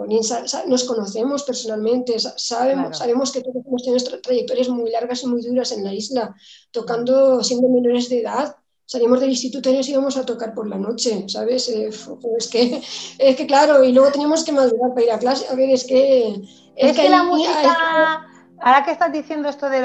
nos 0.68 0.84
conocemos 0.86 1.44
personalmente, 1.44 2.18
sabemos, 2.18 2.98
sabemos 2.98 3.32
que 3.32 3.42
todos 3.42 3.64
hemos 3.64 3.84
tenido 3.84 4.20
trayectorias 4.20 4.70
muy 4.70 4.90
largas 4.90 5.22
y 5.22 5.28
muy 5.28 5.44
duras 5.44 5.72
en 5.72 5.84
la 5.84 5.94
isla, 5.94 6.36
tocando 6.72 7.44
siendo 7.44 7.70
menores 7.70 8.10
de 8.10 8.22
edad, 8.22 8.56
salimos 8.94 9.20
del 9.20 9.32
instituto 9.32 9.72
y 9.72 9.78
nos 9.78 9.90
íbamos 9.90 10.18
a 10.18 10.24
tocar 10.24 10.54
por 10.54 10.68
la 10.68 10.78
noche, 10.78 11.26
¿sabes? 11.28 11.68
Eh, 11.68 11.90
es, 12.38 12.48
que, 12.48 12.82
es 13.18 13.36
que, 13.36 13.48
claro, 13.48 13.84
y 13.84 13.92
luego 13.92 14.12
teníamos 14.12 14.44
que 14.44 14.52
madurar 14.52 14.94
para 14.94 15.06
ir 15.06 15.12
a 15.12 15.18
clase. 15.18 15.48
A 15.52 15.56
ver, 15.56 15.72
es 15.72 15.84
que... 15.84 16.44
Es, 16.76 16.96
que, 16.96 17.10
la 17.10 17.24
música... 17.24 18.28
Ahora 18.62 18.84
que 18.86 18.92
estás 18.92 19.12
diciendo 19.12 19.50
esto 19.50 19.68
de, 19.68 19.82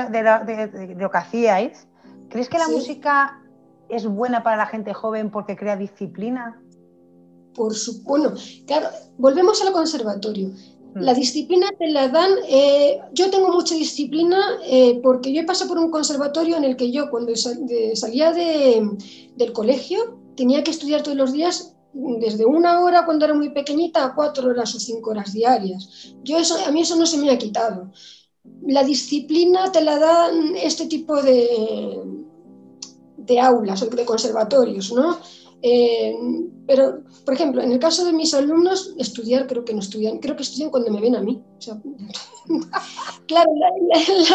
lo 0.97 1.11
que 1.11 1.19
hacíais, 1.19 1.89
¿crees 2.29 2.51
que 2.51 2.59
la 2.59 2.69
música 2.69 3.43
es 3.89 4.07
buena 4.07 4.43
para 4.43 4.59
la 4.59 4.67
gente 4.67 4.93
joven 4.93 5.31
porque 5.31 5.57
crea 5.57 5.77
disciplina? 5.77 6.61
Por 7.55 7.75
supuesto. 7.75 8.31
Bueno, 8.31 8.43
claro, 8.67 8.89
volvemos 9.17 9.61
al 9.63 9.73
conservatorio. 9.73 10.51
Mm. 10.95 11.01
La 11.01 11.15
disciplina 11.15 11.69
te 11.79 11.89
la 11.89 12.09
dan, 12.09 12.31
eh, 12.49 12.99
yo 13.13 13.31
tengo 13.31 13.53
mucha 13.53 13.75
disciplina 13.75 14.59
eh, 14.65 15.01
porque 15.03 15.33
yo 15.33 15.43
he 15.43 15.45
pasado 15.45 15.69
por 15.69 15.79
un 15.79 15.91
conservatorio 15.91 16.57
en 16.57 16.65
el 16.65 16.77
que 16.77 16.91
yo 16.91 17.11
cuando 17.11 17.33
salía 17.37 18.33
del 18.33 19.53
colegio 19.53 20.19
tenía 20.37 20.63
que 20.63 20.71
estudiar 20.71 21.03
todos 21.03 21.17
los 21.17 21.33
días 21.33 21.75
desde 21.93 22.45
una 22.47 22.81
hora 22.81 23.05
cuando 23.05 23.25
era 23.25 23.35
muy 23.35 23.51
pequeñita 23.51 24.05
a 24.05 24.15
cuatro 24.15 24.51
horas 24.51 24.75
o 24.75 24.81
cinco 24.81 25.11
horas 25.11 25.33
diarias. 25.33 26.15
Yo 26.23 26.39
eso, 26.39 26.57
a 26.67 26.71
mí 26.71 26.83
eso 26.83 26.97
no 26.97 27.07
se 27.07 27.19
me 27.19 27.31
ha 27.31 27.39
quitado. 27.39 27.91
La 28.63 28.85
disciplina 28.85 29.71
te 29.73 29.83
la 29.83 29.99
dan 29.99 30.57
este 30.57 30.87
tipo 30.87 31.21
de, 31.23 32.01
de 33.17 33.41
aulas 33.41 33.83
o 33.83 33.87
de 33.87 34.05
conservatorios, 34.05 34.93
¿no? 34.93 35.19
Eh, 35.63 36.15
pero, 36.67 37.03
por 37.25 37.35
ejemplo, 37.35 37.63
en 37.63 37.73
el 37.73 37.79
caso 37.79 38.05
de 38.05 38.13
mis 38.13 38.33
alumnos, 38.35 38.95
estudiar 38.99 39.47
creo 39.47 39.65
que 39.65 39.75
no 39.75 39.81
estudian, 39.81 40.19
creo 40.19 40.37
que 40.37 40.43
estudian 40.43 40.71
cuando 40.71 40.91
me 40.91 41.01
ven 41.01 41.17
a 41.17 41.21
mí. 41.21 41.43
claro, 43.27 43.51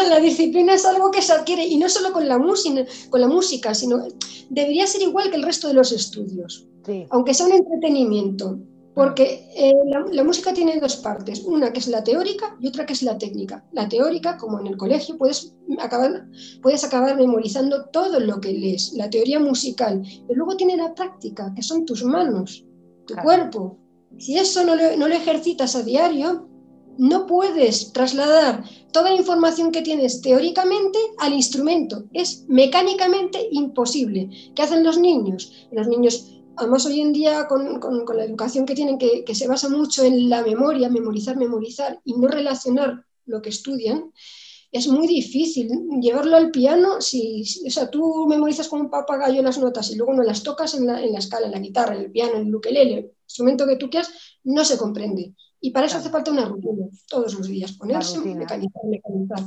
la, 0.08 0.20
disciplina 0.20 0.74
es 0.74 0.84
algo 0.84 1.10
que 1.10 1.22
se 1.22 1.32
adquiere 1.32 1.64
y 1.66 1.76
no 1.76 1.88
solo 1.88 2.12
con 2.12 2.28
la, 2.28 2.38
música, 2.38 2.84
con 3.10 3.20
la 3.20 3.28
música, 3.28 3.74
sino 3.74 4.02
debería 4.50 4.86
ser 4.86 5.02
igual 5.02 5.30
que 5.30 5.36
el 5.36 5.42
resto 5.42 5.68
de 5.68 5.74
los 5.74 5.92
estudios, 5.92 6.66
aunque 7.10 7.34
sea 7.34 7.46
un 7.46 7.52
entretenimiento. 7.52 8.58
Porque 8.94 9.50
eh, 9.56 9.72
la, 10.12 10.22
música 10.22 10.54
tiene 10.54 10.78
dos 10.78 10.96
partes, 10.96 11.42
una 11.44 11.72
que 11.72 11.80
es 11.80 11.88
la 11.88 12.04
teórica 12.04 12.56
y 12.60 12.68
otra 12.68 12.86
que 12.86 12.92
es 12.92 13.02
la 13.02 13.18
técnica. 13.18 13.64
La 13.72 13.88
teórica, 13.88 14.36
como 14.36 14.60
en 14.60 14.68
el 14.68 14.76
colegio, 14.76 15.18
puedes 15.18 15.54
acabar, 15.80 16.26
puedes 16.62 16.84
acabar 16.84 17.16
memorizando 17.16 17.86
todo 17.86 18.20
lo 18.20 18.40
que 18.40 18.52
lees, 18.52 18.92
la 18.92 19.10
teoría 19.10 19.40
musical, 19.40 20.02
pero 20.28 20.38
luego 20.38 20.56
tiene 20.56 20.76
la 20.76 20.94
práctica, 20.94 21.52
que 21.56 21.62
son 21.62 21.84
tus 21.84 22.04
manos, 22.04 22.64
tu 23.06 23.14
cuerpo. 23.16 23.78
Si 24.16 24.38
eso 24.38 24.64
no 24.64 24.76
lo, 24.76 24.96
no 24.96 25.08
lo 25.08 25.14
ejercitas 25.14 25.74
a 25.74 25.82
diario, 25.82 26.48
no 26.96 27.26
puedes 27.26 27.92
trasladar 27.92 28.64
toda 28.92 29.10
la 29.10 29.16
información 29.16 29.72
que 29.72 29.82
tienes 29.82 30.20
teóricamente 30.20 30.98
al 31.18 31.32
instrumento. 31.32 32.04
Es 32.12 32.44
mecánicamente 32.48 33.48
imposible. 33.50 34.30
¿Qué 34.54 34.62
hacen 34.62 34.84
los 34.84 34.98
niños? 34.98 35.66
Los 35.72 35.88
niños 35.88 36.30
además 36.56 36.86
hoy 36.86 37.00
en 37.00 37.12
día 37.12 37.46
con, 37.46 37.80
la 38.16 38.24
educación 38.24 38.66
que 38.66 38.74
tienen, 38.74 38.98
que, 38.98 39.34
se 39.34 39.48
basa 39.48 39.68
mucho 39.68 40.04
en 40.04 40.28
la 40.28 40.42
memoria, 40.42 40.88
memorizar, 40.88 41.36
memorizar 41.36 42.00
y 42.04 42.14
no 42.14 42.28
relacionar 42.28 43.04
lo 43.26 43.40
que 43.42 43.50
estudian, 43.50 44.12
es 44.70 44.88
muy 44.88 45.06
difícil 45.06 45.70
llevarlo 46.00 46.36
al 46.36 46.50
piano. 46.50 47.00
Si, 47.00 47.44
o 47.66 47.70
sea, 47.70 47.90
tú 47.90 48.26
memorizas 48.26 48.68
como 48.68 48.82
un 48.82 48.90
papagayo 48.90 49.40
las 49.42 49.58
notas 49.58 49.90
y 49.90 49.96
luego 49.96 50.14
no 50.14 50.22
las 50.22 50.42
tocas 50.42 50.74
en 50.74 50.86
la, 50.86 51.00
en 51.00 51.12
la 51.12 51.20
escala, 51.20 51.46
en 51.46 51.52
la 51.52 51.60
guitarra, 51.60 51.94
en 51.94 52.02
el 52.02 52.10
piano, 52.10 52.36
en 52.36 52.48
el 52.48 52.54
ukelele, 52.54 52.98
el 52.98 53.12
instrumento 53.24 53.66
que 53.66 53.76
tú 53.76 53.88
quieras, 53.88 54.10
no 54.42 54.64
se 54.64 54.76
comprende. 54.76 55.34
Y 55.64 55.70
para 55.70 55.86
eso 55.86 55.96
hace 55.96 56.10
falta 56.10 56.30
una 56.30 56.44
rutina, 56.44 56.86
todos 57.08 57.32
los 57.32 57.46
días, 57.48 57.72
ponerse, 57.72 58.18
mecanizar, 58.18 58.84
mecanizar. 58.84 59.38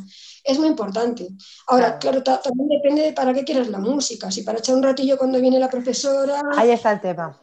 Es 0.44 0.58
muy 0.58 0.68
importante. 0.68 1.28
Ahora, 1.68 2.00
claro, 2.00 2.24
también 2.24 2.70
depende 2.70 3.04
de 3.04 3.14
para 3.14 3.36
qué 3.36 3.44
quieras 3.44 3.68
la 3.68 3.78
música. 3.78 4.32
Si 4.32 4.42
para 4.42 4.58
echar 4.58 4.74
un 4.74 4.82
ratillo 4.82 5.16
cuando 5.16 5.40
viene 5.40 5.60
la 5.60 5.70
profesora... 5.70 6.42
Ahí 6.56 6.72
está 6.72 6.94
el 6.94 7.02
tema. 7.02 7.40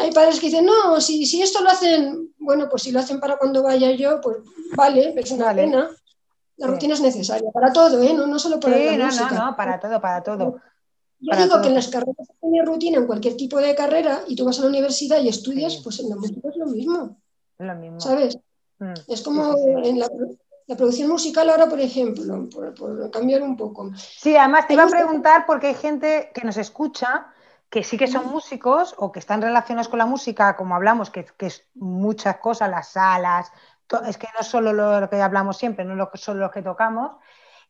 Hay 0.00 0.10
padres 0.10 0.40
que 0.40 0.46
dicen, 0.46 0.64
no, 0.64 1.02
si, 1.02 1.26
si 1.26 1.42
esto 1.42 1.60
lo 1.60 1.68
hacen, 1.68 2.32
bueno, 2.38 2.66
pues 2.70 2.84
si 2.84 2.92
lo 2.92 3.00
hacen 3.00 3.20
para 3.20 3.36
cuando 3.36 3.62
vaya 3.62 3.90
yo, 3.90 4.22
pues 4.22 4.38
vale, 4.74 5.12
es 5.14 5.30
una 5.30 5.54
pena. 5.54 5.90
La 6.56 6.68
rutina 6.68 6.94
es 6.94 7.02
necesaria 7.02 7.50
para 7.52 7.74
todo, 7.74 8.02
¿eh? 8.02 8.14
no, 8.14 8.26
no 8.26 8.38
solo 8.38 8.58
para 8.58 8.78
la 8.78 9.04
música. 9.04 9.32
No, 9.32 9.50
no, 9.50 9.54
para 9.54 9.78
todo, 9.78 10.00
para 10.00 10.22
todo. 10.22 10.56
Yo 11.20 11.36
digo 11.36 11.60
que 11.60 11.68
en 11.68 11.74
las 11.74 11.88
carreras 11.88 12.26
tiene 12.40 12.64
rutina, 12.64 12.96
en 12.96 13.06
cualquier 13.06 13.36
tipo 13.36 13.58
de 13.58 13.74
carrera, 13.74 14.24
y 14.26 14.34
tú 14.34 14.46
vas 14.46 14.58
a 14.58 14.62
la 14.62 14.68
universidad 14.68 15.20
y 15.20 15.28
estudias, 15.28 15.76
pues 15.84 16.00
en 16.00 16.08
la 16.08 16.16
música 16.16 16.48
es 16.48 16.56
lo 16.56 16.66
mismo. 16.68 17.21
Lo 17.62 17.74
mismo. 17.76 18.00
¿Sabes? 18.00 18.38
Mm, 18.78 18.94
es 19.06 19.22
como 19.22 19.54
en 19.84 19.98
la, 20.00 20.08
producción 20.76 21.10
musical 21.10 21.48
ahora, 21.50 21.68
por 21.68 21.80
ejemplo, 21.80 22.48
por, 22.50 23.10
cambiar 23.10 23.42
un 23.42 23.56
poco. 23.56 23.90
Sí, 23.94 24.36
además 24.36 24.66
te 24.66 24.74
iba 24.74 24.84
a 24.84 24.88
preguntar 24.88 25.44
porque 25.46 25.68
hay 25.68 25.74
gente 25.74 26.30
que 26.34 26.44
nos 26.44 26.56
escucha 26.56 27.26
que 27.68 27.84
sí 27.84 27.96
que 27.96 28.06
son 28.06 28.30
músicos 28.30 28.94
o 28.98 29.12
que 29.12 29.18
están 29.18 29.40
relacionados 29.40 29.88
con 29.88 29.98
la 29.98 30.06
música, 30.06 30.56
como 30.56 30.74
hablamos, 30.74 31.10
que, 31.10 31.26
es 31.38 31.66
muchas 31.74 32.36
cosas, 32.38 32.68
las 32.68 32.88
salas, 32.88 33.50
es 34.06 34.18
que 34.18 34.28
no 34.36 34.42
solo 34.42 34.72
lo, 34.72 35.08
que 35.08 35.22
hablamos 35.22 35.56
siempre, 35.56 35.84
no 35.84 36.10
solo 36.14 36.40
lo 36.40 36.50
que 36.50 36.62
tocamos. 36.62 37.12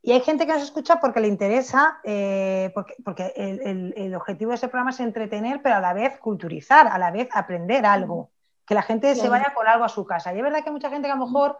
Y 0.01 0.11
hay 0.11 0.21
gente 0.21 0.47
que 0.47 0.55
nos 0.55 0.63
escucha 0.63 1.01
porque 1.01 1.21
le 1.21 1.29
interesa, 1.29 2.01
eh, 2.03 2.73
porque, 2.75 3.33
el, 3.37 3.95
el, 3.97 4.15
objetivo 4.17 4.51
de 4.51 4.57
ese 4.57 4.67
programa 4.67 4.91
es 4.91 4.99
entretener, 4.99 5.63
pero 5.63 5.77
a 5.77 5.81
la 5.81 5.93
vez 5.93 6.19
culturizar, 6.19 6.89
a 6.89 6.99
la 6.99 7.13
vez 7.13 7.29
aprender 7.33 7.87
algo 7.87 8.32
que 8.67 8.75
la 8.75 8.83
gente 8.83 9.15
se 9.15 9.29
vaya 9.29 9.53
con 9.55 9.67
algo 9.67 9.85
a 9.85 9.89
su 9.89 10.05
casa. 10.05 10.33
Y 10.33 10.39
es 10.39 10.43
verdad 10.43 10.65
que 10.65 10.71
mucha 10.71 10.91
gente 10.91 11.09
que 11.09 11.13
a 11.13 11.17
lo 11.17 11.27
mejor 11.27 11.59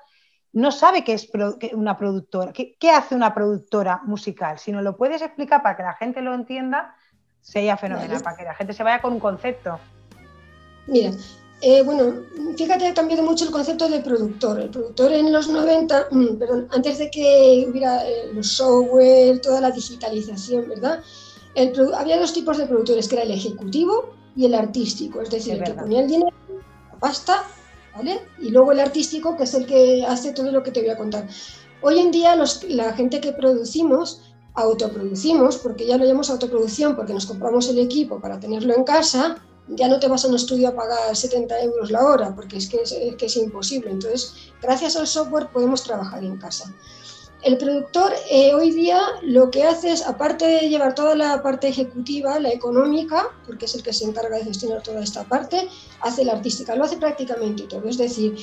no 0.53 0.71
sabe 0.71 1.03
qué 1.03 1.15
es 1.15 1.31
una 1.73 1.97
productora, 1.97 2.53
qué, 2.53 2.91
hace 2.91 3.15
una 3.15 3.35
productora 3.35 4.03
musical. 4.05 4.59
Si 4.59 4.71
no 4.71 4.83
lo 4.83 4.97
puedes 4.97 5.23
explicar 5.23 5.63
para 5.63 5.77
que 5.77 5.83
la 5.83 5.95
gente 5.95 6.21
lo 6.21 6.35
entienda, 6.35 6.95
sería 7.41 7.77
fenomenal, 7.77 8.23
para 8.23 8.37
que 8.37 8.45
la 8.45 8.55
gente 8.55 8.73
se 8.73 8.83
vaya 8.83 9.01
con 9.01 9.15
un 9.15 9.21
concepto. 9.21 9.79
Mira, 10.87 11.11
eh, 11.63 11.83
bueno, 11.83 12.23
fíjate, 12.57 12.89
ha 12.89 12.95
cambiado 12.95 13.23
mucho 13.23 13.45
el 13.47 13.51
concepto 13.51 13.89
de 13.89 14.01
productor. 14.01 14.61
El 14.61 14.71
productor 14.71 15.13
en 15.13 15.33
los 15.33 15.49
90, 15.49 16.09
mm, 16.11 16.39
perdón, 16.39 16.69
antes 16.71 16.99
de 16.99 17.11
que 17.11 17.67
hubiera 17.69 18.07
eh, 18.07 18.31
los 18.35 18.49
software, 18.49 19.41
toda 19.41 19.61
la 19.61 19.71
digitalización, 19.71 20.69
¿verdad? 20.69 21.03
había 21.97 22.19
dos 22.19 22.33
tipos 22.33 22.57
de 22.57 22.67
productores, 22.67 23.09
que 23.09 23.15
era 23.15 23.25
el 23.25 23.31
ejecutivo 23.31 24.15
y 24.35 24.47
el 24.47 24.55
artístico, 24.55 25.21
es 25.21 25.31
decir, 25.31 25.55
el 25.55 25.65
que 25.65 25.75
ponía 25.75 26.01
el 26.01 26.09
dinero 26.09 26.33
pasta, 27.03 27.45
¿vale? 27.97 28.21
Y 28.39 28.51
luego 28.51 28.71
el 28.71 28.79
artístico, 28.79 29.37
que 29.37 29.43
es 29.43 29.55
el 29.55 29.67
que 29.67 30.05
hace 30.07 30.33
todo 30.33 30.53
lo 30.53 30.63
que 30.63 30.71
te 30.71 30.81
voy 30.81 30.91
a 30.91 30.97
contar. 30.97 31.29
Hoy 31.83 31.99
en 31.99 32.13
día 32.13 32.37
la 32.69 32.93
gente 32.93 33.21
que 33.21 33.33
producimos, 33.33 34.23
autoproducimos, 34.55 35.57
porque 35.57 35.85
ya 35.85 35.97
lo 35.97 36.05
llamamos 36.05 36.31
autoproducción, 36.31 36.95
porque 36.95 37.13
nos 37.13 37.27
compramos 37.27 37.69
el 37.69 37.81
equipo 37.81 38.21
para 38.21 38.39
tenerlo 38.39 38.73
en 38.77 38.85
casa, 38.85 39.37
ya 39.67 39.89
no 39.89 39.99
te 39.99 40.07
vas 40.07 40.25
a 40.25 40.29
un 40.29 40.37
estudio 40.37 40.69
a 40.69 40.77
pagar 40.77 41.17
70 41.17 41.61
euros 41.63 41.91
la 41.91 42.05
hora, 42.05 42.35
porque 42.37 42.59
es 42.59 42.69
que 42.69 42.83
es, 42.83 42.95
que 43.19 43.27
es 43.27 43.37
imposible. 43.37 43.91
Entonces, 43.91 44.35
gracias 44.63 44.95
al 44.95 45.09
software 45.09 45.49
podemos 45.53 45.83
trabajar 45.83 46.23
en 46.23 46.37
casa. 46.37 46.73
El 47.43 47.59
productor 47.59 48.13
eh, 48.31 48.55
hoy 48.55 48.71
día 48.71 49.01
lo 49.23 49.51
que 49.51 49.65
hace 49.65 49.91
es, 49.91 50.07
aparte 50.07 50.47
de 50.47 50.69
llevar 50.69 50.95
toda 50.95 51.17
la 51.17 51.43
parte 51.43 51.69
ejecutiva, 51.69 52.39
la 52.39 52.51
económica, 52.51 53.31
porque 53.47 53.65
es 53.65 53.75
el 53.75 53.83
que 53.83 53.93
se 53.93 54.05
encarga 54.05 54.39
de 54.39 54.45
gestionar 54.45 54.81
toda 54.83 55.03
esta 55.03 55.25
parte, 55.25 55.69
hace 56.01 56.25
la 56.25 56.35
artística, 56.35 56.77
lo 56.77 56.85
hace 56.85 56.99
prácticamente 56.99 57.65
todo. 57.65 57.89
Es 57.89 57.99
decir, 57.99 58.37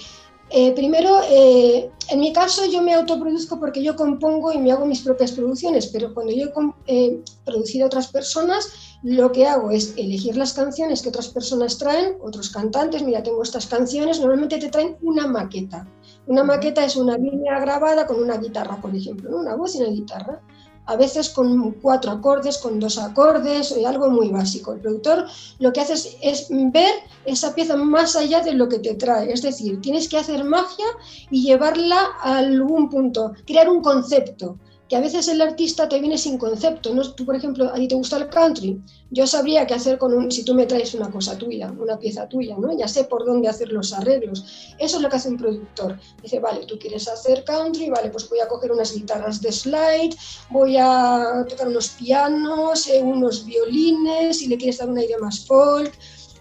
eh, 0.49 0.73
primero, 0.73 1.21
eh, 1.29 1.89
en 2.09 2.19
mi 2.19 2.33
caso 2.33 2.65
yo 2.65 2.81
me 2.81 2.93
autoproduzco 2.93 3.57
porque 3.57 3.81
yo 3.81 3.95
compongo 3.95 4.51
y 4.51 4.57
me 4.57 4.73
hago 4.73 4.85
mis 4.85 5.01
propias 5.01 5.31
producciones, 5.31 5.87
pero 5.87 6.13
cuando 6.13 6.33
yo 6.33 6.47
he 6.87 7.21
producido 7.45 7.85
a 7.85 7.87
otras 7.87 8.07
personas, 8.07 8.97
lo 9.03 9.31
que 9.31 9.45
hago 9.45 9.71
es 9.71 9.93
elegir 9.95 10.35
las 10.35 10.51
canciones 10.51 11.01
que 11.01 11.09
otras 11.09 11.29
personas 11.29 11.77
traen, 11.77 12.17
otros 12.21 12.49
cantantes, 12.49 13.01
mira, 13.03 13.23
tengo 13.23 13.43
estas 13.43 13.67
canciones, 13.67 14.19
normalmente 14.19 14.57
te 14.57 14.69
traen 14.69 14.97
una 15.01 15.25
maqueta. 15.25 15.87
Una 16.29 16.43
maqueta 16.43 16.85
es 16.85 16.95
una 16.95 17.17
línea 17.17 17.59
grabada 17.59 18.05
con 18.05 18.21
una 18.21 18.37
guitarra, 18.37 18.79
por 18.79 18.95
ejemplo, 18.95 19.35
una 19.35 19.55
voz 19.55 19.73
y 19.73 19.79
una 19.79 19.89
guitarra. 19.89 20.39
A 20.85 20.95
veces 20.95 21.29
con 21.29 21.71
cuatro 21.81 22.11
acordes, 22.11 22.59
con 22.59 22.79
dos 22.79 22.99
acordes, 22.99 23.71
o 23.71 23.87
algo 23.87 24.11
muy 24.11 24.29
básico. 24.29 24.73
El 24.73 24.79
productor 24.79 25.25
lo 25.57 25.73
que 25.73 25.81
hace 25.81 25.95
es, 26.21 26.47
ver 26.49 26.93
esa 27.25 27.55
pieza 27.55 27.75
más 27.75 28.15
allá 28.15 28.41
de 28.41 28.53
lo 28.53 28.69
que 28.69 28.77
te 28.77 28.93
trae. 28.93 29.33
Es 29.33 29.41
decir, 29.41 29.81
tienes 29.81 30.07
que 30.07 30.17
hacer 30.17 30.43
magia 30.43 30.85
y 31.31 31.41
llevarla 31.41 31.99
a 32.21 32.37
algún 32.37 32.89
punto, 32.89 33.33
crear 33.47 33.67
un 33.67 33.81
concepto 33.81 34.59
que 34.89 34.95
a 34.95 35.01
veces 35.01 35.27
el 35.27 35.39
artista 35.39 35.87
te 35.87 35.99
viene 35.99 36.17
sin 36.17 36.39
concepto. 36.39 36.93
¿no? 36.93 37.03
Tú, 37.13 37.23
por 37.23 37.35
ejemplo, 37.35 37.69
a 37.69 37.75
ti 37.75 37.87
te 37.87 37.95
gusta 37.95 38.17
el 38.17 38.27
country, 38.27 38.81
yo 39.11 39.27
sabría 39.27 39.67
qué 39.67 39.75
hacer 39.75 39.99
con 39.99 40.13
un, 40.13 40.31
si 40.31 40.43
tú 40.43 40.55
me 40.55 40.65
traes 40.65 40.95
una 40.95 41.11
cosa 41.11 41.37
tuya, 41.37 41.71
una 41.79 41.97
pieza 41.99 42.27
tuya, 42.27 42.57
¿no? 42.57 42.75
Ya 42.77 42.87
sé 42.87 43.03
por 43.03 43.23
dónde 43.23 43.47
hacer 43.47 43.69
los 43.69 43.93
arreglos. 43.93 44.73
Eso 44.79 44.97
es 44.97 45.03
lo 45.03 45.09
que 45.09 45.15
hace 45.15 45.29
un 45.29 45.37
productor. 45.37 45.97
Dice, 46.23 46.39
vale, 46.39 46.65
tú 46.65 46.79
quieres 46.79 47.07
hacer 47.07 47.43
country, 47.43 47.89
vale, 47.89 48.09
pues 48.09 48.27
voy 48.29 48.39
a 48.39 48.47
coger 48.47 48.71
unas 48.71 48.93
guitarras 48.93 49.41
de 49.41 49.51
slide, 49.51 50.15
voy 50.49 50.77
a 50.77 51.45
tocar 51.47 51.67
unos 51.67 51.89
pianos, 51.89 52.87
eh, 52.87 53.01
unos 53.01 53.45
violines, 53.45 54.39
si 54.39 54.47
le 54.47 54.57
quieres 54.57 54.79
dar 54.79 54.89
una 54.89 55.03
idea 55.03 55.19
más 55.19 55.45
folk, 55.45 55.93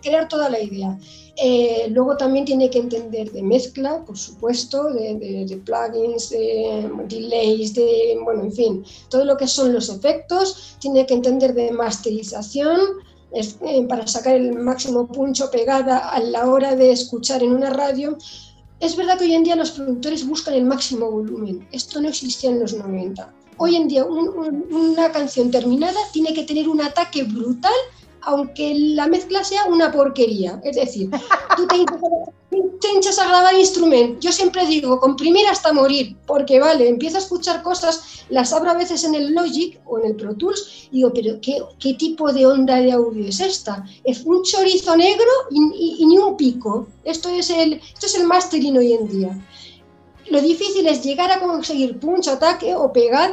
crear 0.03 0.27
toda 0.27 0.49
la 0.49 0.61
idea. 0.61 0.99
Eh, 1.41 1.87
luego 1.91 2.17
también 2.17 2.45
tiene 2.45 2.69
que 2.69 2.79
entender 2.79 3.31
de 3.31 3.43
mezcla, 3.43 4.05
por 4.05 4.19
supuesto, 4.19 4.93
de, 4.93 5.61
plugins, 5.65 6.31
de 6.31 6.91
delays, 7.09 7.75
de, 7.75 8.19
bueno, 8.25 8.43
en 8.43 8.53
fin, 8.53 8.85
todo 9.09 9.25
lo 9.25 9.37
que 9.37 9.47
son 9.47 9.73
los 9.73 9.89
efectos. 9.89 10.77
Tiene 10.81 11.07
que 11.07 11.15
entender 11.15 11.55
de 11.55 11.71
masterización 11.71 12.81
eh, 13.31 13.87
para 13.89 14.05
sacar 14.09 14.35
el 14.35 14.55
máximo 14.55 15.07
puncho 15.07 15.49
pegada 15.49 16.09
a 16.09 16.19
la 16.19 16.51
hora 16.51 16.75
de 16.75 16.91
escuchar 16.91 17.45
en 17.45 17.53
una 17.53 17.71
radio. 17.71 18.19
Es 18.81 18.97
verdad 18.97 19.17
que 19.17 19.25
hoy 19.25 19.35
en 19.35 19.45
día 19.45 19.55
los 19.55 19.71
productores 19.71 20.27
buscan 20.27 20.55
el 20.55 20.65
máximo 20.65 21.09
volumen. 21.09 21.69
Esto 21.71 22.01
no 22.01 22.09
existía 22.09 22.51
en 22.51 22.59
los 22.59 22.75
90. 22.75 23.33
Hoy 23.59 23.77
en 23.77 23.87
día 23.87 24.05
una 24.05 25.13
canción 25.13 25.53
terminada 25.53 25.99
tiene 26.13 26.35
que 26.35 26.45
tener 26.45 26.69
un 26.69 26.81
ataque 26.81 27.23
brutal 27.23 27.73
aunque 28.29 28.75
la 28.75 29.07
mezcla 29.07 29.43
sea 29.43 29.65
una 29.65 29.91
porquería. 29.91 30.61
Es 30.63 30.77
decir, 30.77 31.09
tú 31.57 31.67
te, 31.67 31.77
hinchas 32.95 33.19
a 33.19 33.27
grabar 33.27 33.55
instrumento. 33.55 34.21
Yo 34.21 34.33
siempre 34.33 34.67
digo, 34.67 35.01
comprimir 35.01 35.47
hasta 35.47 35.73
morir, 35.73 36.15
porque 36.27 36.61
vale, 36.61 36.89
empiezo 36.89 37.17
a 37.17 37.21
escuchar 37.21 37.63
cosas, 37.63 38.25
las 38.29 38.53
abro 38.53 38.71
a 38.71 38.75
veces 38.75 39.05
en 39.05 39.15
el 39.15 39.33
Logic 39.33 39.81
o 39.87 39.99
en 39.99 40.07
el 40.07 40.17
Pro 40.17 40.35
Tools 40.35 40.89
y 40.91 40.97
digo, 40.97 41.13
pero 41.15 41.41
¿qué, 41.41 41.63
qué 41.79 41.95
tipo 41.95 42.31
de 42.31 42.47
onda 42.47 42.77
de 42.77 42.93
audio 42.93 43.27
es 43.27 43.41
esta? 43.41 43.85
Es 44.05 44.23
un 44.25 44.43
chorizo 44.43 44.95
negro 44.95 45.31
y, 45.51 46.05
ni 46.05 46.19
un 46.19 46.37
pico. 46.37 46.87
Esto 47.05 47.31
es, 47.31 47.49
el, 47.49 47.75
esto 47.75 48.07
es 48.07 48.15
el 48.15 48.27
mastering 48.27 48.77
hoy 48.77 48.93
en 48.93 49.09
día. 49.09 49.47
Lo 50.31 50.43
difícil 50.43 50.87
es 50.87 51.03
llegar 51.03 51.31
a 51.31 51.41
conseguir 51.41 51.99
punch, 51.99 52.29
ataque 52.29 52.75
o 52.75 52.93
pegada 52.93 53.33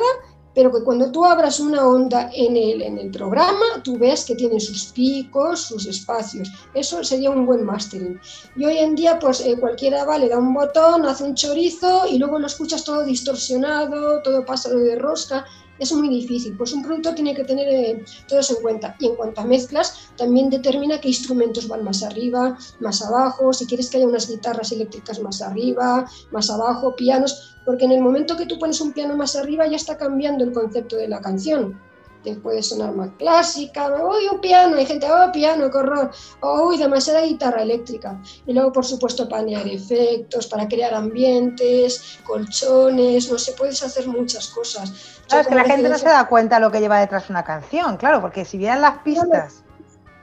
pero 0.56 0.72
que 0.72 0.84
cuando 0.84 1.12
tú 1.12 1.26
abras 1.26 1.60
una 1.60 1.86
onda 1.86 2.32
en 2.34 2.56
el, 2.56 2.82
en 2.82 2.98
el 2.98 3.12
programa, 3.12 3.84
tú 3.84 3.98
ves 3.98 4.24
que 4.24 4.36
tiene 4.36 4.60
sus 4.60 4.86
picos, 4.86 5.60
sus 5.60 5.86
espacios. 5.86 6.50
Eso 6.74 7.04
sería 7.04 7.30
un 7.30 7.46
buen 7.46 7.66
mastering. 7.66 8.20
Y 8.56 8.66
hoy 8.66 8.78
en 8.78 8.96
día, 8.96 9.20
pues 9.20 9.42
eh, 9.42 9.58
cualquiera 9.60 10.06
va, 10.06 10.18
le 10.18 10.30
da 10.30 10.40
un 10.40 10.54
botón, 10.54 11.06
hace 11.06 11.26
un 11.26 11.36
chorizo 11.36 12.08
y 12.10 12.18
luego 12.18 12.40
lo 12.40 12.48
escuchas 12.48 12.86
todo 12.86 13.04
distorsionado, 13.04 14.22
todo 14.22 14.46
pasado 14.46 14.80
de 14.80 14.96
rosca 14.96 15.46
es 15.80 15.92
muy 15.94 16.10
difícil. 16.10 16.56
Pues 16.58 16.74
un 16.74 16.84
productor 16.84 17.16
tiene 17.16 17.34
que 17.34 17.44
tener 17.44 17.68
eh, 17.68 18.06
todo 18.28 18.40
eso 18.40 18.56
en 18.56 18.62
cuenta. 18.62 18.96
Y 19.00 19.08
en 19.08 19.16
cuanto 19.16 19.42
a 19.42 19.46
mezclas, 19.46 20.10
también 20.18 20.50
determina 20.50 21.00
qué 21.00 21.10
instrumentos 21.10 21.68
van 21.68 21.84
más 21.84 22.04
arriba, 22.04 22.58
más 22.80 23.02
abajo, 23.02 23.54
si 23.54 23.66
quieres 23.66 23.90
que 23.90 23.98
haya 23.98 24.08
unas 24.08 24.30
guitarras 24.30 24.72
eléctricas 24.72 25.20
más 25.20 25.42
arriba, 25.42 26.10
más 26.32 26.50
abajo, 26.50 26.96
pianos, 26.96 27.58
porque 27.66 27.86
en 27.86 27.92
el 27.92 28.02
momento 28.02 28.38
que 28.38 28.46
tú 28.46 28.60
pones 28.60 28.80
un 28.82 28.94
piano 28.94 29.16
más 29.16 29.36
arriba 29.36 29.68
ya 29.68 29.76
está 29.76 29.98
cambiando 29.98 30.44
el 30.44 30.54
concepto 30.54 30.96
de 30.96 31.08
la 31.08 31.22
canción 31.22 31.80
te 32.26 32.36
puede 32.36 32.64
sonar 32.64 32.94
más 32.94 33.10
clásica, 33.18 33.88
uy, 33.88 34.28
un 34.32 34.42
piano, 34.42 34.76
hay 34.78 34.86
gente, 34.86 35.08
oh, 35.10 35.32
piano, 35.32 35.70
qué 35.70 35.78
horror, 35.78 36.12
oh, 36.42 36.68
uy, 36.68 36.78
demasiada 36.78 37.22
guitarra 37.22 37.62
eléctrica. 37.62 38.20
Y 38.46 38.54
luego, 38.54 38.72
por 38.72 38.86
supuesto, 38.86 39.30
panear 39.30 39.68
efectos, 39.68 40.48
para 40.48 40.68
crear 40.68 40.94
ambientes, 40.94 42.20
colchones, 42.24 43.32
no 43.32 43.38
sé, 43.38 43.54
puedes 43.54 43.82
hacer 43.84 44.08
muchas 44.08 44.48
cosas. 44.48 45.22
Claro, 45.28 45.42
es 45.44 45.48
que 45.48 45.56
la 45.56 45.64
gente 45.64 45.90
no 45.90 45.98
se 45.98 46.06
da 46.06 46.28
cuenta 46.28 46.60
lo 46.60 46.72
que 46.72 46.80
lleva 46.80 47.00
detrás 47.00 47.30
una 47.30 47.44
canción, 47.44 47.98
claro, 47.98 48.22
porque 48.22 48.44
si 48.44 48.58
vieran 48.58 48.82
las 48.82 49.00
pistas 49.00 49.65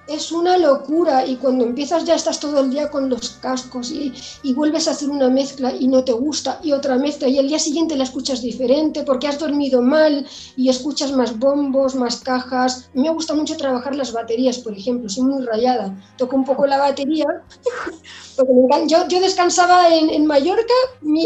es 0.07 0.33
una 0.33 0.59
locura 0.59 1.25
y 1.27 1.37
cuando 1.37 1.65
empiezas 1.65 2.05
ya 2.05 2.15
estás 2.15 2.41
todo 2.41 2.61
el 2.61 2.71
día 2.71 2.91
con 2.91 3.09
los 3.09 3.31
cascos 3.41 3.91
y, 3.91 4.13
vuelves 4.55 4.87
a 4.87 4.93
hacer 4.93 5.09
una 5.09 5.29
mezcla 5.29 5.73
y 5.75 5.89
no 5.89 6.05
te 6.05 6.13
gusta 6.13 6.61
y 6.63 6.73
otra 6.73 6.97
mezcla 6.97 7.29
y 7.29 7.39
el 7.39 7.49
día 7.49 7.59
siguiente 7.59 7.97
la 7.97 8.05
escuchas 8.05 8.43
diferente 8.43 9.03
porque 9.03 9.27
has 9.27 9.39
dormido 9.39 9.81
mal 9.81 10.27
y 10.57 10.69
escuchas 10.69 11.13
más 11.13 11.39
bombos, 11.39 11.95
más 11.95 12.21
cajas. 12.21 12.91
me 12.95 13.11
gusta 13.11 13.35
mucho 13.35 13.57
trabajar 13.57 13.95
las 13.95 14.13
baterías, 14.13 14.59
por 14.59 14.77
ejemplo, 14.77 15.09
soy 15.09 15.25
muy 15.25 15.45
rayada, 15.45 15.97
toco 16.17 16.37
un 16.37 16.45
poco 16.45 16.67
la 16.67 16.79
batería. 16.79 17.27
yo, 18.87 19.09
yo 19.09 19.21
descansaba 19.21 19.95
en, 19.95 20.11
en 20.11 20.27
Mallorca, 20.27 20.75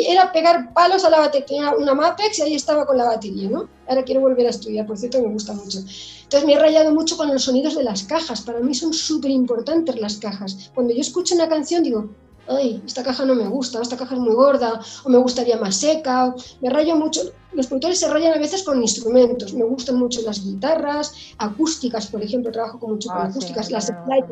era 0.06 0.32
pegar 0.32 0.72
palos 0.72 1.04
a 1.04 1.10
la 1.10 1.20
batería, 1.20 1.74
una 1.76 1.94
Mapex 1.94 2.38
y 2.38 2.42
ahí 2.42 2.54
estaba 2.54 2.86
con 2.86 2.96
la 2.96 3.04
batería, 3.04 3.48
¿no? 3.48 3.68
Ahora 3.88 4.02
quiero 4.02 4.20
volver 4.20 4.46
a 4.46 4.50
estudiar, 4.50 4.86
por 4.86 4.98
cierto, 4.98 5.20
me 5.20 5.28
gusta 5.28 5.52
mucho. 5.52 5.78
Entonces 5.78 6.46
me 6.46 6.54
he 6.54 6.58
rayado 6.58 6.92
mucho 6.92 7.16
con 7.16 7.28
los 7.28 7.44
sonidos 7.44 7.76
de 7.76 7.84
las 7.84 8.02
cajas. 8.02 8.40
Para 8.40 8.60
mí 8.60 8.74
son 8.74 8.92
súper 8.92 9.30
importantes 9.30 9.96
las 10.00 10.16
cajas. 10.16 10.70
Cuando 10.74 10.92
yo 10.92 11.00
escucho 11.00 11.34
una 11.34 11.48
canción 11.48 11.82
digo, 11.84 12.08
ay, 12.48 12.82
esta 12.84 13.02
caja 13.02 13.24
no 13.24 13.34
me 13.34 13.46
gusta, 13.46 13.80
esta 13.80 13.96
caja 13.96 14.14
es 14.14 14.20
muy 14.20 14.34
gorda, 14.34 14.80
o 15.04 15.08
me 15.08 15.18
gustaría 15.18 15.56
más 15.56 15.76
seca. 15.76 16.34
me 16.60 16.70
rayo 16.70 16.96
mucho. 16.96 17.20
Los 17.56 17.68
productores 17.68 17.98
se 17.98 18.08
rayan 18.08 18.34
a 18.34 18.38
veces 18.38 18.62
con 18.62 18.82
instrumentos. 18.82 19.54
Me 19.54 19.64
gustan 19.64 19.96
mucho 19.96 20.20
las 20.20 20.44
guitarras, 20.44 21.12
acústicas, 21.38 22.06
por 22.06 22.22
ejemplo, 22.22 22.52
trabajo 22.52 22.78
con 22.78 22.92
mucho 22.92 23.08
con 23.08 23.16
ah, 23.16 23.24
acústicas, 23.24 23.70
las 23.70 23.86
slide 23.86 24.26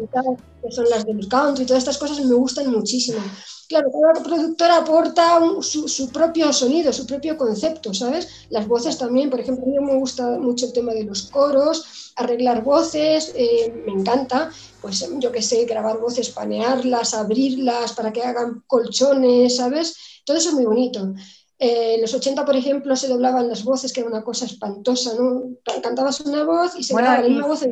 que 0.63 0.71
son 0.71 0.85
las 0.91 1.07
del 1.07 1.27
country, 1.27 1.65
todas 1.65 1.83
estas 1.83 1.97
cosas 1.97 2.23
me 2.23 2.35
gustan 2.35 2.71
muchísimo. 2.71 3.19
Claro, 3.67 3.89
cada 3.91 4.23
productor 4.23 4.71
aporta 4.71 5.41
su, 5.63 6.11
propio 6.13 6.53
sonido, 6.53 6.93
su 6.93 7.07
propio 7.07 7.39
concepto, 7.39 7.95
¿sabes? 7.95 8.47
Las 8.51 8.69
voces 8.69 8.99
también, 8.99 9.31
por 9.31 9.41
ejemplo, 9.41 9.65
a 9.65 9.69
mí 9.69 9.79
me 9.81 9.99
gusta 9.99 10.39
mucho 10.39 10.67
el 10.67 10.75
tema 10.75 10.93
de 10.93 11.05
los 11.05 11.23
coros, 11.23 12.13
arreglar 12.17 12.63
voces, 12.63 13.33
eh, 13.35 13.73
me 13.87 13.93
encanta, 13.93 14.51
pues 14.83 15.09
yo 15.19 15.33
qué 15.33 15.41
sé, 15.41 15.65
grabar 15.65 15.99
voces, 15.99 16.29
panearlas, 16.29 17.15
abrirlas 17.15 17.95
para 17.95 18.13
que 18.13 18.23
hagan 18.23 18.63
colchones, 18.67 19.57
¿sabes? 19.57 19.97
Todo 20.27 20.37
eso 20.37 20.51
es 20.51 20.55
muy 20.55 20.67
bonito. 20.67 21.15
Eh, 21.59 21.95
en 21.95 22.01
los 22.01 22.13
80, 22.13 22.45
por 22.45 22.57
ejemplo, 22.57 22.97
se 22.97 23.09
doblaban 23.09 23.49
las 23.49 23.65
voces, 23.65 23.93
que 23.93 24.01
era 24.01 24.09
una 24.09 24.25
cosa 24.25 24.45
espantosa, 24.45 25.13
¿no? 25.19 25.43
Cantabas 25.83 26.21
una 26.21 26.45
voz 26.45 26.75
y 26.77 26.83
se 26.83 26.93
bueno, 26.93 27.13
la 27.13 27.23
misma 27.23 27.47
voz. 27.47 27.65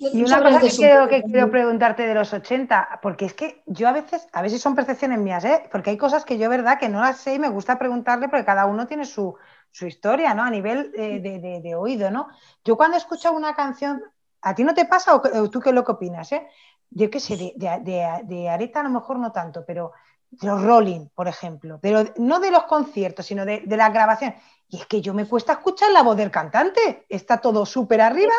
Y 0.00 0.22
una 0.22 0.40
cosa 0.40 0.60
que 0.60 0.68
quiero, 0.68 1.08
que 1.08 1.22
quiero 1.24 1.50
preguntarte 1.50 2.06
de 2.06 2.14
los 2.14 2.32
80, 2.32 3.00
porque 3.02 3.24
es 3.24 3.34
que 3.34 3.62
yo 3.66 3.88
a 3.88 3.92
veces, 3.92 4.28
a 4.32 4.42
veces 4.42 4.62
son 4.62 4.76
percepciones 4.76 5.18
mías, 5.18 5.44
¿eh? 5.44 5.68
porque 5.72 5.90
hay 5.90 5.96
cosas 5.96 6.24
que 6.24 6.38
yo, 6.38 6.48
verdad, 6.48 6.78
que 6.78 6.88
no 6.88 7.00
las 7.00 7.18
sé 7.18 7.34
y 7.34 7.38
me 7.40 7.48
gusta 7.48 7.80
preguntarle 7.80 8.28
porque 8.28 8.44
cada 8.44 8.66
uno 8.66 8.86
tiene 8.86 9.04
su, 9.04 9.34
historia, 9.72 10.34
¿no? 10.34 10.44
A 10.44 10.50
nivel 10.50 10.92
de, 10.92 11.74
oído, 11.76 12.12
¿no? 12.12 12.28
Yo 12.64 12.76
cuando 12.76 12.96
escucho 12.96 13.32
una 13.32 13.54
canción, 13.54 14.02
¿a 14.40 14.54
ti 14.54 14.62
no 14.62 14.72
te 14.72 14.84
pasa 14.84 15.16
o, 15.16 15.50
tú 15.50 15.60
qué 15.60 15.72
lo 15.72 15.84
que 15.84 15.92
opinas, 15.92 16.30
eh? 16.30 16.46
Yo 16.90 17.10
qué 17.10 17.18
sé, 17.18 17.54
de, 17.56 18.48
Areta 18.48 18.80
a 18.80 18.84
lo 18.84 18.90
mejor 18.90 19.18
no 19.18 19.32
tanto, 19.32 19.64
pero 19.66 19.92
de 19.92 20.07
los 20.42 20.62
Rolling, 20.62 21.08
por 21.14 21.28
ejemplo, 21.28 21.78
pero 21.80 22.04
no 22.16 22.40
de 22.40 22.50
los 22.50 22.64
conciertos, 22.64 23.26
sino 23.26 23.44
de, 23.44 23.62
de 23.64 23.76
la 23.76 23.90
grabación. 23.90 24.34
Y 24.68 24.76
es 24.76 24.86
que 24.86 25.00
yo 25.00 25.14
me 25.14 25.26
cuesta 25.26 25.54
escuchar 25.54 25.90
la 25.90 26.02
voz 26.02 26.16
del 26.16 26.30
cantante, 26.30 27.06
está 27.08 27.40
todo 27.40 27.64
súper 27.64 28.00
arriba 28.00 28.34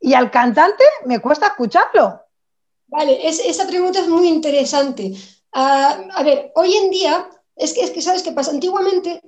y 0.00 0.14
al 0.14 0.30
cantante 0.30 0.84
me 1.04 1.20
cuesta 1.20 1.48
escucharlo. 1.48 2.22
Vale, 2.88 3.26
esa 3.28 3.66
pregunta 3.66 4.00
es 4.00 4.08
muy 4.08 4.28
interesante. 4.28 5.12
Ah, 5.52 5.98
a 6.12 6.22
ver, 6.22 6.52
hoy 6.54 6.74
en 6.74 6.90
día, 6.90 7.28
es 7.54 7.72
que, 7.72 7.80
es 7.82 7.90
que 7.90 8.02
¿sabes 8.02 8.22
qué 8.22 8.32
pasa? 8.32 8.52
Antiguamente, 8.52 9.20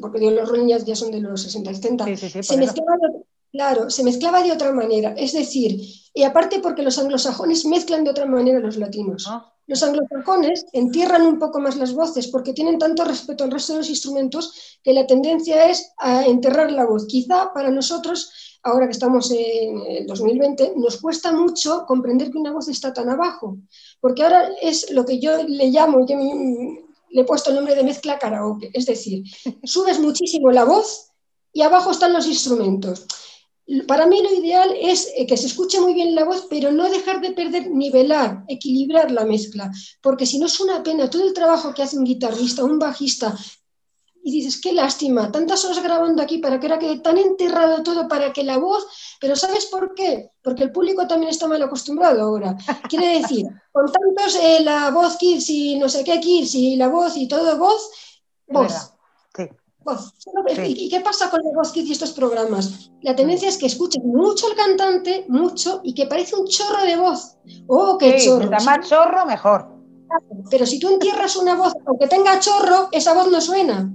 porque 0.00 0.30
los 0.30 0.48
Rolling 0.48 0.78
ya 0.84 0.96
son 0.96 1.10
de 1.10 1.20
los 1.20 1.42
60, 1.42 1.74
70, 1.74 2.16
se 2.16 2.56
mezclaba 2.56 2.96
de, 3.00 3.22
claro, 3.52 3.90
se 3.90 4.02
mezclaba 4.02 4.42
de 4.42 4.52
otra 4.52 4.72
manera. 4.72 5.14
Es 5.16 5.32
decir, 5.32 5.80
y 6.12 6.22
aparte 6.24 6.60
porque 6.60 6.82
los 6.82 6.98
anglosajones 6.98 7.64
mezclan 7.66 8.04
de 8.04 8.10
otra 8.10 8.26
manera 8.26 8.58
los 8.58 8.76
latinos. 8.76 9.26
Ah. 9.28 9.54
Los 9.68 9.82
anglosajones 9.82 10.66
entierran 10.72 11.22
un 11.22 11.38
poco 11.38 11.60
más 11.60 11.76
las 11.76 11.92
voces 11.92 12.26
porque 12.28 12.54
tienen 12.54 12.78
tanto 12.78 13.04
respeto 13.04 13.44
al 13.44 13.50
resto 13.50 13.74
de 13.74 13.80
los 13.80 13.90
instrumentos 13.90 14.78
que 14.82 14.94
la 14.94 15.06
tendencia 15.06 15.70
es 15.70 15.92
a 15.98 16.24
enterrar 16.24 16.72
la 16.72 16.86
voz. 16.86 17.06
Quizá 17.06 17.52
para 17.52 17.70
nosotros 17.70 18.32
ahora 18.62 18.86
que 18.86 18.92
estamos 18.92 19.30
en 19.30 19.80
el 19.86 20.06
2020, 20.06 20.72
nos 20.76 21.00
cuesta 21.00 21.32
mucho 21.32 21.84
comprender 21.86 22.30
que 22.30 22.38
una 22.38 22.52
voz 22.52 22.68
está 22.68 22.92
tan 22.92 23.08
abajo, 23.08 23.58
porque 24.00 24.22
ahora 24.22 24.48
es 24.60 24.90
lo 24.90 25.04
que 25.04 25.18
yo 25.20 25.42
le 25.42 25.68
llamo, 25.68 26.06
yo 26.06 26.16
le 26.16 27.20
he 27.20 27.24
puesto 27.24 27.50
el 27.50 27.56
nombre 27.56 27.74
de 27.74 27.84
mezcla 27.84 28.18
karaoke, 28.18 28.70
es 28.72 28.86
decir, 28.86 29.22
subes 29.64 30.00
muchísimo 30.00 30.50
la 30.50 30.64
voz 30.64 31.10
y 31.52 31.62
abajo 31.62 31.90
están 31.90 32.12
los 32.12 32.26
instrumentos. 32.26 33.06
Para 33.86 34.06
mí 34.06 34.22
lo 34.22 34.32
ideal 34.32 34.74
es 34.80 35.12
eh, 35.14 35.26
que 35.26 35.36
se 35.36 35.46
escuche 35.46 35.78
muy 35.78 35.92
bien 35.92 36.14
la 36.14 36.24
voz, 36.24 36.46
pero 36.48 36.72
no 36.72 36.88
dejar 36.88 37.20
de 37.20 37.32
perder, 37.32 37.70
nivelar, 37.70 38.44
equilibrar 38.48 39.10
la 39.10 39.26
mezcla, 39.26 39.70
porque 40.00 40.24
si 40.24 40.38
no 40.38 40.46
es 40.46 40.58
una 40.60 40.82
pena 40.82 41.10
todo 41.10 41.26
el 41.26 41.34
trabajo 41.34 41.74
que 41.74 41.82
hace 41.82 41.98
un 41.98 42.04
guitarrista, 42.04 42.64
un 42.64 42.78
bajista, 42.78 43.36
y 44.22 44.30
dices, 44.30 44.60
qué 44.60 44.72
lástima, 44.72 45.30
tantas 45.30 45.64
horas 45.64 45.82
grabando 45.82 46.22
aquí 46.22 46.38
para 46.38 46.58
que 46.58 46.66
ahora 46.66 46.78
quede 46.78 47.00
tan 47.00 47.18
enterrado 47.18 47.82
todo 47.82 48.08
para 48.08 48.32
que 48.32 48.42
la 48.42 48.58
voz, 48.58 48.86
pero 49.20 49.36
¿sabes 49.36 49.66
por 49.66 49.94
qué? 49.94 50.32
Porque 50.42 50.64
el 50.64 50.72
público 50.72 51.06
también 51.06 51.30
está 51.30 51.46
mal 51.46 51.62
acostumbrado 51.62 52.22
ahora. 52.22 52.56
Quiere 52.88 53.20
decir, 53.20 53.46
con 53.72 53.86
tantos 53.90 54.36
eh, 54.36 54.60
la 54.62 54.90
voz 54.90 55.16
Kids 55.16 55.48
y 55.50 55.78
no 55.78 55.88
sé 55.88 56.04
qué 56.04 56.20
Kids 56.20 56.54
y 56.54 56.76
la 56.76 56.88
voz 56.88 57.16
y 57.16 57.28
todo 57.28 57.56
voz, 57.58 57.90
voz. 58.46 58.92
Sí. 59.34 59.44
Voz. 59.88 60.14
¿Y 60.66 60.88
qué 60.90 61.00
pasa 61.00 61.30
con 61.30 61.40
la 61.42 61.50
voz 61.54 61.72
Kids 61.72 61.88
y 61.88 61.92
estos 61.92 62.12
programas? 62.12 62.90
La 63.00 63.16
tendencia 63.16 63.48
es 63.48 63.56
que 63.56 63.66
escuchen 63.66 64.02
mucho 64.06 64.46
al 64.48 64.54
cantante, 64.54 65.24
mucho, 65.28 65.80
y 65.82 65.94
que 65.94 66.06
parece 66.06 66.36
un 66.36 66.46
chorro 66.46 66.84
de 66.84 66.96
voz. 66.96 67.36
¡Oh, 67.66 67.96
qué 67.96 68.18
chorro! 68.22 68.50
más 68.50 68.88
chorro, 68.88 69.24
mejor. 69.24 69.68
Pero 70.50 70.66
si 70.66 70.78
tú 70.78 70.88
entierras 70.88 71.36
una 71.36 71.54
voz, 71.54 71.72
aunque 71.86 72.06
tenga 72.06 72.38
chorro, 72.38 72.88
esa 72.92 73.14
voz 73.14 73.30
no 73.30 73.40
suena. 73.40 73.90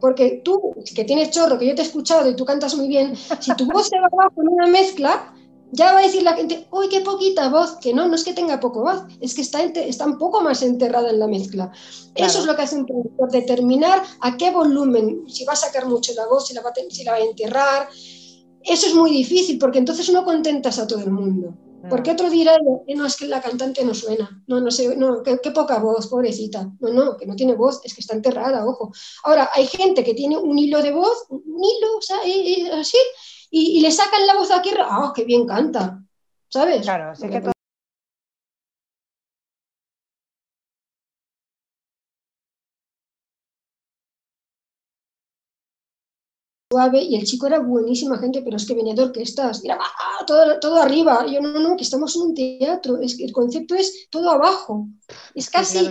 Porque 0.00 0.40
tú, 0.44 0.74
que 0.94 1.04
tienes 1.04 1.30
chorro, 1.30 1.58
que 1.58 1.66
yo 1.66 1.74
te 1.74 1.82
he 1.82 1.84
escuchado 1.84 2.28
y 2.30 2.36
tú 2.36 2.44
cantas 2.44 2.74
muy 2.76 2.88
bien, 2.88 3.16
si 3.16 3.54
tu 3.56 3.66
voz 3.66 3.88
se 3.88 3.98
va 3.98 4.06
abajo 4.06 4.40
en 4.40 4.48
una 4.48 4.66
mezcla, 4.66 5.34
ya 5.74 5.92
va 5.92 5.98
a 5.98 6.02
decir 6.02 6.22
la 6.22 6.34
gente, 6.34 6.66
uy, 6.70 6.88
qué 6.88 7.00
poquita 7.00 7.48
voz, 7.48 7.76
que 7.80 7.92
no, 7.92 8.06
no 8.06 8.14
es 8.14 8.24
que 8.24 8.32
tenga 8.32 8.60
poco 8.60 8.82
voz, 8.82 9.02
es 9.20 9.34
que 9.34 9.42
está, 9.42 9.62
está 9.62 10.06
un 10.06 10.18
poco 10.18 10.40
más 10.40 10.62
enterrada 10.62 11.10
en 11.10 11.18
la 11.18 11.26
mezcla. 11.26 11.72
Eso 12.14 12.38
es 12.38 12.46
lo 12.46 12.54
que 12.54 12.62
hace 12.62 12.76
un 12.76 12.86
productor, 12.86 13.30
determinar 13.30 14.02
a 14.20 14.36
qué 14.36 14.50
volumen, 14.50 15.24
si 15.28 15.44
va 15.44 15.54
a 15.54 15.56
sacar 15.56 15.86
mucho 15.86 16.12
la 16.14 16.26
voz, 16.26 16.46
si 16.46 16.54
la 16.54 16.62
va 16.62 16.70
a, 16.70 16.90
si 16.90 17.04
la 17.04 17.12
va 17.12 17.18
a 17.18 17.22
enterrar. 17.22 17.88
Eso 18.62 18.86
es 18.86 18.94
muy 18.94 19.10
difícil 19.10 19.58
porque 19.58 19.78
entonces 19.78 20.08
no 20.10 20.24
contentas 20.24 20.78
a 20.78 20.86
todo 20.86 21.00
el 21.00 21.10
mundo. 21.10 21.54
Porque 21.90 22.12
otro 22.12 22.30
dirá, 22.30 22.56
no, 22.62 23.06
es 23.06 23.16
que 23.16 23.26
la 23.26 23.42
cantante 23.42 23.84
no 23.84 23.92
suena, 23.92 24.42
no, 24.46 24.58
no 24.58 24.70
sé, 24.70 24.96
no, 24.96 25.22
qué, 25.22 25.50
poca 25.50 25.78
voz, 25.78 26.06
pobrecita. 26.06 26.72
No, 26.80 26.92
no, 26.92 27.16
que 27.18 27.26
no 27.26 27.36
tiene 27.36 27.54
voz, 27.54 27.80
es 27.84 27.94
que 27.94 28.00
está 28.00 28.14
enterrada, 28.14 28.66
ojo. 28.66 28.90
Ahora, 29.22 29.50
hay 29.52 29.66
gente 29.66 30.02
que 30.02 30.14
tiene 30.14 30.38
un 30.38 30.58
hilo 30.58 30.82
de 30.82 30.92
voz, 30.92 31.26
un 31.28 31.42
hilo, 31.62 31.98
o 31.98 32.00
sea, 32.00 32.18
así, 32.80 32.96
y, 33.56 33.80
le 33.80 33.90
sacan 33.90 34.26
la 34.26 34.34
voz 34.34 34.50
aquí, 34.50 34.70
¡ah, 34.78 35.12
qué 35.14 35.24
bien 35.24 35.46
canta! 35.46 36.02
¿Sabes? 36.48 36.82
Claro, 36.82 37.10
así 37.10 37.28
que 37.28 37.54
y 47.02 47.16
el 47.16 47.24
chico 47.24 47.46
era 47.46 47.60
buenísima 47.60 48.18
gente, 48.18 48.42
pero 48.42 48.56
es 48.56 48.66
que 48.66 48.74
venía 48.74 48.94
de 48.94 49.02
orquestas, 49.02 49.64
era 49.64 49.78
¡ah! 49.80 50.24
todo, 50.26 50.58
todo 50.58 50.76
arriba. 50.76 51.26
yo, 51.26 51.40
no, 51.40 51.60
no, 51.60 51.76
que 51.76 51.84
estamos 51.84 52.14
en 52.16 52.22
un 52.22 52.34
teatro, 52.34 52.98
es 53.00 53.16
que 53.16 53.24
el 53.24 53.32
concepto 53.32 53.74
es 53.74 54.08
todo 54.10 54.30
abajo. 54.30 54.88
Es 55.34 55.50
casi, 55.50 55.90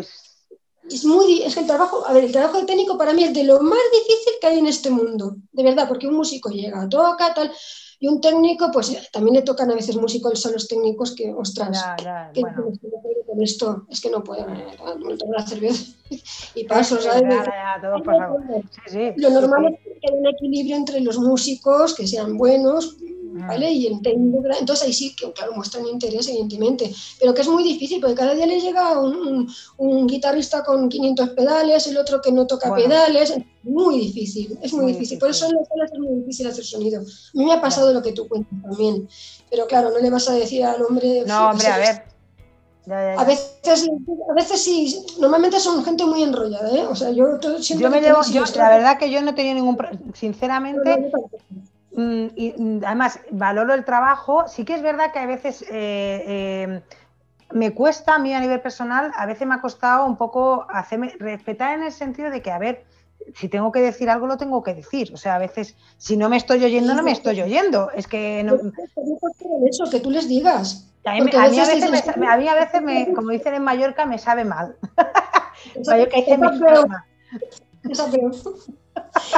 es 0.90 1.06
muy, 1.06 1.44
es 1.44 1.54
que 1.54 1.62
el 1.62 1.68
trabajo, 1.68 2.06
a 2.06 2.14
ver, 2.14 2.26
el 2.26 2.32
trabajo 2.32 2.60
de 2.60 2.66
técnico 2.66 2.98
para 2.98 3.14
mí 3.14 3.24
es 3.24 3.34
de 3.34 3.44
lo 3.44 3.60
más 3.62 3.80
difícil 3.92 4.34
que 4.40 4.48
hay 4.48 4.60
en 4.60 4.68
este 4.68 4.90
mundo, 4.90 5.36
de 5.52 5.64
verdad, 5.64 5.88
porque 5.88 6.08
un 6.08 6.16
músico 6.16 6.50
llega, 6.50 6.88
toca, 6.90 7.34
tal, 7.34 7.52
y 8.00 8.08
un 8.08 8.20
técnico, 8.20 8.70
pues 8.72 9.10
también 9.12 9.36
le 9.36 9.42
tocan 9.44 9.72
a 9.72 9.76
veces 9.76 9.96
músicos, 9.96 10.40
son 10.40 10.54
los 10.54 10.68
técnicos 10.68 11.16
que, 11.16 11.34
ostras, 11.34 11.82
que, 12.34 12.42
bueno. 12.42 12.72
Con 13.34 13.44
esto, 13.44 13.86
es 13.90 14.00
que 14.00 14.10
no 14.10 14.24
puedo, 14.24 14.46
me 14.48 15.18
tomo 15.18 15.34
la 15.34 15.46
cerveza 15.46 15.84
y 16.56 16.66
paso, 16.66 17.02
¿sabes? 17.02 17.24
Lo 19.18 19.30
normal 19.30 19.74
es 19.74 19.80
que 19.80 20.08
haya 20.08 20.20
un 20.20 20.28
equilibrio 20.28 20.76
entre 20.76 21.00
los 21.02 21.18
músicos, 21.18 21.96
que 21.96 22.06
sean 22.06 22.38
buenos, 22.38 22.98
¿vale? 23.02 23.72
Y 23.72 23.88
el 23.88 24.02
técnico, 24.02 24.44
entonces 24.60 24.86
ahí 24.86 24.94
sí 24.94 25.16
que, 25.16 25.32
claro, 25.32 25.54
muestran 25.54 25.88
interés, 25.88 26.28
evidentemente, 26.28 26.94
pero 27.20 27.34
que 27.34 27.42
es 27.42 27.48
muy 27.48 27.64
difícil, 27.64 28.00
porque 28.00 28.16
cada 28.16 28.36
día 28.36 28.46
le 28.46 28.60
llega 28.60 29.00
un, 29.00 29.52
un, 29.78 30.08
guitarrista 30.08 30.64
con 30.64 30.90
500 30.90 31.30
pedales, 31.30 31.88
el 31.88 31.98
otro 31.98 32.22
que 32.22 32.32
no 32.32 32.46
toca 32.46 32.74
pedales, 32.76 33.34
muy 33.64 34.00
difícil, 34.00 34.58
es 34.62 34.74
muy, 34.74 34.92
difícil. 34.92 35.18
por 35.18 35.30
eso 35.30 35.48
en 35.48 35.56
las 35.56 35.68
salas 35.68 35.92
es 35.92 36.00
muy 36.00 36.20
difícil 36.20 36.48
hacer 36.48 36.66
sonido. 36.66 37.02
A 37.02 37.04
mí 37.34 37.46
me 37.46 37.54
ha 37.54 37.62
pasado 37.62 37.92
lo 37.94 38.04
que 38.04 38.12
tú 38.12 38.28
cuentas 38.28 38.62
también, 38.62 39.08
pero 39.50 39.66
claro, 39.66 39.90
no 39.90 40.00
le 40.00 40.10
vas 40.12 40.30
a 40.30 40.34
decir 40.34 40.64
al 40.64 40.84
hombre... 40.84 41.24
No, 41.26 41.50
hombre, 41.50 41.68
a 41.68 41.78
ver. 41.78 42.13
A 42.90 43.24
veces, 43.24 43.60
a 43.66 44.34
veces 44.34 44.64
sí, 44.64 45.06
normalmente 45.20 45.60
son 45.60 45.84
gente 45.86 46.06
muy 46.06 46.24
enrollada, 46.24 46.70
¿eh? 46.70 46.86
O 46.86 46.96
sea, 46.96 47.12
yo 47.12 47.40
yo 47.40 47.90
me 47.90 48.02
llevo, 48.02 48.22
yo, 48.24 48.44
la 48.56 48.70
verdad 48.70 48.98
que 48.98 49.10
yo 49.10 49.22
no 49.22 49.34
tenía 49.34 49.54
ningún, 49.54 49.78
sinceramente, 50.14 51.12
Mm, 51.96 52.28
y 52.36 52.54
mm, 52.58 52.82
además 52.86 53.20
valoro 53.32 53.74
el 53.74 53.86
trabajo. 53.86 54.48
Sí 54.48 54.66
que 54.66 54.76
es 54.76 54.82
verdad 54.82 55.12
que 55.12 55.20
a 55.20 55.26
veces 55.26 55.62
eh, 55.64 55.68
eh, 55.72 56.82
me 57.52 57.74
cuesta 57.74 58.16
a 58.16 58.20
mí 58.20 58.34
a 58.34 58.40
nivel 58.40 58.62
personal, 58.62 59.12
a 59.16 59.26
veces 59.26 59.48
me 59.48 59.56
ha 59.56 59.62
costado 59.62 60.06
un 60.06 60.18
poco 60.18 60.66
hacerme 60.70 61.14
respetar 61.20 61.76
en 61.76 61.84
el 61.84 61.92
sentido 61.92 62.30
de 62.32 62.42
que, 62.42 62.52
a 62.52 62.58
ver, 62.58 62.84
si 63.36 63.50
tengo 63.50 63.72
que 63.72 63.82
decir 63.82 64.10
algo, 64.10 64.28
lo 64.28 64.38
tengo 64.38 64.64
que 64.64 64.74
decir. 64.74 65.12
O 65.14 65.18
sea, 65.18 65.36
a 65.36 65.40
veces, 65.40 65.76
si 65.98 66.18
no 66.18 66.30
me 66.30 66.38
estoy 66.38 66.64
oyendo, 66.64 66.94
no 66.94 67.04
me 67.04 67.12
estoy 67.12 67.42
oyendo. 67.42 67.90
Es 67.92 68.08
que 68.08 68.44
no. 68.44 68.56
Eso, 69.70 69.90
que 69.90 70.00
tú 70.00 70.12
les 70.12 70.28
digas. 70.28 70.88
A 71.06 71.16
mí, 71.16 71.30
a 71.34 71.48
veces, 71.50 71.92
me, 72.18 72.28
a 72.28 72.38
mí 72.38 72.48
a 72.48 72.56
veces 72.56 72.82
me, 72.82 73.14
como 73.14 73.32
dicen 73.32 73.56
en 73.56 73.64
Mallorca, 73.64 74.06
me 74.06 74.18
sabe 74.18 74.46
mal. 74.46 74.78
Mallorca 75.86 76.18
dice 76.18 76.38
me. 76.38 76.48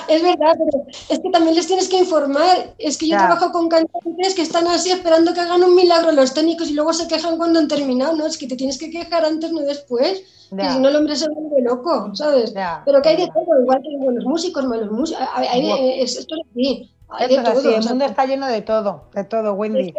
Es 0.08 0.22
verdad, 0.22 0.56
pero 0.58 0.86
es 1.10 1.20
que 1.20 1.30
también 1.32 1.56
les 1.56 1.68
tienes 1.68 1.88
que 1.88 1.98
informar. 1.98 2.76
Es 2.78 2.98
que 2.98 3.08
yo 3.08 3.18
trabajo 3.18 3.52
con 3.52 3.68
cantantes 3.70 4.36
que 4.36 4.42
están 4.42 4.68
así 4.68 4.92
esperando 4.92 5.34
que 5.34 5.42
hagan 5.42 5.64
un 5.64 5.76
milagro 5.76 6.12
los 6.12 6.34
técnicos 6.34 6.70
y 6.70 6.74
luego 6.74 6.94
se 6.94 7.08
quejan 7.08 7.38
cuando 7.38 7.60
han 7.60 7.68
terminado, 7.68 8.16
¿no? 8.16 8.26
Es 8.26 8.38
que 8.38 8.48
te 8.48 8.56
tienes 8.56 8.78
que 8.78 8.92
quejar 8.92 9.26
antes, 9.26 9.52
no 9.52 9.62
después. 9.62 10.24
Que 10.50 10.72
si 10.72 10.80
no, 10.80 10.90
el 10.90 10.96
hombre 10.96 11.16
se 11.16 11.30
vuelve 11.30 11.62
loco, 11.62 12.12
¿sabes? 12.14 12.54
Pero 12.86 13.02
que 13.02 13.10
hay 13.10 13.18
de 13.18 13.28
todo, 13.28 13.60
igual 13.60 13.82
que 13.82 13.90
hay 13.90 13.98
buenos 13.98 14.26
músicos, 14.26 14.66
malos 14.66 14.92
músicos. 14.92 15.22
esto 15.42 16.36
es 16.36 16.48
así. 16.52 16.92
Hay 17.08 17.36
así, 17.36 17.74
el 17.74 17.84
mundo 17.84 18.06
está 18.06 18.26
lleno 18.26 18.48
de 18.48 18.62
todo, 18.62 19.06
de 19.14 19.24
todo, 19.24 19.54
Wendy. 19.54 19.94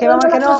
que 0.00 0.08
vamos, 0.08 0.24
que 0.24 0.40
no, 0.40 0.58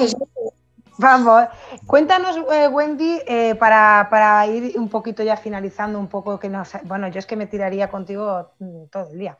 Vamos, 1.00 1.48
cuéntanos, 1.86 2.36
eh, 2.52 2.68
Wendy, 2.68 3.20
eh, 3.26 3.54
para, 3.54 4.46
ir 4.46 4.78
un 4.78 4.90
poquito 4.90 5.22
ya 5.22 5.34
finalizando, 5.34 5.98
un 5.98 6.08
poco 6.08 6.38
que 6.38 6.50
nos. 6.50 6.72
Bueno, 6.82 7.08
yo 7.08 7.18
es 7.18 7.24
que 7.24 7.36
me 7.36 7.46
tiraría 7.46 7.88
contigo 7.88 8.50
mm, 8.58 8.84
todo 8.92 9.08
el 9.10 9.18
día, 9.18 9.38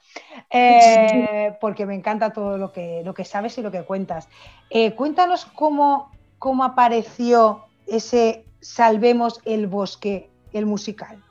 eh, 0.50 1.54
porque 1.60 1.84
me 1.84 1.94
encanta 1.94 2.32
todo 2.32 2.56
lo 2.56 2.72
que, 2.72 3.02
lo 3.04 3.12
que 3.12 3.26
sabes 3.26 3.58
y 3.58 3.62
lo 3.62 3.70
que 3.70 3.82
cuentas. 3.82 4.26
cuéntanos 4.96 5.44
cómo, 5.44 6.10
cómo 6.38 6.64
apareció 6.64 7.66
ese 7.86 8.46
Salvemos 8.60 9.40
el 9.44 9.66
Bosque, 9.66 10.30
el 10.52 10.66
musical. 10.66 11.22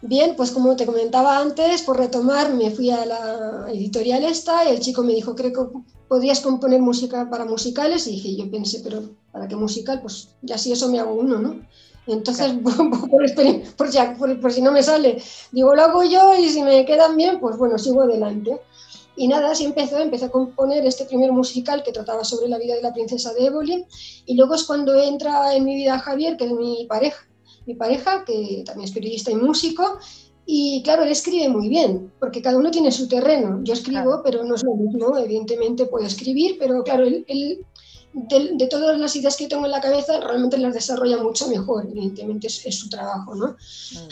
Bien, 0.00 0.34
pues 0.36 0.52
como 0.52 0.76
te 0.76 0.86
comentaba 0.86 1.38
antes, 1.38 1.82
por 1.82 1.98
retomar, 1.98 2.54
me 2.54 2.70
fui 2.70 2.90
a 2.90 3.04
la 3.04 3.66
editorial 3.72 4.22
esta 4.22 4.64
y 4.64 4.68
el 4.68 4.78
chico 4.78 5.02
me 5.02 5.12
dijo, 5.12 5.34
creo 5.34 5.52
que 5.52 5.78
podrías 6.06 6.40
componer 6.40 6.80
música 6.80 7.28
para 7.28 7.44
musicales 7.44 8.06
y 8.06 8.12
dije, 8.12 8.36
yo 8.36 8.50
pensé, 8.50 8.80
pero 8.84 9.10
¿para 9.32 9.48
qué 9.48 9.56
musical? 9.56 10.00
Pues 10.00 10.36
ya 10.42 10.56
si 10.56 10.70
eso 10.70 10.88
me 10.88 11.00
hago 11.00 11.14
uno, 11.14 11.38
¿no? 11.40 11.60
Entonces, 12.06 12.52
por, 13.76 14.40
por, 14.40 14.52
si 14.52 14.62
no 14.62 14.70
me 14.70 14.84
sale, 14.84 15.20
digo, 15.50 15.74
lo 15.74 15.82
hago 15.82 16.04
yo 16.04 16.34
y 16.36 16.48
si 16.48 16.62
me 16.62 16.86
quedan 16.86 17.16
bien, 17.16 17.40
pues 17.40 17.56
bueno, 17.58 17.76
sigo 17.76 18.02
adelante. 18.02 18.60
Y 19.18 19.26
nada, 19.26 19.50
así 19.50 19.64
empezó, 19.64 19.98
empecé 19.98 20.26
a 20.26 20.30
componer 20.30 20.86
este 20.86 21.04
primer 21.04 21.32
musical 21.32 21.82
que 21.82 21.90
trataba 21.90 22.22
sobre 22.22 22.48
la 22.48 22.56
vida 22.56 22.76
de 22.76 22.82
la 22.82 22.92
princesa 22.92 23.34
de 23.34 23.46
Éboli 23.46 23.84
y 24.26 24.34
luego 24.34 24.54
es 24.54 24.62
cuando 24.62 24.94
entra 24.94 25.54
en 25.56 25.64
mi 25.64 25.74
vida 25.74 25.98
Javier, 25.98 26.36
que 26.36 26.44
es 26.44 26.52
mi 26.52 26.86
pareja, 26.88 27.28
mi 27.66 27.74
pareja, 27.74 28.24
que 28.24 28.62
también 28.64 28.84
es 28.84 28.94
periodista 28.94 29.32
y 29.32 29.34
músico, 29.34 29.98
y 30.46 30.82
claro, 30.82 31.02
él 31.02 31.10
escribe 31.10 31.48
muy 31.50 31.68
bien, 31.68 32.10
porque 32.18 32.40
cada 32.40 32.56
uno 32.56 32.70
tiene 32.70 32.90
su 32.90 33.06
terreno. 33.06 33.60
Yo 33.64 33.74
escribo, 33.74 34.22
pero 34.24 34.44
no 34.44 34.54
es 34.54 34.62
lo 34.64 34.74
mismo, 34.76 35.14
evidentemente 35.18 35.84
puedo 35.84 36.06
escribir, 36.06 36.56
pero 36.58 36.82
claro, 36.84 37.04
él, 37.04 37.26
de, 38.14 38.66
todas 38.70 38.98
las 38.98 39.14
ideas 39.16 39.36
que 39.36 39.46
tengo 39.46 39.66
en 39.66 39.72
la 39.72 39.82
cabeza, 39.82 40.18
realmente 40.20 40.56
las 40.56 40.72
desarrolla 40.72 41.22
mucho 41.22 41.48
mejor, 41.48 41.86
evidentemente 41.90 42.46
es, 42.46 42.78
su 42.78 42.88
trabajo, 42.88 43.34
¿no? 43.34 43.56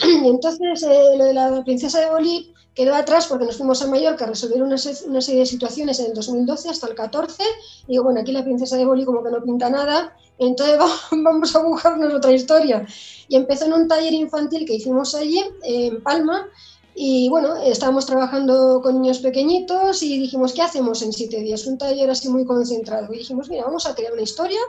Mm. 0.05 0.25
Y 0.25 0.27
entonces, 0.35 0.83
eh, 0.83 1.17
lo 1.17 1.25
de 1.25 1.33
la 1.33 1.63
princesa 1.63 2.01
de 2.01 2.09
Boli 2.11 2.53
quedó 2.77 2.93
atrás 2.93 3.25
porque 3.25 3.45
nos 3.45 3.57
fuimos 3.57 3.81
a 3.81 3.87
Mallorca 3.87 4.25
a 4.25 4.27
resolver 4.27 4.61
una, 4.61 4.77
serie 4.77 5.39
de 5.39 5.45
situaciones 5.47 5.99
en 5.99 6.05
el 6.05 6.13
2012 6.13 6.69
hasta 6.69 6.87
el 6.87 6.93
14, 6.93 7.43
y 7.87 7.93
digo, 7.93 8.03
bueno, 8.03 8.21
aquí 8.21 8.31
la 8.31 8.43
princesa 8.43 8.77
de 8.77 8.85
Boli 8.85 9.03
como 9.03 9.23
que 9.23 9.31
no 9.31 9.41
pinta 9.41 9.67
nada, 9.71 10.15
entonces 10.37 10.77
vamos 11.11 11.55
a 11.55 11.63
buscarnos 11.63 12.13
otra 12.13 12.31
historia. 12.31 12.85
Y 13.27 13.35
empezó 13.35 13.65
en 13.65 13.73
un 13.73 13.87
taller 13.87 14.13
infantil 14.13 14.65
que 14.67 14.75
hicimos 14.75 15.15
allí, 15.15 15.43
en 15.63 16.03
Palma, 16.03 16.47
y 16.99 17.29
bueno, 17.29 17.55
estábamos 17.57 18.07
trabajando 18.07 18.81
con 18.81 18.99
niños 18.99 19.19
pequeñitos 19.19 20.01
y 20.01 20.17
dijimos, 20.17 20.51
¿qué 20.51 20.63
hacemos 20.63 21.03
en 21.03 21.13
siete 21.13 21.41
días? 21.41 21.67
Un 21.67 21.77
taller 21.77 22.09
así 22.09 22.27
muy 22.27 22.43
concentrado. 22.43 23.13
Y 23.13 23.19
dijimos, 23.19 23.49
mira, 23.49 23.65
vamos 23.65 23.85
a 23.85 23.93
crear 23.93 24.13
una 24.13 24.23
historia, 24.23 24.59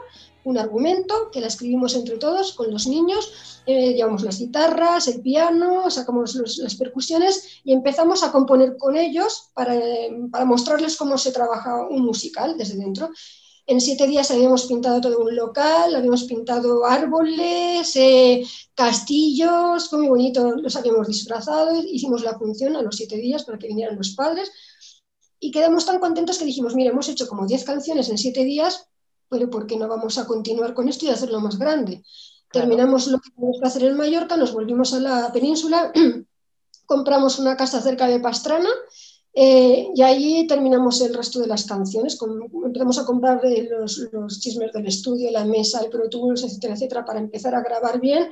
un 0.43 0.59
argumento, 0.59 1.31
que 1.31 1.41
la 1.41 1.47
escribimos 1.47 1.95
entre 1.95 2.17
todos 2.17 2.53
con 2.53 2.69
los 2.69 2.85
niños, 2.85 3.63
eh, 3.65 3.95
llevamos 3.95 4.21
las 4.21 4.37
guitarras, 4.37 5.07
el 5.07 5.21
piano, 5.21 5.89
sacamos 5.89 6.35
las 6.35 6.75
percusiones 6.75 7.61
y 7.63 7.73
empezamos 7.73 8.21
a 8.21 8.31
componer 8.31 8.77
con 8.77 8.95
ellos 8.95 9.49
para, 9.55 9.73
para 10.31 10.45
mostrarles 10.45 10.97
cómo 10.97 11.17
se 11.17 11.31
trabaja 11.31 11.87
un 11.89 12.05
musical 12.05 12.55
desde 12.59 12.77
dentro. 12.77 13.09
En 13.69 13.79
siete 13.79 14.07
días 14.07 14.31
habíamos 14.31 14.65
pintado 14.65 14.99
todo 14.99 15.19
un 15.19 15.35
local, 15.35 15.95
habíamos 15.95 16.23
pintado 16.23 16.87
árboles, 16.87 17.95
eh, 17.97 18.43
castillos, 18.73 19.87
fue 19.89 19.99
muy 19.99 20.07
bonito, 20.07 20.55
los 20.55 20.75
habíamos 20.75 21.07
disfrazado, 21.07 21.79
hicimos 21.83 22.23
la 22.23 22.35
función 22.35 22.75
a 22.75 22.81
los 22.81 22.95
siete 22.95 23.17
días 23.17 23.43
para 23.43 23.59
que 23.59 23.67
vinieran 23.67 23.95
los 23.95 24.15
padres 24.15 24.51
y 25.39 25.51
quedamos 25.51 25.85
tan 25.85 25.99
contentos 25.99 26.39
que 26.39 26.45
dijimos, 26.45 26.73
mira, 26.73 26.89
hemos 26.89 27.09
hecho 27.09 27.27
como 27.27 27.45
diez 27.45 27.63
canciones 27.63 28.09
en 28.09 28.17
siete 28.17 28.43
días, 28.43 28.87
pero 29.29 29.51
¿por 29.51 29.67
qué 29.67 29.77
no 29.77 29.87
vamos 29.87 30.17
a 30.17 30.25
continuar 30.25 30.73
con 30.73 30.89
esto 30.89 31.05
y 31.05 31.09
hacerlo 31.09 31.39
más 31.39 31.59
grande? 31.59 32.03
Terminamos 32.51 33.05
lo 33.05 33.19
que 33.19 33.29
teníamos 33.29 33.59
que 33.61 33.67
hacer 33.67 33.83
en 33.83 33.97
Mallorca, 33.97 34.35
nos 34.35 34.51
volvimos 34.51 34.95
a 34.95 34.99
la 34.99 35.31
península, 35.31 35.93
compramos 36.87 37.37
una 37.37 37.55
casa 37.55 37.79
cerca 37.81 38.07
de 38.07 38.19
Pastrana 38.19 38.71
eh, 39.33 39.89
y 39.93 40.01
ahí 40.01 40.47
terminamos 40.47 41.01
el 41.01 41.13
resto 41.13 41.39
de 41.39 41.47
las 41.47 41.65
canciones. 41.65 42.17
empezamos 42.65 42.97
a 42.99 43.05
comprar 43.05 43.41
los, 43.43 44.09
los, 44.11 44.39
chismes 44.39 44.71
del 44.73 44.87
estudio, 44.87 45.31
la 45.31 45.45
mesa, 45.45 45.81
el 45.81 45.89
Pro 45.89 46.09
Tools, 46.09 46.43
etcétera, 46.43 46.73
etcétera, 46.73 47.05
para 47.05 47.19
empezar 47.19 47.55
a 47.55 47.61
grabar 47.61 47.99
bien 47.99 48.29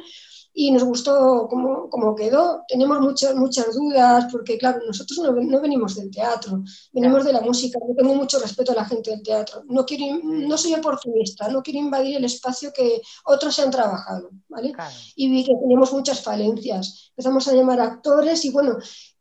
y 0.59 0.71
nos 0.71 0.83
gustó 0.83 1.47
cómo, 1.47 2.15
quedó. 2.15 2.63
Tenemos 2.67 2.99
muchas, 2.99 3.35
muchas 3.35 3.75
dudas 3.75 4.25
porque, 4.31 4.57
claro, 4.57 4.79
nosotros 4.87 5.19
no, 5.19 5.31
no, 5.31 5.61
venimos 5.61 5.93
del 5.93 6.09
teatro, 6.09 6.63
venimos 6.91 7.23
de 7.25 7.33
la 7.33 7.41
música. 7.41 7.77
Yo 7.87 7.93
tengo 7.95 8.15
mucho 8.15 8.39
respeto 8.39 8.71
a 8.71 8.75
la 8.75 8.85
gente 8.85 9.11
del 9.11 9.21
teatro. 9.21 9.61
No, 9.67 9.85
quiero, 9.85 10.19
no 10.23 10.57
soy 10.57 10.73
oportunista, 10.73 11.47
no 11.49 11.61
quiero 11.61 11.79
invadir 11.79 12.17
el 12.17 12.25
espacio 12.25 12.73
que 12.73 12.99
otros 13.25 13.53
se 13.53 13.61
han 13.61 13.69
trabajado. 13.69 14.31
¿vale? 14.47 14.73
Y 15.15 15.29
vi 15.29 15.45
que 15.45 15.53
teníamos 15.61 15.93
muchas 15.93 16.21
falencias. 16.21 17.11
Empezamos 17.11 17.47
a 17.47 17.53
llamar 17.53 17.79
a 17.79 17.83
actores 17.83 18.43
y, 18.43 18.49
bueno, 18.49 18.77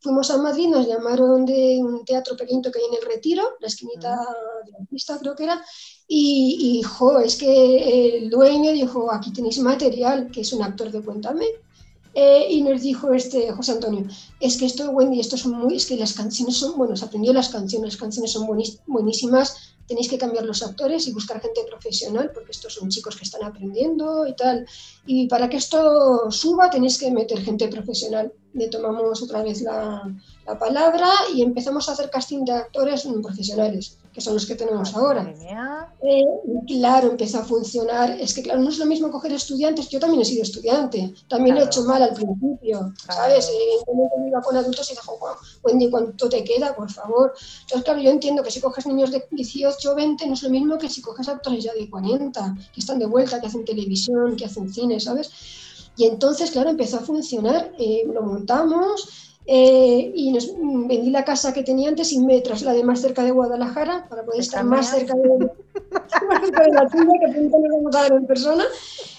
fuimos 0.07 0.31
a 0.31 0.39
Madrid, 0.39 0.69
nos 0.69 0.87
llamaron 0.87 1.45
de 1.45 1.81
un 1.83 2.05
teatro 2.05 2.37
pequeñito 2.37 2.71
que 2.71 2.79
hay 2.79 2.85
en 2.87 2.95
el 2.95 3.09
Retiro, 3.13 3.43
la 3.61 3.67
esquinita 3.67 4.11
de 4.65 4.71
la 4.71 4.79
pista 4.89 5.19
creo 5.19 5.35
que 5.35 5.45
era, 5.45 5.61
y, 6.07 6.81
y 6.81 7.25
es 7.25 7.37
que 7.37 8.19
el 8.19 8.31
dueño 8.31 8.71
dijo, 8.71 9.13
aquí 9.13 9.33
tenéis 9.33 9.59
material, 9.59 10.31
que 10.31 10.43
es 10.43 10.53
un 10.53 10.63
actor 10.63 10.93
de 10.93 11.03
Cuéntame, 11.03 11.47
eh, 12.15 12.47
y 12.49 12.63
nos 12.63 12.81
dijo 12.83 13.13
este 13.13 13.51
José 13.51 13.73
Antonio, 13.73 14.07
es 14.39 14.57
que 14.57 14.67
esto, 14.67 14.91
Wendy, 14.91 15.19
esto 15.19 15.37
son 15.37 15.53
muy, 15.53 15.77
es 15.77 15.87
que 15.87 15.97
las 15.97 16.13
canciones 16.13 16.57
son, 16.57 16.79
bueno, 16.79 16.97
se 16.97 17.05
aprendió 17.05 17.33
las 17.33 17.49
canciones, 17.49 17.95
las 17.95 18.01
canciones 18.01 18.31
son 18.31 18.47
buenísimas, 18.87 19.77
tenéis 19.89 20.09
que 20.09 20.19
cambiar 20.19 20.45
los 20.45 20.63
actores 20.63 21.07
y 21.09 21.13
buscar 21.13 21.41
gente 21.41 21.63
profesional, 21.69 22.31
porque 22.33 22.53
estos 22.53 22.75
son 22.75 22.89
chicos 22.91 23.17
que 23.17 23.25
están 23.25 23.43
aprendiendo 23.43 24.27
y 24.27 24.35
tal, 24.37 24.67
y 25.05 25.27
para 25.27 25.49
que 25.49 25.57
esto 25.57 26.31
suba 26.31 26.71
tenéis 26.71 26.99
que 26.99 27.11
meter 27.11 27.43
gente 27.43 27.69
profesional. 27.69 28.33
Le 28.57 28.69
tomamos 28.69 29.23
otra 29.23 29.43
vez 29.43 29.63
la, 29.63 30.03
la 30.47 30.59
palabra 30.59 31.09
y 31.35 31.43
empezamos 31.43 31.89
a 31.89 31.93
hacer 31.93 32.11
casting 32.11 32.45
de 32.45 32.53
actores 32.53 33.07
profesionales 33.23 33.99
que 34.17 34.23
son 34.23 34.33
los 34.33 34.47
que 34.47 34.55
tenemos 34.55 34.97
ahora. 34.97 35.31
Eh, 36.03 36.25
claro, 36.67 37.11
empezó 37.11 37.41
a 37.41 37.45
funcionar. 37.45 38.13
Es 38.19 38.33
que, 38.33 38.43
claro, 38.43 38.63
no 38.63 38.71
es 38.71 38.79
lo 38.79 38.87
mismo 38.87 39.11
coger 39.11 39.31
estudiantes. 39.33 39.91
Yo 39.91 40.01
también 40.01 40.23
he 40.23 40.25
sido 40.25 40.43
estudiante, 40.43 41.13
también 41.29 41.59
he 41.59 41.65
hecho 41.65 41.85
mal 41.85 42.03
al 42.03 42.15
principio, 42.15 42.95
¿sabes? 43.07 43.47
Eh, 43.51 44.27
iba 44.27 44.41
con 44.41 44.57
adultos 44.57 44.91
y 44.91 44.95
dijo, 44.95 45.19
Wendy, 45.63 45.91
¿cuánto 45.91 46.31
te 46.31 46.43
queda, 46.43 46.75
por 46.75 46.91
favor? 46.91 47.35
Entonces, 47.61 47.85
claro, 47.85 48.01
yo 48.01 48.11
entiendo 48.11 48.43
que 48.43 48.51
si 48.51 48.63
coges 48.63 48.87
niños 48.87 49.11
de 49.11 49.23
18 49.33 49.93
o 49.93 49.95
20 49.95 50.27
no 50.27 50.33
es 50.33 50.43
lo 50.43 50.49
mismo 50.49 50.79
que 50.79 50.89
si 50.89 51.03
coges 51.03 51.29
actores 51.29 51.63
ya 51.63 51.75
de 51.75 51.91
40, 51.91 52.57
que 52.73 52.81
están 52.81 52.99
de 52.99 53.05
vuelta, 53.05 53.39
que 53.39 53.49
hacen 53.49 53.67
televisión, 53.67 54.35
que 54.35 54.47
hacen 54.47 54.73
cine, 54.73 54.99
¿sabes? 54.99 55.31
Y 55.97 56.05
entonces, 56.05 56.51
claro, 56.51 56.71
empezó 56.71 56.99
a 56.99 57.01
funcionar, 57.01 57.73
eh, 57.79 58.05
lo 58.07 58.23
montamos 58.23 59.27
eh, 59.49 60.13
y 60.15 60.33
nos, 60.33 60.53
mm, 60.53 60.89
vendí 60.89 61.11
la 61.11 61.25
casa 61.25 61.53
que 61.53 61.63
tenía 61.63 61.89
antes 61.89 62.13
y 62.13 62.19
me 62.19 62.41
trasladé 62.41 62.83
más 62.83 63.01
cerca 63.01 63.23
de 63.23 63.31
Guadalajara 63.31 64.09
para 64.09 64.25
poder 64.25 64.41
estar 64.41 64.65
más 64.65 64.91
cerca 64.91 65.15
de, 65.15 65.39
la 66.73 66.89
tuya, 66.89 67.13
que 67.21 67.33
pronto 67.33 67.59
nos 67.59 67.71
vamos 67.71 67.97
a 67.97 68.03
ver 68.03 68.13
en 68.13 68.27
persona. 68.27 68.65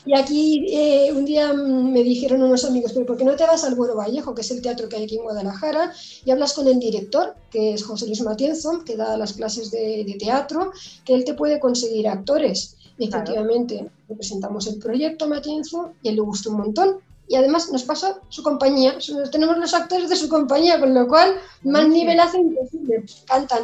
Y 0.06 0.14
aquí 0.18 0.66
eh, 0.70 1.12
un 1.14 1.26
día 1.26 1.54
me 1.54 2.04
dijeron 2.04 2.44
unos 2.44 2.66
amigos, 2.66 2.92
pero 2.94 3.06
¿por 3.06 3.18
qué 3.18 3.24
no 3.24 3.36
te 3.36 3.46
vas 3.46 3.64
al 3.64 3.76
Buero 3.76 3.96
Vallejo, 3.96 4.36
que 4.36 4.42
es 4.42 4.52
el 4.52 4.62
teatro 4.62 4.88
que 4.90 4.98
hay 4.98 5.04
aquí 5.04 5.18
en 5.18 5.24
Guadalajara, 5.24 5.94
y 6.26 6.32
hablas 6.32 6.54
con 6.54 6.68
el 6.68 6.80
director, 6.80 7.36
que 7.50 7.74
es 7.74 7.84
José 7.84 8.06
Luis 8.06 8.22
Matienzo, 8.22 8.84
que 8.86 8.96
da 8.96 9.18
las 9.18 9.34
clases 9.34 9.72
de, 9.72 10.06
de 10.06 10.16
teatro, 10.20 10.72
que 11.06 11.14
él 11.14 11.26
te 11.26 11.34
puede 11.34 11.60
conseguir 11.60 12.08
actores? 12.08 12.77
Y 12.98 13.08
efectivamente, 13.08 13.90
presentamos 14.08 14.68
el 14.68 14.80
proyecto 14.80 15.26
a 15.26 15.28
Matienzo 15.28 15.94
y 16.02 16.10
él 16.10 16.16
le 16.16 16.22
gustó 16.22 16.52
un 16.52 16.58
montón. 16.58 16.98
Y 17.28 17.36
además 17.36 17.70
nos 17.72 17.84
pasó 17.84 18.20
su 18.30 18.42
compañía, 18.42 18.98
tenemos 19.32 19.58
los 19.58 19.74
actores 19.74 20.10
de 20.10 20.16
su 20.16 20.30
compañía, 20.30 20.80
con 20.80 20.94
lo 20.94 21.08
cual 21.08 21.36
más 21.64 21.88
nivel 21.88 22.20
hace 22.20 22.40
imposible, 22.40 23.04
cantan. 23.26 23.64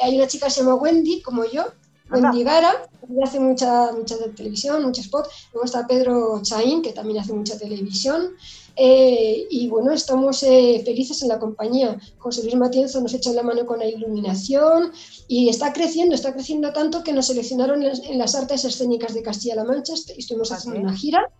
Hay 0.00 0.16
una 0.16 0.28
chica 0.28 0.46
que 0.46 0.52
se 0.52 0.60
llama 0.60 0.76
Wendy, 0.76 1.20
como 1.20 1.44
yo, 1.44 1.64
Wendy 2.10 2.44
Gara, 2.44 2.88
que 3.00 3.24
hace 3.24 3.40
mucha, 3.40 3.92
mucha 3.92 4.16
televisión, 4.36 4.82
mucho 4.84 5.00
spot. 5.00 5.26
Luego 5.52 5.64
está 5.64 5.86
Pedro 5.86 6.40
Chaín, 6.42 6.82
que 6.82 6.92
también 6.92 7.18
hace 7.18 7.32
mucha 7.32 7.58
televisión. 7.58 8.30
Eh, 8.76 9.46
y 9.50 9.68
bueno, 9.68 9.92
estamos 9.92 10.42
eh, 10.42 10.82
felices 10.84 11.22
en 11.22 11.28
la 11.28 11.38
compañía. 11.38 11.98
José 12.18 12.42
Luis 12.42 12.56
Matienzo 12.56 13.00
nos 13.00 13.14
echa 13.14 13.32
la 13.32 13.42
mano 13.42 13.66
con 13.66 13.78
la 13.78 13.86
iluminación 13.86 14.92
y 15.28 15.48
está 15.48 15.72
creciendo, 15.72 16.14
está 16.14 16.32
creciendo 16.32 16.72
tanto 16.72 17.02
que 17.02 17.12
nos 17.12 17.26
seleccionaron 17.26 17.82
en, 17.82 18.18
las 18.18 18.34
artes 18.34 18.64
escénicas 18.64 19.14
de 19.14 19.22
Castilla-La 19.22 19.64
Mancha. 19.64 19.94
Estuvimos 19.94 20.52
haciendo 20.52 20.80
una 20.80 20.96
gira 20.96 21.30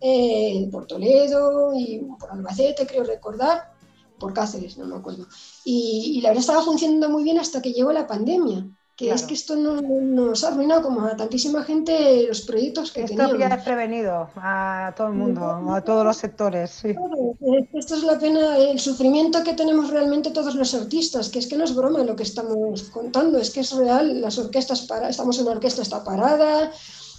eh, 0.00 0.68
por 0.70 0.86
Toledo 0.86 1.72
y 1.74 1.98
por 2.18 2.30
Albacete, 2.30 2.86
creo 2.86 3.04
recordar, 3.04 3.72
por 4.18 4.32
Cáceres, 4.32 4.78
no 4.78 4.86
me 4.86 4.96
acuerdo. 4.96 5.26
Y, 5.64 6.14
y 6.16 6.20
la 6.20 6.30
verdad 6.30 6.42
estaba 6.42 6.62
funcionando 6.62 7.08
muy 7.08 7.24
bien 7.24 7.38
hasta 7.38 7.62
que 7.62 7.72
llegó 7.72 7.92
la 7.92 8.06
pandemia 8.06 8.66
que 8.96 9.10
es 9.10 9.24
que 9.24 9.34
esto 9.34 9.56
no, 9.56 9.80
nos 9.80 10.44
ha 10.44 10.48
arruinado 10.48 10.82
como 10.82 11.00
a 11.00 11.16
tantísima 11.16 11.64
gente 11.64 12.26
los 12.28 12.42
proyectos 12.42 12.92
que 12.92 13.02
esto 13.02 13.16
teníamos. 13.16 13.50
Esto 13.50 13.64
prevenido 13.64 14.30
a 14.36 14.94
todo 14.96 15.08
el 15.08 15.14
mundo, 15.14 15.44
a 15.44 15.80
todos 15.80 16.04
los 16.04 16.16
sectores. 16.16 16.84
Esto 16.84 17.94
es 17.96 18.02
la 18.04 18.18
pena, 18.18 18.56
el 18.56 18.78
sufrimiento 18.78 19.42
que 19.42 19.54
tenemos 19.54 19.90
realmente 19.90 20.30
todos 20.30 20.54
los 20.54 20.74
artistas, 20.74 21.28
que 21.28 21.40
es 21.40 21.48
que 21.48 21.56
no 21.56 21.64
es 21.64 21.74
broma 21.74 22.04
lo 22.04 22.14
que 22.14 22.22
estamos 22.22 22.84
contando, 22.84 23.38
es 23.38 23.50
que 23.50 23.60
es 23.60 23.72
real, 23.72 24.20
las 24.20 24.38
orquestas, 24.38 24.82
para, 24.82 25.08
estamos 25.08 25.38
en 25.38 25.46
una 25.46 25.56
orquesta, 25.56 25.82
está 25.82 26.04
parada, 26.04 26.70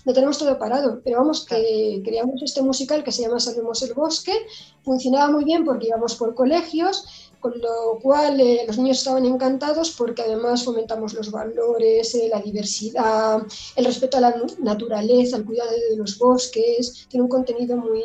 lo 0.06 0.14
tenemos 0.14 0.38
todo 0.38 0.58
parado, 0.58 1.02
pero 1.04 1.18
vamos, 1.18 1.46
que 1.46 2.02
creamos 2.06 2.42
este 2.44 2.62
musical 2.62 3.04
que 3.04 3.12
se 3.12 3.24
llama 3.24 3.40
Salvemos 3.40 3.82
el 3.82 3.94
Bosque, 3.96 4.34
funcionaba 4.84 5.32
muy 5.32 5.44
bien 5.44 5.66
porque 5.66 5.88
íbamos 5.88 6.16
por 6.16 6.36
colegios 6.36 7.25
con 7.46 7.62
lo 7.62 8.00
cual 8.02 8.40
eh, 8.42 8.64
los 8.66 8.80
niños 8.80 8.98
estaban 8.98 9.24
encantados 9.24 9.92
porque 9.92 10.24
además 10.24 10.64
fomentamos 10.64 11.14
los 11.14 11.30
valores, 11.30 12.16
eh, 12.16 12.28
la 12.28 12.42
diversidad, 12.42 13.40
el 13.76 13.86
respeto 13.86 14.18
a 14.18 14.22
la 14.22 14.36
naturaleza, 14.62 15.38
el 15.38 15.46
cuidado 15.46 15.70
de 15.70 15.96
los 15.96 16.18
bosques, 16.18 17.06
tiene 17.08 17.22
un 17.22 17.30
contenido 17.30 17.78
muy, 17.78 18.02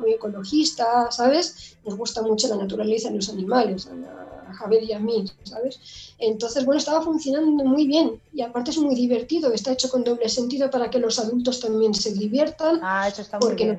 muy 0.00 0.14
ecologista, 0.14 1.08
¿sabes? 1.12 1.76
Nos 1.84 1.96
gusta 1.96 2.20
mucho 2.22 2.48
la 2.48 2.56
naturaleza 2.56 3.10
y 3.10 3.14
los 3.14 3.28
animales, 3.28 3.86
a, 3.86 4.52
Javier 4.54 4.82
y 4.82 4.92
a 4.92 4.98
mí, 4.98 5.24
¿sabes? 5.44 5.78
Entonces, 6.18 6.64
bueno, 6.64 6.80
estaba 6.80 7.00
funcionando 7.00 7.64
muy 7.64 7.86
bien 7.86 8.20
y 8.32 8.42
aparte 8.42 8.72
es 8.72 8.78
muy 8.78 8.96
divertido, 8.96 9.52
está 9.52 9.70
hecho 9.70 9.88
con 9.88 10.02
doble 10.02 10.28
sentido 10.28 10.68
para 10.68 10.90
que 10.90 10.98
los 10.98 11.20
adultos 11.20 11.60
también 11.60 11.94
se 11.94 12.12
diviertan. 12.12 12.80
Ah, 12.82 13.06
eso 13.06 13.22
está 13.22 13.38
muy 13.38 13.54
bien. 13.54 13.78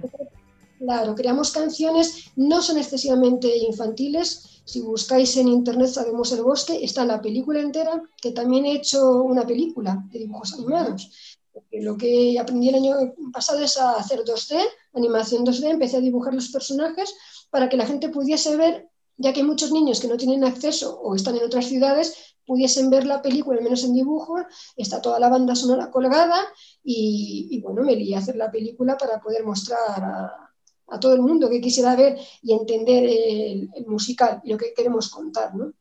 claro, 0.80 1.16
creamos 1.16 1.52
canciones, 1.52 2.32
no 2.38 2.62
son 2.62 2.78
excesivamente 2.78 3.58
infantiles, 3.58 4.61
si 4.72 4.80
buscáis 4.80 5.36
en 5.36 5.50
internet 5.50 5.90
Sabemos 5.90 6.32
el 6.32 6.44
Bosque, 6.44 6.80
está 6.82 7.04
la 7.04 7.22
película 7.22 7.60
entera, 7.60 8.02
que 8.22 8.32
también 8.32 8.66
he 8.66 8.76
hecho 8.76 9.22
una 9.22 9.46
película 9.46 10.02
de 10.10 10.20
dibujos 10.20 10.54
animados. 10.54 11.40
Lo 11.74 11.98
que 11.98 12.40
aprendí 12.40 12.70
el 12.70 12.76
año 12.76 12.96
pasado 13.34 13.60
es 13.60 13.76
a 13.76 13.98
hacer 13.98 14.20
2D, 14.24 14.58
animación 14.94 15.46
2D, 15.46 15.72
empecé 15.72 15.98
a 15.98 16.00
dibujar 16.00 16.34
los 16.34 16.48
personajes 16.48 17.14
para 17.50 17.68
que 17.68 17.76
la 17.76 17.86
gente 17.86 18.08
pudiese 18.08 18.56
ver, 18.56 18.88
ya 19.18 19.34
que 19.34 19.44
muchos 19.44 19.74
niños 19.74 20.00
que 20.00 20.08
no 20.08 20.16
tienen 20.16 20.46
acceso 20.46 20.98
o 21.02 21.16
están 21.16 21.36
en 21.36 21.44
otras 21.44 21.66
ciudades, 21.66 22.38
pudiesen 22.48 22.90
ver 22.90 23.06
la 23.06 23.22
película, 23.22 23.58
al 23.58 23.66
menos 23.66 23.84
en 23.84 23.94
dibujo, 23.94 24.38
está 24.78 25.02
toda 25.02 25.20
la 25.20 25.28
banda 25.28 25.54
sonora 25.54 25.92
colgada 25.92 26.42
y, 26.82 27.50
y 27.52 27.60
bueno, 27.60 27.84
me 27.84 27.98
lié 27.98 28.16
a 28.16 28.20
hacer 28.20 28.38
la 28.38 28.50
película 28.50 28.98
para 28.98 29.20
poder 29.20 29.44
mostrar 29.44 30.02
a, 30.02 30.51
a 30.92 31.00
todo 31.00 31.14
el 31.14 31.22
mundo 31.22 31.50
que 31.50 31.62
quisiera 31.62 31.96
ver 31.96 32.20
y 32.42 32.54
entender 32.54 33.04
el, 33.06 33.70
musical 33.88 34.42
y 34.44 34.52
lo 34.52 34.58
que 34.58 34.74
queremos 34.74 35.10
contar, 35.10 35.56
¿no? 35.56 35.74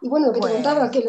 Y 0.00 0.08
bueno, 0.08 0.26
lo 0.26 0.32
que 0.34 0.40
te 0.40 0.52
contaba, 0.52 0.90
que 0.90 1.04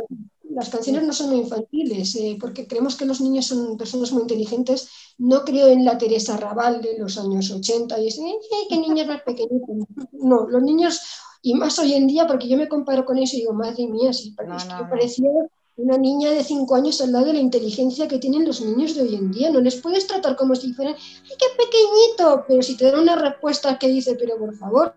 las 0.49 0.69
canciones 0.69 1.03
no 1.03 1.11
son 1.11 1.29
muy 1.29 1.39
infantiles, 1.39 2.15
eh, 2.15 2.37
porque 2.39 2.65
creemos 2.65 2.95
que 2.95 3.05
los 3.05 3.19
niños 3.19 3.45
son 3.45 3.77
personas 3.77 4.13
muy 4.13 4.21
inteligentes. 4.21 4.89
No 5.17 5.43
creo 5.43 5.67
en 5.67 5.83
la 5.83 5.97
Teresa 5.97 6.37
Raval 6.37 6.81
de 6.81 6.97
los 6.97 7.17
años 7.17 7.51
80 7.51 7.99
y 7.99 8.07
es, 8.07 8.19
¡ay, 8.19 8.67
qué 8.69 8.77
niños 8.77 9.07
más 9.07 9.21
pequeñitos! 9.23 9.75
No, 10.13 10.47
los 10.47 10.63
niños, 10.63 11.01
y 11.41 11.55
más 11.55 11.77
hoy 11.77 11.93
en 11.93 12.07
día, 12.07 12.25
porque 12.25 12.47
yo 12.47 12.57
me 12.57 12.69
comparo 12.69 13.03
con 13.03 13.17
eso 13.17 13.35
y 13.35 13.41
digo, 13.41 13.53
madre 13.53 13.85
mía, 13.87 14.13
si 14.13 14.31
parecía 14.31 15.29
una 15.77 15.97
niña 15.97 16.31
de 16.31 16.43
5 16.43 16.73
años 16.73 17.01
al 17.01 17.11
lado 17.11 17.25
de 17.25 17.33
la 17.33 17.39
inteligencia 17.39 18.07
que 18.07 18.17
tienen 18.17 18.45
los 18.45 18.61
niños 18.61 18.95
de 18.95 19.01
hoy 19.01 19.15
en 19.15 19.31
día. 19.31 19.51
No 19.51 19.59
les 19.59 19.75
puedes 19.75 20.07
tratar 20.07 20.37
como 20.37 20.55
si 20.55 20.73
fueran, 20.73 20.95
¡ay, 20.95 21.31
qué 21.37 21.45
pequeñito! 21.57 22.45
Pero 22.47 22.61
si 22.61 22.77
te 22.77 22.85
dan 22.85 23.01
una 23.01 23.15
respuesta 23.15 23.77
que 23.77 23.89
dice, 23.89 24.15
pero 24.15 24.37
por 24.37 24.55
favor, 24.55 24.95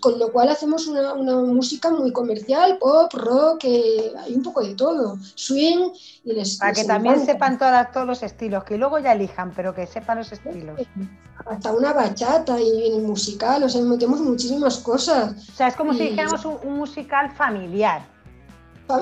con 0.00 0.18
lo 0.20 0.30
cual 0.30 0.48
hacemos 0.50 0.86
una, 0.86 1.14
música 1.14 1.90
muy 1.90 2.12
comercial, 2.12 2.78
pop, 2.78 3.12
rock, 3.14 3.64
eh, 3.64 4.12
hay 4.16 4.34
un 4.34 4.42
poco 4.42 4.62
de 4.62 4.74
todo, 4.74 5.18
swing. 5.34 5.90
Y 6.24 6.32
les, 6.32 6.56
Para 6.56 6.72
que 6.72 6.84
también 6.84 7.26
sepan 7.26 7.58
todas, 7.58 7.90
todos 7.90 8.06
los 8.06 8.22
estilos, 8.22 8.62
que 8.62 8.78
luego 8.78 9.00
ya 9.00 9.12
elijan, 9.12 9.52
pero 9.56 9.74
que 9.74 9.88
sepan 9.88 10.18
los 10.18 10.30
estilos. 10.30 10.80
Hasta 11.46 11.72
una 11.72 11.92
bachata 11.92 12.60
y 12.60 12.92
el 12.92 13.02
musical, 13.02 13.64
o 13.64 13.68
sea, 13.68 13.82
metemos 13.82 14.20
muchísimas 14.20 14.78
cosas. 14.78 15.48
O 15.48 15.56
sea, 15.56 15.66
es 15.66 15.74
como 15.74 15.92
si 15.92 16.10
dijéramos 16.10 16.44
un 16.44 16.76
musical 16.76 17.32
familiar 17.32 18.12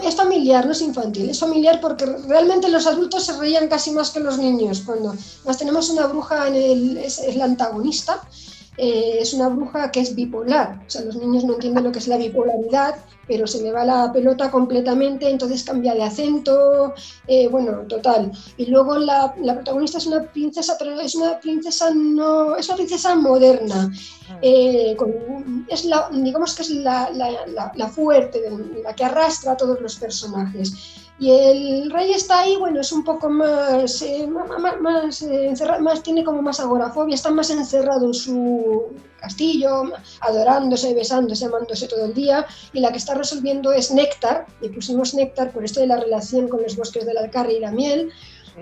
es 0.02 0.14
familiar, 0.14 0.66
no 0.66 0.72
es 0.72 0.80
infantil, 0.82 1.30
es 1.30 1.38
familiar 1.38 1.80
porque 1.80 2.06
realmente 2.06 2.68
los 2.68 2.86
adultos 2.86 3.24
se 3.24 3.36
reían 3.36 3.68
casi 3.68 3.90
más 3.90 4.10
que 4.10 4.20
los 4.20 4.38
niños. 4.38 4.82
Cuando 4.84 5.14
más 5.44 5.58
tenemos 5.58 5.90
una 5.90 6.06
bruja, 6.06 6.48
en 6.48 6.54
el, 6.54 6.98
es, 6.98 7.20
la 7.34 7.44
antagonista, 7.44 8.22
eh, 8.82 9.18
es 9.20 9.34
una 9.34 9.50
bruja 9.50 9.90
que 9.90 10.00
es 10.00 10.14
bipolar. 10.14 10.80
O 10.86 10.90
sea, 10.90 11.02
los 11.02 11.14
niños 11.16 11.44
no 11.44 11.52
entienden 11.52 11.84
lo 11.84 11.92
que 11.92 11.98
es 11.98 12.08
la 12.08 12.16
bipolaridad, 12.16 12.94
pero 13.26 13.46
se 13.46 13.62
le 13.62 13.72
va 13.72 13.84
la 13.84 14.10
pelota 14.10 14.50
completamente, 14.50 15.28
entonces 15.28 15.64
cambia 15.64 15.94
de 15.94 16.02
acento, 16.02 16.94
eh, 17.26 17.46
bueno, 17.48 17.82
total. 17.86 18.32
Y 18.56 18.66
luego 18.66 18.96
la, 18.96 19.34
la, 19.42 19.56
protagonista 19.56 19.98
es 19.98 20.06
una 20.06 20.22
princesa, 20.22 20.76
pero 20.78 20.98
es 20.98 21.14
una 21.14 21.38
princesa 21.38 21.90
no, 21.94 22.56
es 22.56 22.68
una 22.68 22.76
princesa 22.76 23.14
moderna. 23.16 23.92
Ah. 24.30 24.38
Eh, 24.40 24.96
es 25.68 25.84
la, 25.84 26.08
digamos 26.10 26.54
que 26.54 26.62
es 26.62 26.70
la, 26.70 27.10
la, 27.10 27.72
la 27.74 27.88
fuerte, 27.88 28.40
la 28.82 28.94
que 28.94 29.04
arrastra 29.04 29.52
a 29.52 29.56
todos 29.58 29.78
los 29.78 29.96
personajes. 29.96 30.72
Y 31.20 31.30
el 31.30 31.90
rey 31.90 32.12
está 32.12 32.40
ahí, 32.40 32.56
bueno, 32.56 32.80
es 32.80 32.90
un 32.92 33.04
poco 33.04 33.28
más, 33.28 34.00
eh, 34.00 34.26
más, 34.26 34.80
más, 34.80 35.20
eh, 35.20 35.48
encerrado, 35.48 35.82
más, 35.82 36.02
tiene 36.02 36.24
como 36.24 36.40
más 36.40 36.60
agorafobia, 36.60 37.14
está 37.14 37.30
más 37.30 37.50
encerrado 37.50 38.06
en 38.06 38.14
su 38.14 38.86
castillo, 39.20 39.92
adorándose, 40.22 40.94
besándose, 40.94 41.44
amándose 41.44 41.88
todo 41.88 42.06
el 42.06 42.14
día. 42.14 42.46
Y 42.72 42.80
la 42.80 42.90
que 42.90 42.96
está 42.96 43.12
resolviendo 43.12 43.70
es 43.70 43.90
Néctar, 43.90 44.46
y 44.62 44.70
pusimos 44.70 45.12
Néctar 45.12 45.52
por 45.52 45.62
esto 45.62 45.80
de 45.80 45.88
la 45.88 45.98
relación 45.98 46.48
con 46.48 46.62
los 46.62 46.74
bosques 46.74 47.04
del 47.04 47.18
alcarre 47.18 47.52
y 47.52 47.60
la 47.60 47.70
miel, 47.70 48.10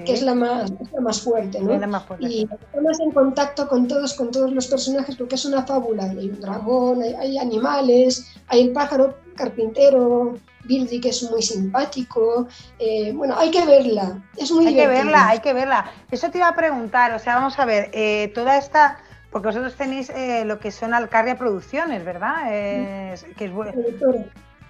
que 0.05 0.15
es 0.15 0.23
la 0.23 0.35
más, 0.35 0.73
la 0.93 1.01
más 1.01 1.21
fuerte, 1.21 1.61
¿no? 1.61 1.75
y 2.19 2.43
está 2.43 2.81
más 2.81 2.99
en 2.99 3.13
contacto 3.13 3.69
con 3.69 3.87
todos, 3.87 4.15
con 4.15 4.33
todos 4.33 4.51
los 4.53 4.67
personajes, 4.67 5.15
porque 5.15 5.37
es 5.37 5.45
una 5.45 5.65
fábula. 5.65 6.11
Hay 6.11 6.29
un 6.29 6.41
dragón, 6.41 7.03
hay, 7.03 7.15
hay 7.15 7.39
animales, 7.39 8.27
hay 8.49 8.63
el 8.63 8.73
pájaro 8.73 9.17
carpintero, 9.37 10.35
Bildy, 10.69 11.01
que 11.01 11.09
es 11.09 11.23
muy 11.29 11.43
simpático. 11.43 12.47
Eh, 12.79 13.13
bueno, 13.13 13.37
hay 13.37 13.51
que 13.51 13.65
verla, 13.65 14.23
es 14.37 14.53
muy 14.53 14.67
Hay 14.67 14.77
que 14.77 14.87
verla, 14.87 15.29
hay 15.29 15.41
que 15.41 15.53
verla. 15.53 15.91
Eso 16.11 16.31
te 16.31 16.39
iba 16.39 16.49
a 16.49 16.55
preguntar, 16.55 17.13
o 17.15 17.19
sea, 17.19 17.37
vamos 17.37 17.59
a 17.59 17.65
ver, 17.65 17.91
eh, 17.93 18.31
toda 18.35 18.59
esta, 18.59 18.99
porque 19.33 19.49
vosotros 19.49 19.75
tenéis 19.75 20.11
eh, 20.11 20.45
lo 20.45 20.61
que 20.61 20.71
son 20.71 20.95
Alcarria 20.95 21.37
Producciones, 21.37 22.05
¿verdad? 22.05 22.45
que 22.49 23.13
es. 23.15 23.25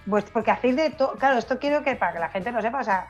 Pues 0.09 0.25
porque 0.33 0.51
hacéis 0.51 0.75
de 0.77 0.89
todo, 0.89 1.17
claro, 1.17 1.37
esto 1.37 1.59
quiero 1.59 1.83
que 1.83 1.95
para 1.95 2.15
que 2.15 2.19
la 2.19 2.31
gente 2.31 2.51
lo 2.51 2.63
sepa, 2.63 2.81
o 2.81 2.85
sea, 2.85 3.09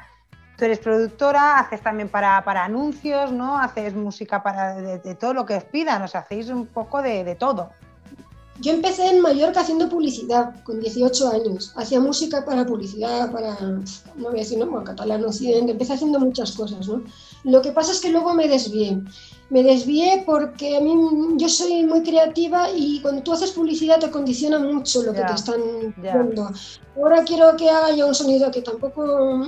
tú 0.56 0.64
eres 0.64 0.80
productora, 0.80 1.60
haces 1.60 1.80
también 1.80 2.08
para, 2.08 2.42
para 2.42 2.64
anuncios, 2.64 3.30
¿no? 3.30 3.56
Haces 3.56 3.94
música 3.94 4.42
para 4.42 4.74
de, 4.74 5.14
todo 5.14 5.32
lo 5.32 5.46
que 5.46 5.54
os 5.54 5.64
pidan, 5.64 6.02
os 6.02 6.16
hacéis 6.16 6.48
un 6.48 6.66
poco 6.66 7.00
de, 7.00 7.22
de 7.22 7.36
todo. 7.36 7.70
Yo 8.60 8.72
empecé 8.72 9.06
en 9.06 9.20
Mallorca 9.20 9.60
haciendo 9.60 9.88
publicidad 9.88 10.62
con 10.64 10.80
18 10.80 11.28
años. 11.28 11.72
Hacía 11.76 12.00
música 12.00 12.44
para 12.44 12.66
publicidad, 12.66 13.30
para, 13.30 13.58
no 13.60 14.30
voy 14.30 14.36
a 14.36 14.42
decir, 14.42 14.58
no, 14.58 14.66
bueno, 14.66 14.84
catalán 14.84 15.24
occidente, 15.24 15.72
empecé 15.72 15.92
haciendo 15.92 16.18
muchas 16.18 16.52
cosas, 16.52 16.88
¿no? 16.88 17.02
Lo 17.44 17.62
que 17.62 17.72
pasa 17.72 17.92
es 17.92 18.00
que 18.00 18.10
luego 18.10 18.34
me 18.34 18.48
desvié. 18.48 19.00
Me 19.50 19.62
desvié 19.62 20.24
porque 20.26 20.76
a 20.76 20.80
mí 20.80 20.92
yo 21.36 21.48
soy 21.48 21.84
muy 21.84 22.02
creativa 22.02 22.68
y 22.74 23.00
cuando 23.00 23.22
tú 23.22 23.32
haces 23.32 23.52
publicidad 23.52 24.00
te 24.00 24.10
condiciona 24.10 24.58
mucho 24.58 25.02
lo 25.02 25.12
que 25.12 25.22
te 25.22 25.32
están 25.32 25.94
dando. 26.02 26.50
Ahora 26.96 27.24
quiero 27.24 27.56
que 27.56 27.70
haga 27.70 27.94
yo 27.94 28.08
un 28.08 28.14
sonido 28.14 28.50
que 28.50 28.60
tampoco 28.60 29.46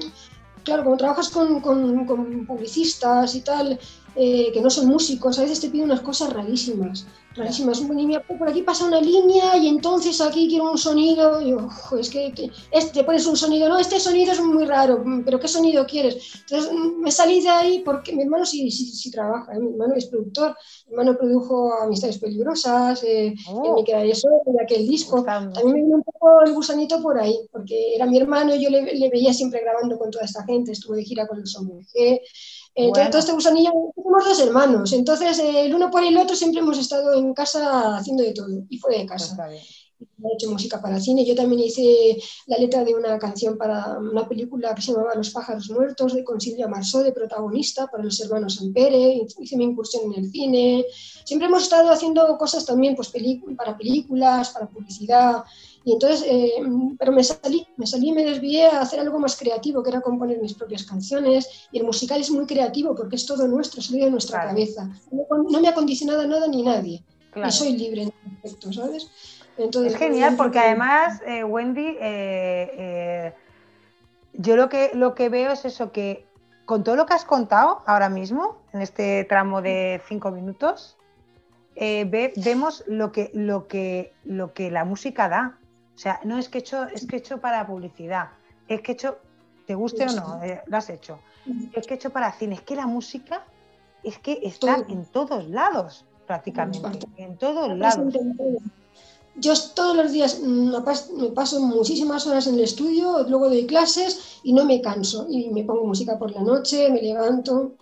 claro, 0.64 0.84
como 0.84 0.96
trabajas 0.96 1.28
con, 1.28 1.60
con, 1.60 2.06
con 2.06 2.46
publicistas 2.46 3.34
y 3.34 3.40
tal, 3.40 3.78
eh, 4.14 4.50
que 4.52 4.60
no 4.60 4.70
son 4.70 4.86
músicos, 4.86 5.38
a 5.38 5.42
veces 5.42 5.60
te 5.60 5.68
piden 5.68 5.86
unas 5.86 6.00
cosas 6.00 6.32
rarísimas, 6.32 7.06
rarísimas. 7.34 7.80
por 8.38 8.48
aquí 8.48 8.62
pasa 8.62 8.86
una 8.86 9.00
línea 9.00 9.56
y 9.56 9.68
entonces 9.68 10.20
aquí 10.20 10.48
quiero 10.48 10.70
un 10.70 10.78
sonido, 10.78 11.40
y 11.40 11.54
es 11.98 12.10
que, 12.10 12.50
este, 12.70 12.92
te 12.92 13.04
pones 13.04 13.26
un 13.26 13.36
sonido, 13.36 13.68
no, 13.68 13.78
este 13.78 14.00
sonido 14.00 14.32
es 14.32 14.40
muy 14.40 14.64
raro, 14.64 15.02
pero 15.24 15.38
¿qué 15.38 15.48
sonido 15.48 15.86
quieres? 15.86 16.16
Entonces 16.40 16.72
me 16.98 17.10
salí 17.10 17.40
de 17.40 17.48
ahí 17.48 17.82
porque 17.84 18.14
mi 18.14 18.22
hermano 18.22 18.44
sí, 18.44 18.70
sí, 18.70 18.86
sí 18.86 19.10
trabaja, 19.10 19.52
¿eh? 19.54 19.60
mi 19.60 19.70
hermano 19.70 19.94
es 19.94 20.06
productor, 20.06 20.56
mi 20.86 20.92
hermano 20.92 21.16
produjo 21.16 21.72
Amistades 21.74 22.18
Peligrosas, 22.18 23.02
eh, 23.04 23.34
oh. 23.48 23.76
Me 23.76 23.84
queda 23.84 24.02
eso, 24.04 24.28
de 24.46 24.62
aquel 24.62 24.86
disco. 24.86 25.24
A 25.26 25.40
mí 25.40 25.72
me 25.72 25.82
vino 25.82 25.96
un 25.96 26.02
poco 26.02 26.42
el 26.44 26.52
gusanito 26.52 27.00
por 27.00 27.18
ahí, 27.18 27.38
porque 27.52 27.94
era 27.94 28.06
mi 28.06 28.18
hermano, 28.18 28.54
yo 28.56 28.70
le, 28.70 28.94
le 28.94 29.08
veía 29.08 29.32
siempre 29.32 29.60
grabando 29.60 29.98
con 29.98 30.10
toda 30.10 30.24
esta 30.24 30.44
gente, 30.44 30.72
estuve 30.72 30.98
de 30.98 31.04
gira 31.04 31.26
con 31.26 31.38
el 31.38 31.46
Somos 31.46 31.86
entonces, 32.74 33.10
todo 33.10 33.18
este 33.20 33.32
gusanillo, 33.32 33.72
somos 33.94 34.24
dos 34.24 34.40
hermanos, 34.40 34.92
entonces 34.92 35.38
el 35.38 35.74
uno 35.74 35.90
por 35.90 36.04
el 36.04 36.16
otro 36.16 36.36
siempre 36.36 36.60
hemos 36.60 36.78
estado 36.78 37.14
en 37.14 37.34
casa 37.34 37.96
haciendo 37.96 38.22
de 38.22 38.32
todo 38.32 38.64
y 38.68 38.78
fuera 38.78 38.98
de 38.98 39.06
casa. 39.06 39.36
He 40.00 40.34
hecho 40.34 40.50
música 40.50 40.80
para 40.80 40.98
cine, 40.98 41.26
yo 41.26 41.34
también 41.34 41.60
hice 41.60 42.16
la 42.46 42.56
letra 42.56 42.84
de 42.84 42.94
una 42.94 43.18
canción 43.18 43.58
para 43.58 43.98
una 43.98 44.26
película 44.26 44.74
que 44.74 44.80
se 44.80 44.92
llamaba 44.92 45.14
Los 45.14 45.30
pájaros 45.30 45.68
muertos, 45.70 46.14
de, 46.14 46.24
con 46.24 46.40
Silvia 46.40 46.68
Marsó 46.68 47.02
de 47.02 47.12
protagonista, 47.12 47.86
para 47.86 48.04
los 48.04 48.18
hermanos 48.20 48.60
Ampere, 48.62 49.26
hice 49.38 49.56
mi 49.58 49.64
incursión 49.64 50.04
en 50.12 50.24
el 50.24 50.30
cine. 50.30 50.86
Siempre 51.24 51.48
hemos 51.48 51.64
estado 51.64 51.90
haciendo 51.90 52.38
cosas 52.38 52.64
también 52.64 52.96
pues, 52.96 53.12
para 53.56 53.76
películas, 53.76 54.50
para 54.50 54.68
publicidad, 54.68 55.44
y 55.84 55.92
entonces, 55.92 56.24
eh, 56.26 56.62
pero 56.98 57.12
me 57.12 57.24
salí, 57.24 57.66
me 57.76 57.86
salí 57.86 58.10
y 58.10 58.12
me 58.12 58.24
desvié 58.24 58.66
a 58.66 58.82
hacer 58.82 59.00
algo 59.00 59.18
más 59.18 59.36
creativo, 59.36 59.82
que 59.82 59.90
era 59.90 60.00
componer 60.02 60.38
mis 60.40 60.54
propias 60.54 60.84
canciones. 60.84 61.68
Y 61.72 61.78
el 61.78 61.84
musical 61.84 62.20
es 62.20 62.30
muy 62.30 62.46
creativo 62.46 62.94
porque 62.94 63.16
es 63.16 63.24
todo 63.24 63.48
nuestro, 63.48 63.80
salido 63.80 64.04
de 64.06 64.10
nuestra 64.10 64.44
cabeza. 64.44 64.90
No, 65.10 65.60
me 65.60 65.68
ha 65.68 65.74
condicionado 65.74 66.26
nada 66.26 66.48
ni 66.48 66.62
nadie. 66.62 67.02
Y 67.34 67.50
soy 67.50 67.76
libre 67.76 68.02
en 68.02 68.08
ese 68.08 68.36
aspecto, 68.36 68.72
¿sabes? 68.72 69.10
Entonces, 69.56 69.92
es 69.94 69.98
genial 69.98 70.36
porque 70.36 70.58
además, 70.58 71.22
eh, 71.26 71.44
Wendy, 71.44 71.96
eh, 72.00 73.32
yo 74.34 74.56
lo 74.56 74.68
que, 74.68 74.90
lo 74.94 75.14
que 75.14 75.28
veo 75.28 75.52
es 75.52 75.64
eso, 75.64 75.92
que 75.92 76.26
con 76.66 76.84
todo 76.84 76.96
lo 76.96 77.06
que 77.06 77.14
has 77.14 77.24
contado 77.24 77.82
ahora 77.86 78.10
mismo, 78.10 78.58
en 78.74 78.82
este 78.82 79.24
tramo 79.24 79.62
de 79.62 80.00
cinco 80.06 80.30
minutos, 80.30 80.96
vemos 81.74 82.84
lo 82.86 83.12
que, 83.12 83.30
lo, 83.32 83.66
que, 83.66 84.12
lo 84.24 84.52
que 84.52 84.70
la 84.70 84.84
música 84.84 85.28
da. 85.30 85.59
O 86.00 86.02
sea, 86.02 86.18
no 86.24 86.38
es 86.38 86.48
que 86.48 86.56
he 86.56 86.60
hecho, 86.62 86.84
es 86.84 87.06
que 87.06 87.16
he 87.16 87.18
hecho 87.18 87.42
para 87.42 87.66
publicidad, 87.66 88.30
es 88.68 88.80
que 88.80 88.92
he 88.92 88.94
hecho, 88.94 89.18
te 89.66 89.74
guste 89.74 90.06
o 90.06 90.12
no, 90.12 90.42
eh, 90.42 90.62
lo 90.64 90.78
has 90.78 90.88
hecho. 90.88 91.18
Es 91.74 91.86
que 91.86 91.92
he 91.92 91.96
hecho 91.98 92.08
para 92.08 92.32
cine, 92.32 92.54
es 92.54 92.62
que 92.62 92.74
la 92.74 92.86
música 92.86 93.44
es 94.02 94.18
que 94.18 94.40
está 94.42 94.82
en 94.88 95.04
todos 95.04 95.46
lados, 95.50 96.06
prácticamente, 96.26 97.06
en 97.18 97.36
todos 97.36 97.76
lados. 97.76 98.14
Yo 99.36 99.52
todos 99.74 99.94
los 99.94 100.10
días 100.10 100.40
me 100.40 100.80
paso 101.32 101.60
muchísimas 101.60 102.26
horas 102.26 102.46
en 102.46 102.54
el 102.54 102.60
estudio, 102.60 103.26
luego 103.28 103.50
doy 103.50 103.66
clases 103.66 104.40
y 104.42 104.54
no 104.54 104.64
me 104.64 104.80
canso. 104.80 105.26
Y 105.28 105.50
me 105.50 105.64
pongo 105.64 105.84
música 105.84 106.18
por 106.18 106.30
la 106.30 106.40
noche, 106.40 106.88
me 106.88 107.02
levanto. 107.02 107.72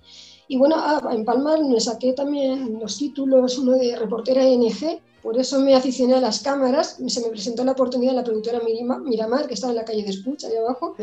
Y 0.48 0.56
bueno, 0.56 0.74
ah, 0.76 1.08
en 1.12 1.24
Palmar 1.24 1.62
me 1.62 1.78
saqué 1.78 2.14
también 2.14 2.80
los 2.80 2.98
títulos, 2.98 3.58
uno 3.58 3.74
de 3.74 3.94
reportera 3.94 4.42
NG, 4.42 5.00
por 5.22 5.38
eso 5.38 5.60
me 5.60 5.74
aficioné 5.74 6.14
a 6.14 6.20
las 6.20 6.40
cámaras, 6.40 6.98
se 7.06 7.20
me 7.20 7.28
presentó 7.28 7.64
la 7.64 7.72
oportunidad 7.72 8.14
la 8.14 8.24
productora 8.24 8.60
Miramar, 8.60 9.46
que 9.46 9.54
está 9.54 9.68
en 9.68 9.76
la 9.76 9.84
calle 9.84 10.04
de 10.04 10.10
Espucha, 10.10 10.48
ahí 10.48 10.56
abajo, 10.56 10.94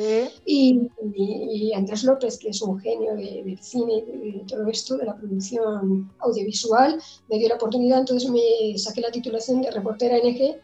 y, 0.45 1.72
Andrés 1.74 2.03
López, 2.03 2.38
que 2.38 2.49
es 2.49 2.61
un 2.61 2.80
genio 2.80 3.16
del 3.16 3.57
cine 3.61 4.03
y 4.24 4.32
de 4.32 4.45
todo 4.47 4.68
esto, 4.68 4.97
de 4.97 5.05
la 5.05 5.16
producción 5.16 6.11
audiovisual, 6.20 7.01
me 7.30 7.39
dio 7.39 7.49
la 7.49 7.55
oportunidad, 7.55 7.99
entonces 7.99 8.30
me 8.30 8.78
saqué 8.78 9.01
la 9.01 9.11
titulación 9.11 9.61
de 9.61 9.72
reportera 9.72 10.18
NG 10.18 10.55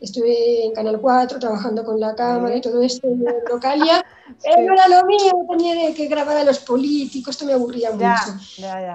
estuve 0.00 0.66
en 0.66 0.72
Canal 0.72 1.00
4 1.00 1.38
trabajando 1.38 1.84
con 1.84 1.98
la 1.98 2.14
cámara 2.14 2.56
y 2.56 2.60
todo 2.60 2.82
esto 2.82 3.06
en 3.06 3.24
Localia, 3.48 4.04
pero 4.42 4.62
no 4.66 4.74
era 4.74 4.88
lo 4.88 5.06
mío, 5.06 5.32
tenía 5.48 5.94
que 5.94 6.06
grabar 6.06 6.36
a 6.36 6.44
los 6.44 6.58
políticos, 6.58 7.34
esto 7.34 7.46
me 7.46 7.52
aburría 7.52 7.92
mucho. 7.92 8.38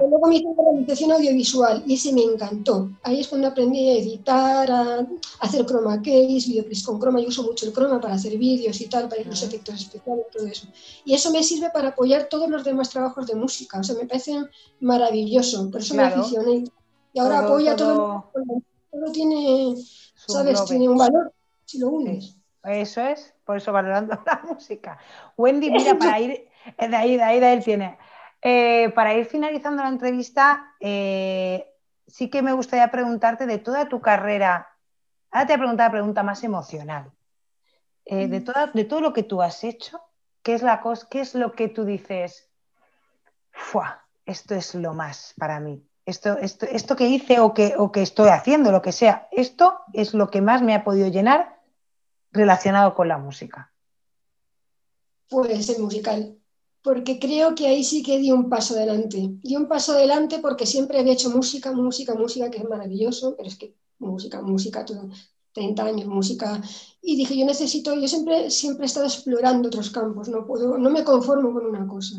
Luego 0.09 0.27
me 0.27 0.35
hice 0.35 0.47
realización 0.57 1.11
audiovisual 1.11 1.83
y 1.87 1.95
ese 1.95 2.13
me 2.13 2.23
encantó. 2.23 2.91
Ahí 3.03 3.21
es 3.21 3.27
cuando 3.27 3.47
aprendí 3.47 3.89
a 3.89 3.93
editar, 3.93 4.71
a 4.71 5.07
hacer 5.39 5.65
chroma 5.65 5.97
case, 5.97 6.45
videoclips 6.47 6.83
con 6.83 6.99
chroma, 6.99 7.19
yo 7.19 7.29
uso 7.29 7.43
mucho 7.43 7.65
el 7.65 7.73
chroma 7.73 7.99
para 7.99 8.15
hacer 8.15 8.37
vídeos 8.37 8.79
y 8.81 8.87
tal, 8.87 9.09
para 9.09 9.23
los 9.23 9.41
efectos 9.43 9.75
especiales, 9.75 10.25
todo 10.31 10.45
eso. 10.45 10.67
Y 11.05 11.13
eso 11.13 11.31
me 11.31 11.43
sirve 11.43 11.69
para 11.71 11.89
apoyar 11.89 12.27
todos 12.29 12.49
los 12.49 12.63
demás 12.63 12.89
trabajos 12.89 13.25
de 13.27 13.35
música, 13.35 13.79
o 13.79 13.83
sea, 13.83 13.95
me 13.95 14.05
parece 14.05 14.35
maravilloso, 14.79 15.69
por 15.71 15.81
eso 15.81 15.95
me 15.95 16.03
aficioné. 16.03 16.65
Y 17.13 17.19
ahora 17.19 17.39
apoya 17.39 17.75
todo, 17.75 18.29
todo, 18.33 18.61
todo 18.89 19.11
tiene 19.11 19.75
¿Sabes? 20.27 20.65
Tiene 20.65 20.89
un 20.89 20.97
valor 20.97 21.33
si 21.65 21.79
lo 21.79 21.89
unes. 21.89 22.37
Eso 22.63 23.01
es, 23.01 23.33
por 23.43 23.57
eso 23.57 23.71
valorando 23.71 24.21
la 24.25 24.41
música. 24.47 24.97
Wendy, 25.37 25.71
mira, 25.71 25.97
para 25.97 26.19
ir, 26.19 26.47
eh, 26.77 26.87
de 26.87 26.95
ahí, 26.95 27.17
de 27.17 27.23
ahí, 27.23 27.39
de 27.39 27.45
ahí 27.45 27.59
tiene. 27.61 27.97
Eh, 28.41 28.91
para 28.95 29.13
ir 29.13 29.25
finalizando 29.25 29.83
la 29.83 29.89
entrevista, 29.89 30.75
eh, 30.79 31.67
sí 32.07 32.29
que 32.29 32.41
me 32.41 32.53
gustaría 32.53 32.89
preguntarte 32.91 33.45
de 33.45 33.57
toda 33.57 33.87
tu 33.87 34.01
carrera, 34.01 34.69
ahora 35.31 35.47
te 35.47 35.53
voy 35.53 35.55
a 35.55 35.59
preguntar 35.59 35.87
la 35.87 35.91
pregunta 35.91 36.23
más 36.23 36.43
emocional, 36.43 37.11
de, 38.05 38.27
mm. 38.27 38.43
toda, 38.43 38.67
de 38.67 38.85
todo 38.85 39.01
lo 39.01 39.13
que 39.13 39.23
tú 39.23 39.41
has 39.41 39.63
hecho, 39.63 40.01
¿qué 40.41 40.55
es, 40.55 40.63
la 40.63 40.81
cosa, 40.81 41.07
qué 41.09 41.21
es 41.21 41.35
lo 41.35 41.53
que 41.53 41.67
tú 41.67 41.85
dices? 41.85 42.49
Fua, 43.51 44.05
esto 44.25 44.55
es 44.55 44.75
lo 44.75 44.93
más 44.93 45.33
para 45.37 45.59
mí 45.59 45.83
esto, 46.05 46.37
esto, 46.37 46.65
esto 46.65 46.95
que 46.95 47.07
hice 47.07 47.39
o 47.39 47.53
que, 47.53 47.75
o 47.77 47.91
que 47.91 48.01
estoy 48.01 48.29
haciendo, 48.29 48.71
lo 48.71 48.81
que 48.81 48.91
sea, 48.91 49.27
esto 49.31 49.79
es 49.93 50.13
lo 50.13 50.29
que 50.29 50.41
más 50.41 50.61
me 50.61 50.73
ha 50.75 50.83
podido 50.83 51.07
llenar 51.07 51.61
relacionado 52.31 52.95
con 52.95 53.07
la 53.07 53.17
música. 53.17 53.73
Pues 55.29 55.69
el 55.69 55.81
musical, 55.81 56.37
porque 56.81 57.19
creo 57.19 57.53
que 57.55 57.67
ahí 57.67 57.83
sí 57.83 58.01
que 58.03 58.19
di 58.19 58.31
un 58.31 58.49
paso 58.49 58.73
adelante. 58.73 59.17
Di 59.43 59.55
un 59.55 59.67
paso 59.67 59.93
adelante 59.93 60.39
porque 60.39 60.65
siempre 60.65 60.99
había 60.99 61.13
hecho 61.13 61.29
música, 61.29 61.71
música, 61.71 62.15
música, 62.15 62.49
que 62.49 62.57
es 62.57 62.67
maravilloso, 62.67 63.35
pero 63.37 63.47
es 63.47 63.57
que 63.57 63.75
música, 63.99 64.41
música, 64.41 64.83
todo, 64.83 65.09
30 65.53 65.83
años, 65.83 66.07
música. 66.07 66.61
Y 67.01 67.15
dije, 67.15 67.37
yo 67.37 67.45
necesito, 67.45 67.93
yo 67.93 68.07
siempre, 68.07 68.49
siempre 68.49 68.85
he 68.85 68.87
estado 68.87 69.05
explorando 69.05 69.67
otros 69.67 69.91
campos, 69.91 70.29
no, 70.29 70.45
puedo, 70.45 70.77
no 70.77 70.89
me 70.89 71.03
conformo 71.03 71.53
con 71.53 71.65
una 71.65 71.87
cosa. 71.87 72.15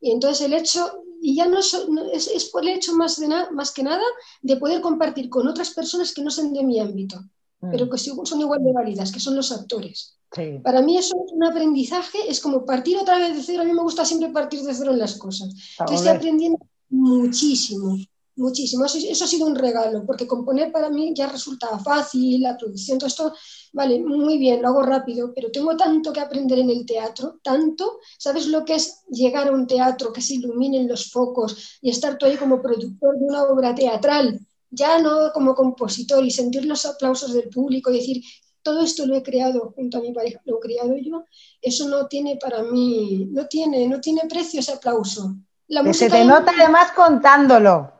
Y 0.00 0.10
entonces 0.10 0.46
el 0.46 0.52
hecho 0.52 1.01
y 1.24 1.36
ya 1.36 1.46
no, 1.46 1.60
es, 1.60 2.26
es, 2.26 2.44
por 2.46 2.64
el 2.64 2.70
hecho 2.70 2.94
más, 2.94 3.18
de 3.18 3.28
más 3.52 3.70
que 3.70 3.84
nada 3.84 4.02
de 4.42 4.56
poder 4.56 4.80
compartir 4.80 5.28
con 5.30 5.46
otras 5.46 5.70
personas 5.70 6.12
que 6.12 6.20
no 6.20 6.30
son 6.30 6.52
de 6.52 6.64
mi 6.64 6.80
ámbito, 6.80 7.16
mm. 7.60 7.70
pero 7.70 7.88
que 7.88 7.96
son 7.96 8.40
igual 8.40 8.64
de 8.64 8.72
válidas, 8.72 9.12
que 9.12 9.20
son 9.20 9.36
los 9.36 9.52
actores. 9.52 10.18
Para 10.64 10.82
mí 10.82 10.96
eso 10.96 11.14
es 11.24 11.32
un 11.32 11.44
aprendizaje, 11.44 12.18
es 12.28 12.40
como 12.40 12.66
partir 12.66 12.96
otra 12.98 13.18
vez 13.18 13.36
de 13.36 13.42
cero, 13.42 13.62
a 13.62 13.64
mí 13.64 13.72
me 13.72 13.82
gusta 13.82 14.04
siempre 14.04 14.30
partir 14.30 14.62
de 14.62 14.74
cero 14.74 14.90
en 14.90 14.98
las 14.98 15.16
cosas. 15.16 15.54
estoy 15.92 16.08
aprendiendo 16.08 16.58
muchísimo, 16.88 17.96
muchísimo. 18.36 18.84
Eso, 18.84 19.24
ha 19.24 19.28
sido 19.28 19.46
un 19.46 19.54
regalo, 19.54 20.04
porque 20.06 20.26
componer 20.26 20.72
para 20.72 20.90
mí 20.90 21.12
ya 21.14 21.26
resulta 21.28 21.78
fácil, 21.78 22.42
la 22.42 22.56
producción, 22.56 22.98
todo 22.98 23.08
esto, 23.08 23.34
vale, 23.72 24.00
muy 24.00 24.38
bien, 24.38 24.62
lo 24.62 24.68
hago 24.68 24.82
rápido, 24.82 25.32
pero 25.34 25.50
tengo 25.50 25.76
tanto 25.76 26.12
que 26.12 26.20
aprender 26.20 26.58
en 26.58 26.70
el 26.70 26.86
teatro, 26.86 27.40
tanto, 27.42 28.00
¿sabes 28.18 28.46
lo 28.46 28.64
que 28.64 28.74
es 28.74 29.02
llegar 29.10 29.48
a 29.48 29.52
un 29.52 29.66
teatro, 29.66 30.12
que 30.12 30.20
se 30.20 30.34
iluminen 30.34 30.88
los 30.88 31.10
focos 31.10 31.78
y 31.80 31.90
estar 31.90 32.18
tú 32.18 32.26
ahí 32.26 32.36
como 32.36 32.62
productor 32.62 33.18
de 33.18 33.24
una 33.24 33.44
obra 33.44 33.74
teatral, 33.74 34.40
ya 34.70 34.98
no 35.00 35.32
como 35.32 35.54
compositor 35.54 36.24
y 36.24 36.30
sentir 36.30 36.64
los 36.64 36.86
aplausos 36.86 37.34
del 37.34 37.50
público 37.50 37.90
y 37.90 37.98
decir, 37.98 38.22
todo 38.62 38.82
esto 38.82 39.06
lo 39.06 39.16
he 39.16 39.22
creado 39.22 39.72
junto 39.74 39.98
a 39.98 40.00
mi 40.00 40.12
pareja, 40.12 40.40
lo 40.44 40.56
he 40.56 40.60
creado 40.60 40.94
yo, 40.96 41.24
eso 41.60 41.88
no 41.88 42.06
tiene 42.06 42.38
para 42.40 42.62
mí, 42.62 43.28
no 43.30 43.46
tiene, 43.46 43.86
no 43.88 44.00
tiene 44.00 44.22
precio 44.28 44.60
ese 44.60 44.72
aplauso. 44.72 45.34
La 45.68 45.92
se 45.92 46.10
te 46.10 46.24
nota 46.24 46.52
además 46.56 46.92
contándolo. 46.92 47.92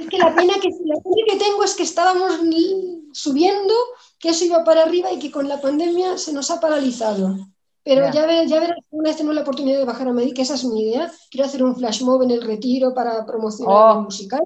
Es 0.00 0.08
que 0.08 0.18
la 0.18 0.34
pena 0.34 0.54
que, 0.60 0.68
la 0.84 0.96
pena 1.00 1.16
que 1.26 1.36
tengo 1.38 1.62
es 1.64 1.74
que 1.74 1.82
estábamos 1.82 2.32
subiendo, 3.12 3.74
que 4.18 4.30
eso 4.30 4.44
iba 4.44 4.64
para 4.64 4.82
arriba 4.82 5.12
y 5.12 5.18
que 5.18 5.30
con 5.30 5.48
la 5.48 5.60
pandemia 5.60 6.16
se 6.18 6.32
nos 6.32 6.50
ha 6.50 6.60
paralizado. 6.60 7.36
Pero 7.84 8.10
ya, 8.12 8.26
ve, 8.26 8.46
ya 8.46 8.60
verás, 8.60 8.78
una 8.90 9.08
vez 9.10 9.16
tengo 9.16 9.32
la 9.32 9.40
oportunidad 9.42 9.78
de 9.80 9.84
bajar 9.84 10.06
a 10.08 10.12
Madrid, 10.12 10.32
que 10.34 10.42
esa 10.42 10.54
es 10.54 10.64
mi 10.64 10.82
idea. 10.88 11.10
Quiero 11.30 11.46
hacer 11.46 11.62
un 11.64 11.74
flash 11.74 12.02
mob 12.02 12.22
en 12.22 12.30
el 12.30 12.42
retiro 12.42 12.94
para 12.94 13.26
promocionar 13.26 13.74
Oh. 13.76 13.98
el 13.98 14.04
musical. 14.04 14.42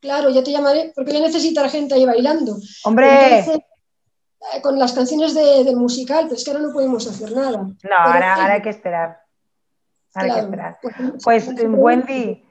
Claro, 0.00 0.30
ya 0.30 0.42
te 0.42 0.52
llamaré, 0.52 0.92
porque 0.94 1.12
voy 1.12 1.20
a 1.22 1.26
necesitar 1.26 1.68
gente 1.68 1.94
ahí 1.94 2.06
bailando. 2.06 2.56
Hombre, 2.84 3.38
Entonces, 3.40 3.62
eh, 4.54 4.62
con 4.62 4.78
las 4.78 4.92
canciones 4.92 5.34
de- 5.34 5.64
del 5.64 5.76
musical, 5.76 6.28
pues 6.28 6.44
que 6.44 6.50
ahora 6.50 6.62
no 6.62 6.72
podemos 6.72 7.06
hacer 7.06 7.32
nada. 7.32 7.58
no, 7.62 7.96
ahora, 7.96 8.34
ahora 8.36 8.54
hay 8.54 8.62
que 8.62 8.70
esperar. 8.70 9.18
Ahora 10.14 10.34
hay 10.34 10.40
que 10.40 10.46
claro, 10.46 10.46
esperar. 10.46 10.78
pues, 10.80 11.44
Pues 11.44 11.44
se 11.44 11.66
Wendy, 11.68 12.42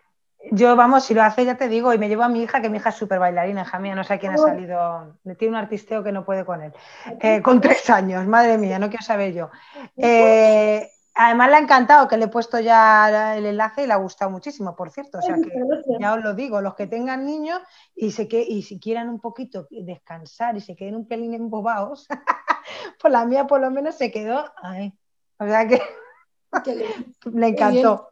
yo 0.51 0.75
vamos, 0.75 1.03
si 1.05 1.13
lo 1.13 1.23
hace 1.23 1.45
ya 1.45 1.55
te 1.55 1.67
digo, 1.67 1.93
y 1.93 1.97
me 1.97 2.07
llevo 2.07 2.23
a 2.23 2.29
mi 2.29 2.41
hija, 2.43 2.61
que 2.61 2.69
mi 2.69 2.77
hija 2.77 2.89
es 2.89 2.95
súper 2.95 3.19
bailarina, 3.19 3.63
hija 3.63 3.79
mía, 3.79 3.95
no 3.95 4.03
sé 4.03 4.13
a 4.13 4.19
quién 4.19 4.33
ha 4.33 4.37
salido, 4.37 5.15
tiene 5.37 5.49
un 5.49 5.55
artisteo 5.55 6.03
que 6.03 6.11
no 6.11 6.25
puede 6.25 6.45
con 6.45 6.61
él, 6.61 6.73
Eh, 7.19 7.41
con 7.41 7.59
tres 7.59 7.89
años, 7.89 8.25
madre 8.27 8.57
mía, 8.57 8.79
no 8.79 8.89
quiero 8.89 9.03
saber 9.03 9.33
yo. 9.33 9.49
Eh, 9.97 10.89
además 11.15 11.49
le 11.49 11.55
ha 11.55 11.59
encantado, 11.59 12.07
que 12.07 12.17
le 12.17 12.25
he 12.25 12.29
puesto 12.29 12.59
ya 12.59 13.35
el 13.35 13.45
enlace 13.45 13.83
y 13.83 13.87
le 13.87 13.93
ha 13.93 13.97
gustado 13.97 14.31
muchísimo, 14.31 14.75
por 14.75 14.91
cierto, 14.91 15.17
o 15.17 15.21
sea 15.21 15.35
que 15.35 15.51
ya 15.99 16.13
os 16.13 16.23
lo 16.23 16.33
digo, 16.33 16.61
los 16.61 16.75
que 16.75 16.87
tengan 16.87 17.25
niños 17.25 17.59
y, 17.95 18.11
se 18.11 18.27
que, 18.27 18.41
y 18.41 18.61
si 18.61 18.79
quieran 18.79 19.09
un 19.09 19.19
poquito 19.19 19.67
descansar 19.69 20.55
y 20.55 20.61
se 20.61 20.75
queden 20.75 20.95
un 20.95 21.07
pelín 21.07 21.33
embobados, 21.33 22.07
pues 23.01 23.11
la 23.11 23.25
mía 23.25 23.47
por 23.47 23.59
lo 23.59 23.71
menos 23.71 23.95
se 23.95 24.11
quedó, 24.11 24.45
ay, 24.61 24.93
o 25.39 25.45
sea 25.45 25.67
que 25.67 25.81
le 27.33 27.47
encantó. 27.47 28.11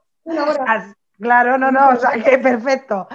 Claro, 1.20 1.58
no, 1.58 1.72
no, 1.72 1.90
o 1.90 1.96
sea 1.96 2.12
que 2.24 2.38
perfecto. 2.38 3.08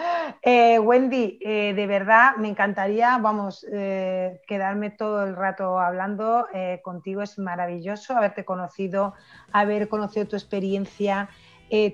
Eh, 0.42 0.78
Wendy, 0.78 1.38
eh, 1.42 1.74
de 1.74 1.86
verdad 1.86 2.36
me 2.38 2.48
encantaría, 2.48 3.18
vamos, 3.18 3.66
eh, 3.70 4.40
quedarme 4.46 4.90
todo 4.90 5.22
el 5.24 5.36
rato 5.36 5.78
hablando 5.78 6.46
contigo, 6.82 7.22
es 7.22 7.38
maravilloso 7.38 8.16
haberte 8.16 8.44
conocido, 8.44 9.14
haber 9.52 9.88
conocido 9.88 10.26
tu 10.28 10.36
experiencia, 10.36 11.28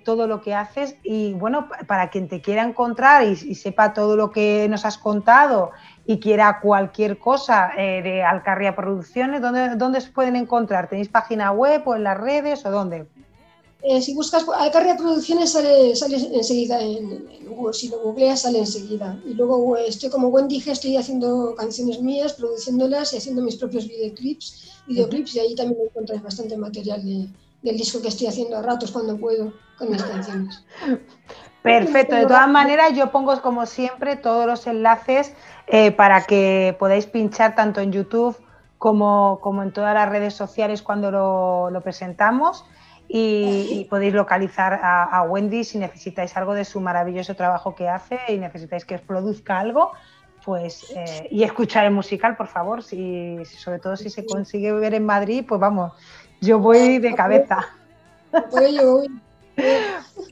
todo 0.07 0.27
lo 0.27 0.41
que 0.41 0.55
haces 0.55 0.97
y 1.03 1.35
bueno, 1.35 1.69
pa- 1.69 1.79
para 1.87 2.09
quien 2.09 2.29
te 2.29 2.41
quiera 2.41 2.63
encontrar 2.63 3.25
y, 3.25 3.33
y 3.33 3.55
sepa 3.57 3.93
todo 3.93 4.17
lo 4.17 4.31
que 4.31 4.67
nos 4.71 4.87
has 4.87 4.97
contado 4.97 5.73
y 6.07 6.19
quiera 6.19 6.61
cualquier 6.61 7.19
cosa 7.19 7.73
de 7.77 8.23
Alcarria 8.25 8.75
Producciones, 8.75 9.43
¿dónde, 9.43 9.77
¿dónde 9.77 10.01
se 10.01 10.13
pueden 10.13 10.35
encontrar? 10.37 10.89
¿Tenéis 10.89 11.11
página 11.11 11.51
web 11.53 11.83
o 11.87 11.95
en 11.95 12.05
las 12.05 12.17
redes 12.17 12.65
o 12.65 12.71
dónde? 12.71 13.07
Eh, 13.83 14.01
si 14.03 14.15
buscas 14.15 14.45
Alcarria 14.57 14.97
Producciones 14.97 15.53
sale, 15.53 15.95
sale 15.95 16.17
enseguida, 16.17 16.81
en, 16.81 17.47
Google, 17.47 17.73
si 17.73 17.89
lo 17.89 18.01
googleas 18.01 18.41
sale 18.43 18.59
enseguida. 18.59 19.19
Y 19.25 19.35
luego 19.35 19.77
eh, 19.77 19.85
estoy 19.87 20.11
como 20.11 20.29
Wendy 20.29 20.61
G, 20.61 20.73
estoy 20.73 20.97
haciendo 20.97 21.55
canciones 21.55 22.01
mías, 22.01 22.33
produciéndolas 22.33 23.13
y 23.13 23.19
haciendo 23.19 23.43
mis 23.43 23.57
propios 23.57 23.87
videoclips, 23.87 24.83
videoclips 24.87 25.37
y 25.37 25.41
ahí 25.41 25.55
también 25.55 25.81
encontráis 25.85 26.23
bastante 26.23 26.57
material 26.57 27.05
de- 27.05 27.29
del 27.63 27.77
disco 27.77 28.01
que 28.01 28.09
estoy 28.09 28.27
haciendo 28.27 28.57
a 28.57 28.63
ratos 28.63 28.91
cuando 28.91 29.17
puedo 29.17 29.53
con 29.79 29.91
mis 29.91 30.03
canciones. 30.03 30.65
Perfecto, 31.63 32.15
de 32.15 32.27
todas 32.27 32.49
maneras 32.49 32.93
yo 32.95 33.11
pongo 33.11 33.41
como 33.43 33.67
siempre 33.67 34.17
todos 34.17 34.47
los 34.47 34.67
enlaces 34.69 35.33
eh, 35.67 35.91
para 35.91 36.23
que 36.25 36.77
podáis 36.79 37.07
pinchar 37.07 37.57
tanto 37.57 37.81
en 37.81 37.91
YouTube 37.91 38.37
como, 38.79 39.41
como 39.43 39.65
en 39.65 39.73
todas 39.73 39.93
las 39.95 40.09
redes 40.09 40.35
sociales 40.35 40.83
cuando 40.83 41.11
lo 41.11 41.81
presentamos 41.83 42.65
y, 43.09 43.69
y 43.71 43.85
podéis 43.85 44.15
localizar 44.15 44.75
a, 44.75 45.05
a 45.05 45.23
Wendy 45.23 45.65
si 45.65 45.79
necesitáis 45.79 46.37
algo 46.37 46.55
de 46.55 46.65
su 46.65 46.81
maravilloso 46.81 47.35
trabajo 47.35 47.75
que 47.75 47.89
hace 47.89 48.19
y 48.29 48.39
necesitáis 48.39 48.85
que 48.85 48.97
os 48.97 49.01
produzca 49.01 49.59
algo. 49.59 49.93
Pues, 50.45 50.93
eh, 50.95 51.27
y 51.33 51.43
escuchar 51.43 51.87
el 51.87 51.91
musical, 51.91 52.37
por 52.37 52.47
favor, 52.47 52.85
si, 52.85 53.45
sobre 53.45 53.81
todo 53.81 53.97
si 53.97 54.11
se 54.11 54.25
consigue 54.25 54.71
ver 54.73 54.95
en 54.95 55.05
Madrid, 55.05 55.45
pues 55.47 55.61
vamos, 55.61 55.93
yo 56.41 56.61
voy 56.61 56.99
de 56.99 57.15
cabeza. 57.17 57.67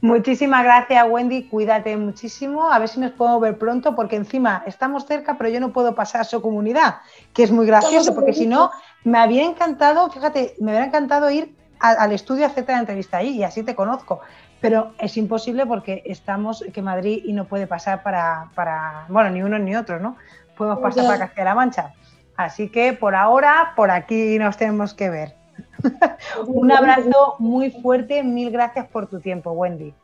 Muchísimas 0.02 0.62
gracias, 0.62 1.04
Wendy. 1.08 1.48
Cuídate 1.48 1.96
muchísimo. 1.96 2.70
A 2.70 2.78
ver 2.78 2.88
si 2.88 3.00
nos 3.00 3.10
podemos 3.12 3.40
ver 3.40 3.58
pronto, 3.58 3.96
porque 3.96 4.14
encima 4.16 4.62
estamos 4.66 5.04
cerca, 5.06 5.36
pero 5.36 5.50
yo 5.50 5.58
no 5.58 5.72
puedo 5.72 5.96
pasar 5.96 6.20
a 6.20 6.24
su 6.24 6.40
comunidad, 6.40 6.96
que 7.32 7.42
es 7.42 7.50
muy 7.50 7.66
gracioso, 7.66 8.14
porque 8.14 8.34
si 8.34 8.46
no, 8.46 8.70
me 9.02 9.18
habría 9.18 9.44
encantado, 9.44 10.10
fíjate, 10.10 10.54
me 10.60 10.70
hubiera 10.70 10.86
encantado 10.86 11.30
ir 11.30 11.56
al 11.84 12.12
estudio 12.12 12.44
a 12.44 12.48
hacerte 12.48 12.72
la 12.72 12.78
entrevista 12.78 13.18
ahí 13.18 13.38
y 13.38 13.44
así 13.44 13.62
te 13.62 13.74
conozco. 13.74 14.20
Pero 14.60 14.94
es 14.98 15.16
imposible 15.16 15.66
porque 15.66 16.02
estamos 16.06 16.64
que 16.72 16.82
Madrid 16.82 17.22
y 17.24 17.32
no 17.32 17.44
puede 17.44 17.66
pasar 17.66 18.02
para, 18.02 18.50
para 18.54 19.06
bueno, 19.08 19.30
ni 19.30 19.42
uno 19.42 19.58
ni 19.58 19.76
otro, 19.76 20.00
¿no? 20.00 20.16
Podemos 20.56 20.80
pasar 20.80 21.04
para 21.04 21.18
Castilla-La 21.18 21.54
Mancha. 21.54 21.94
Así 22.36 22.70
que 22.70 22.92
por 22.94 23.14
ahora, 23.14 23.72
por 23.76 23.90
aquí 23.90 24.38
nos 24.38 24.56
tenemos 24.56 24.94
que 24.94 25.10
ver. 25.10 25.36
Un 26.46 26.72
abrazo 26.72 27.36
muy 27.38 27.70
fuerte, 27.70 28.22
mil 28.22 28.50
gracias 28.50 28.86
por 28.88 29.06
tu 29.06 29.20
tiempo, 29.20 29.52
Wendy. 29.52 29.94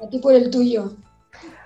A 0.00 0.08
ti 0.08 0.18
por 0.18 0.34
el 0.34 0.50
tuyo. 0.50 0.92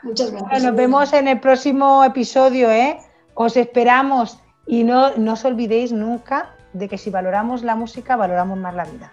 Muchas 0.03 0.31
gracias. 0.31 0.63
Nos 0.63 0.75
vemos 0.75 1.13
en 1.13 1.29
el 1.29 1.41
próximo 1.41 2.03
episodio, 2.05 2.71
¿eh? 2.71 2.99
Os 3.35 3.57
esperamos 3.57 4.41
y 4.67 4.85
no, 4.85 5.17
no 5.17 5.35
os 5.35 5.45
olvidéis 5.45 5.93
nunca 5.93 6.55
de 6.73 6.89
que 6.89 6.99
si 6.99 7.11
valoramos 7.11 7.63
la 7.63 7.77
música, 7.77 8.17
valoramos 8.17 8.59
más 8.59 8.75
la 8.75 8.85
vida. 8.85 9.13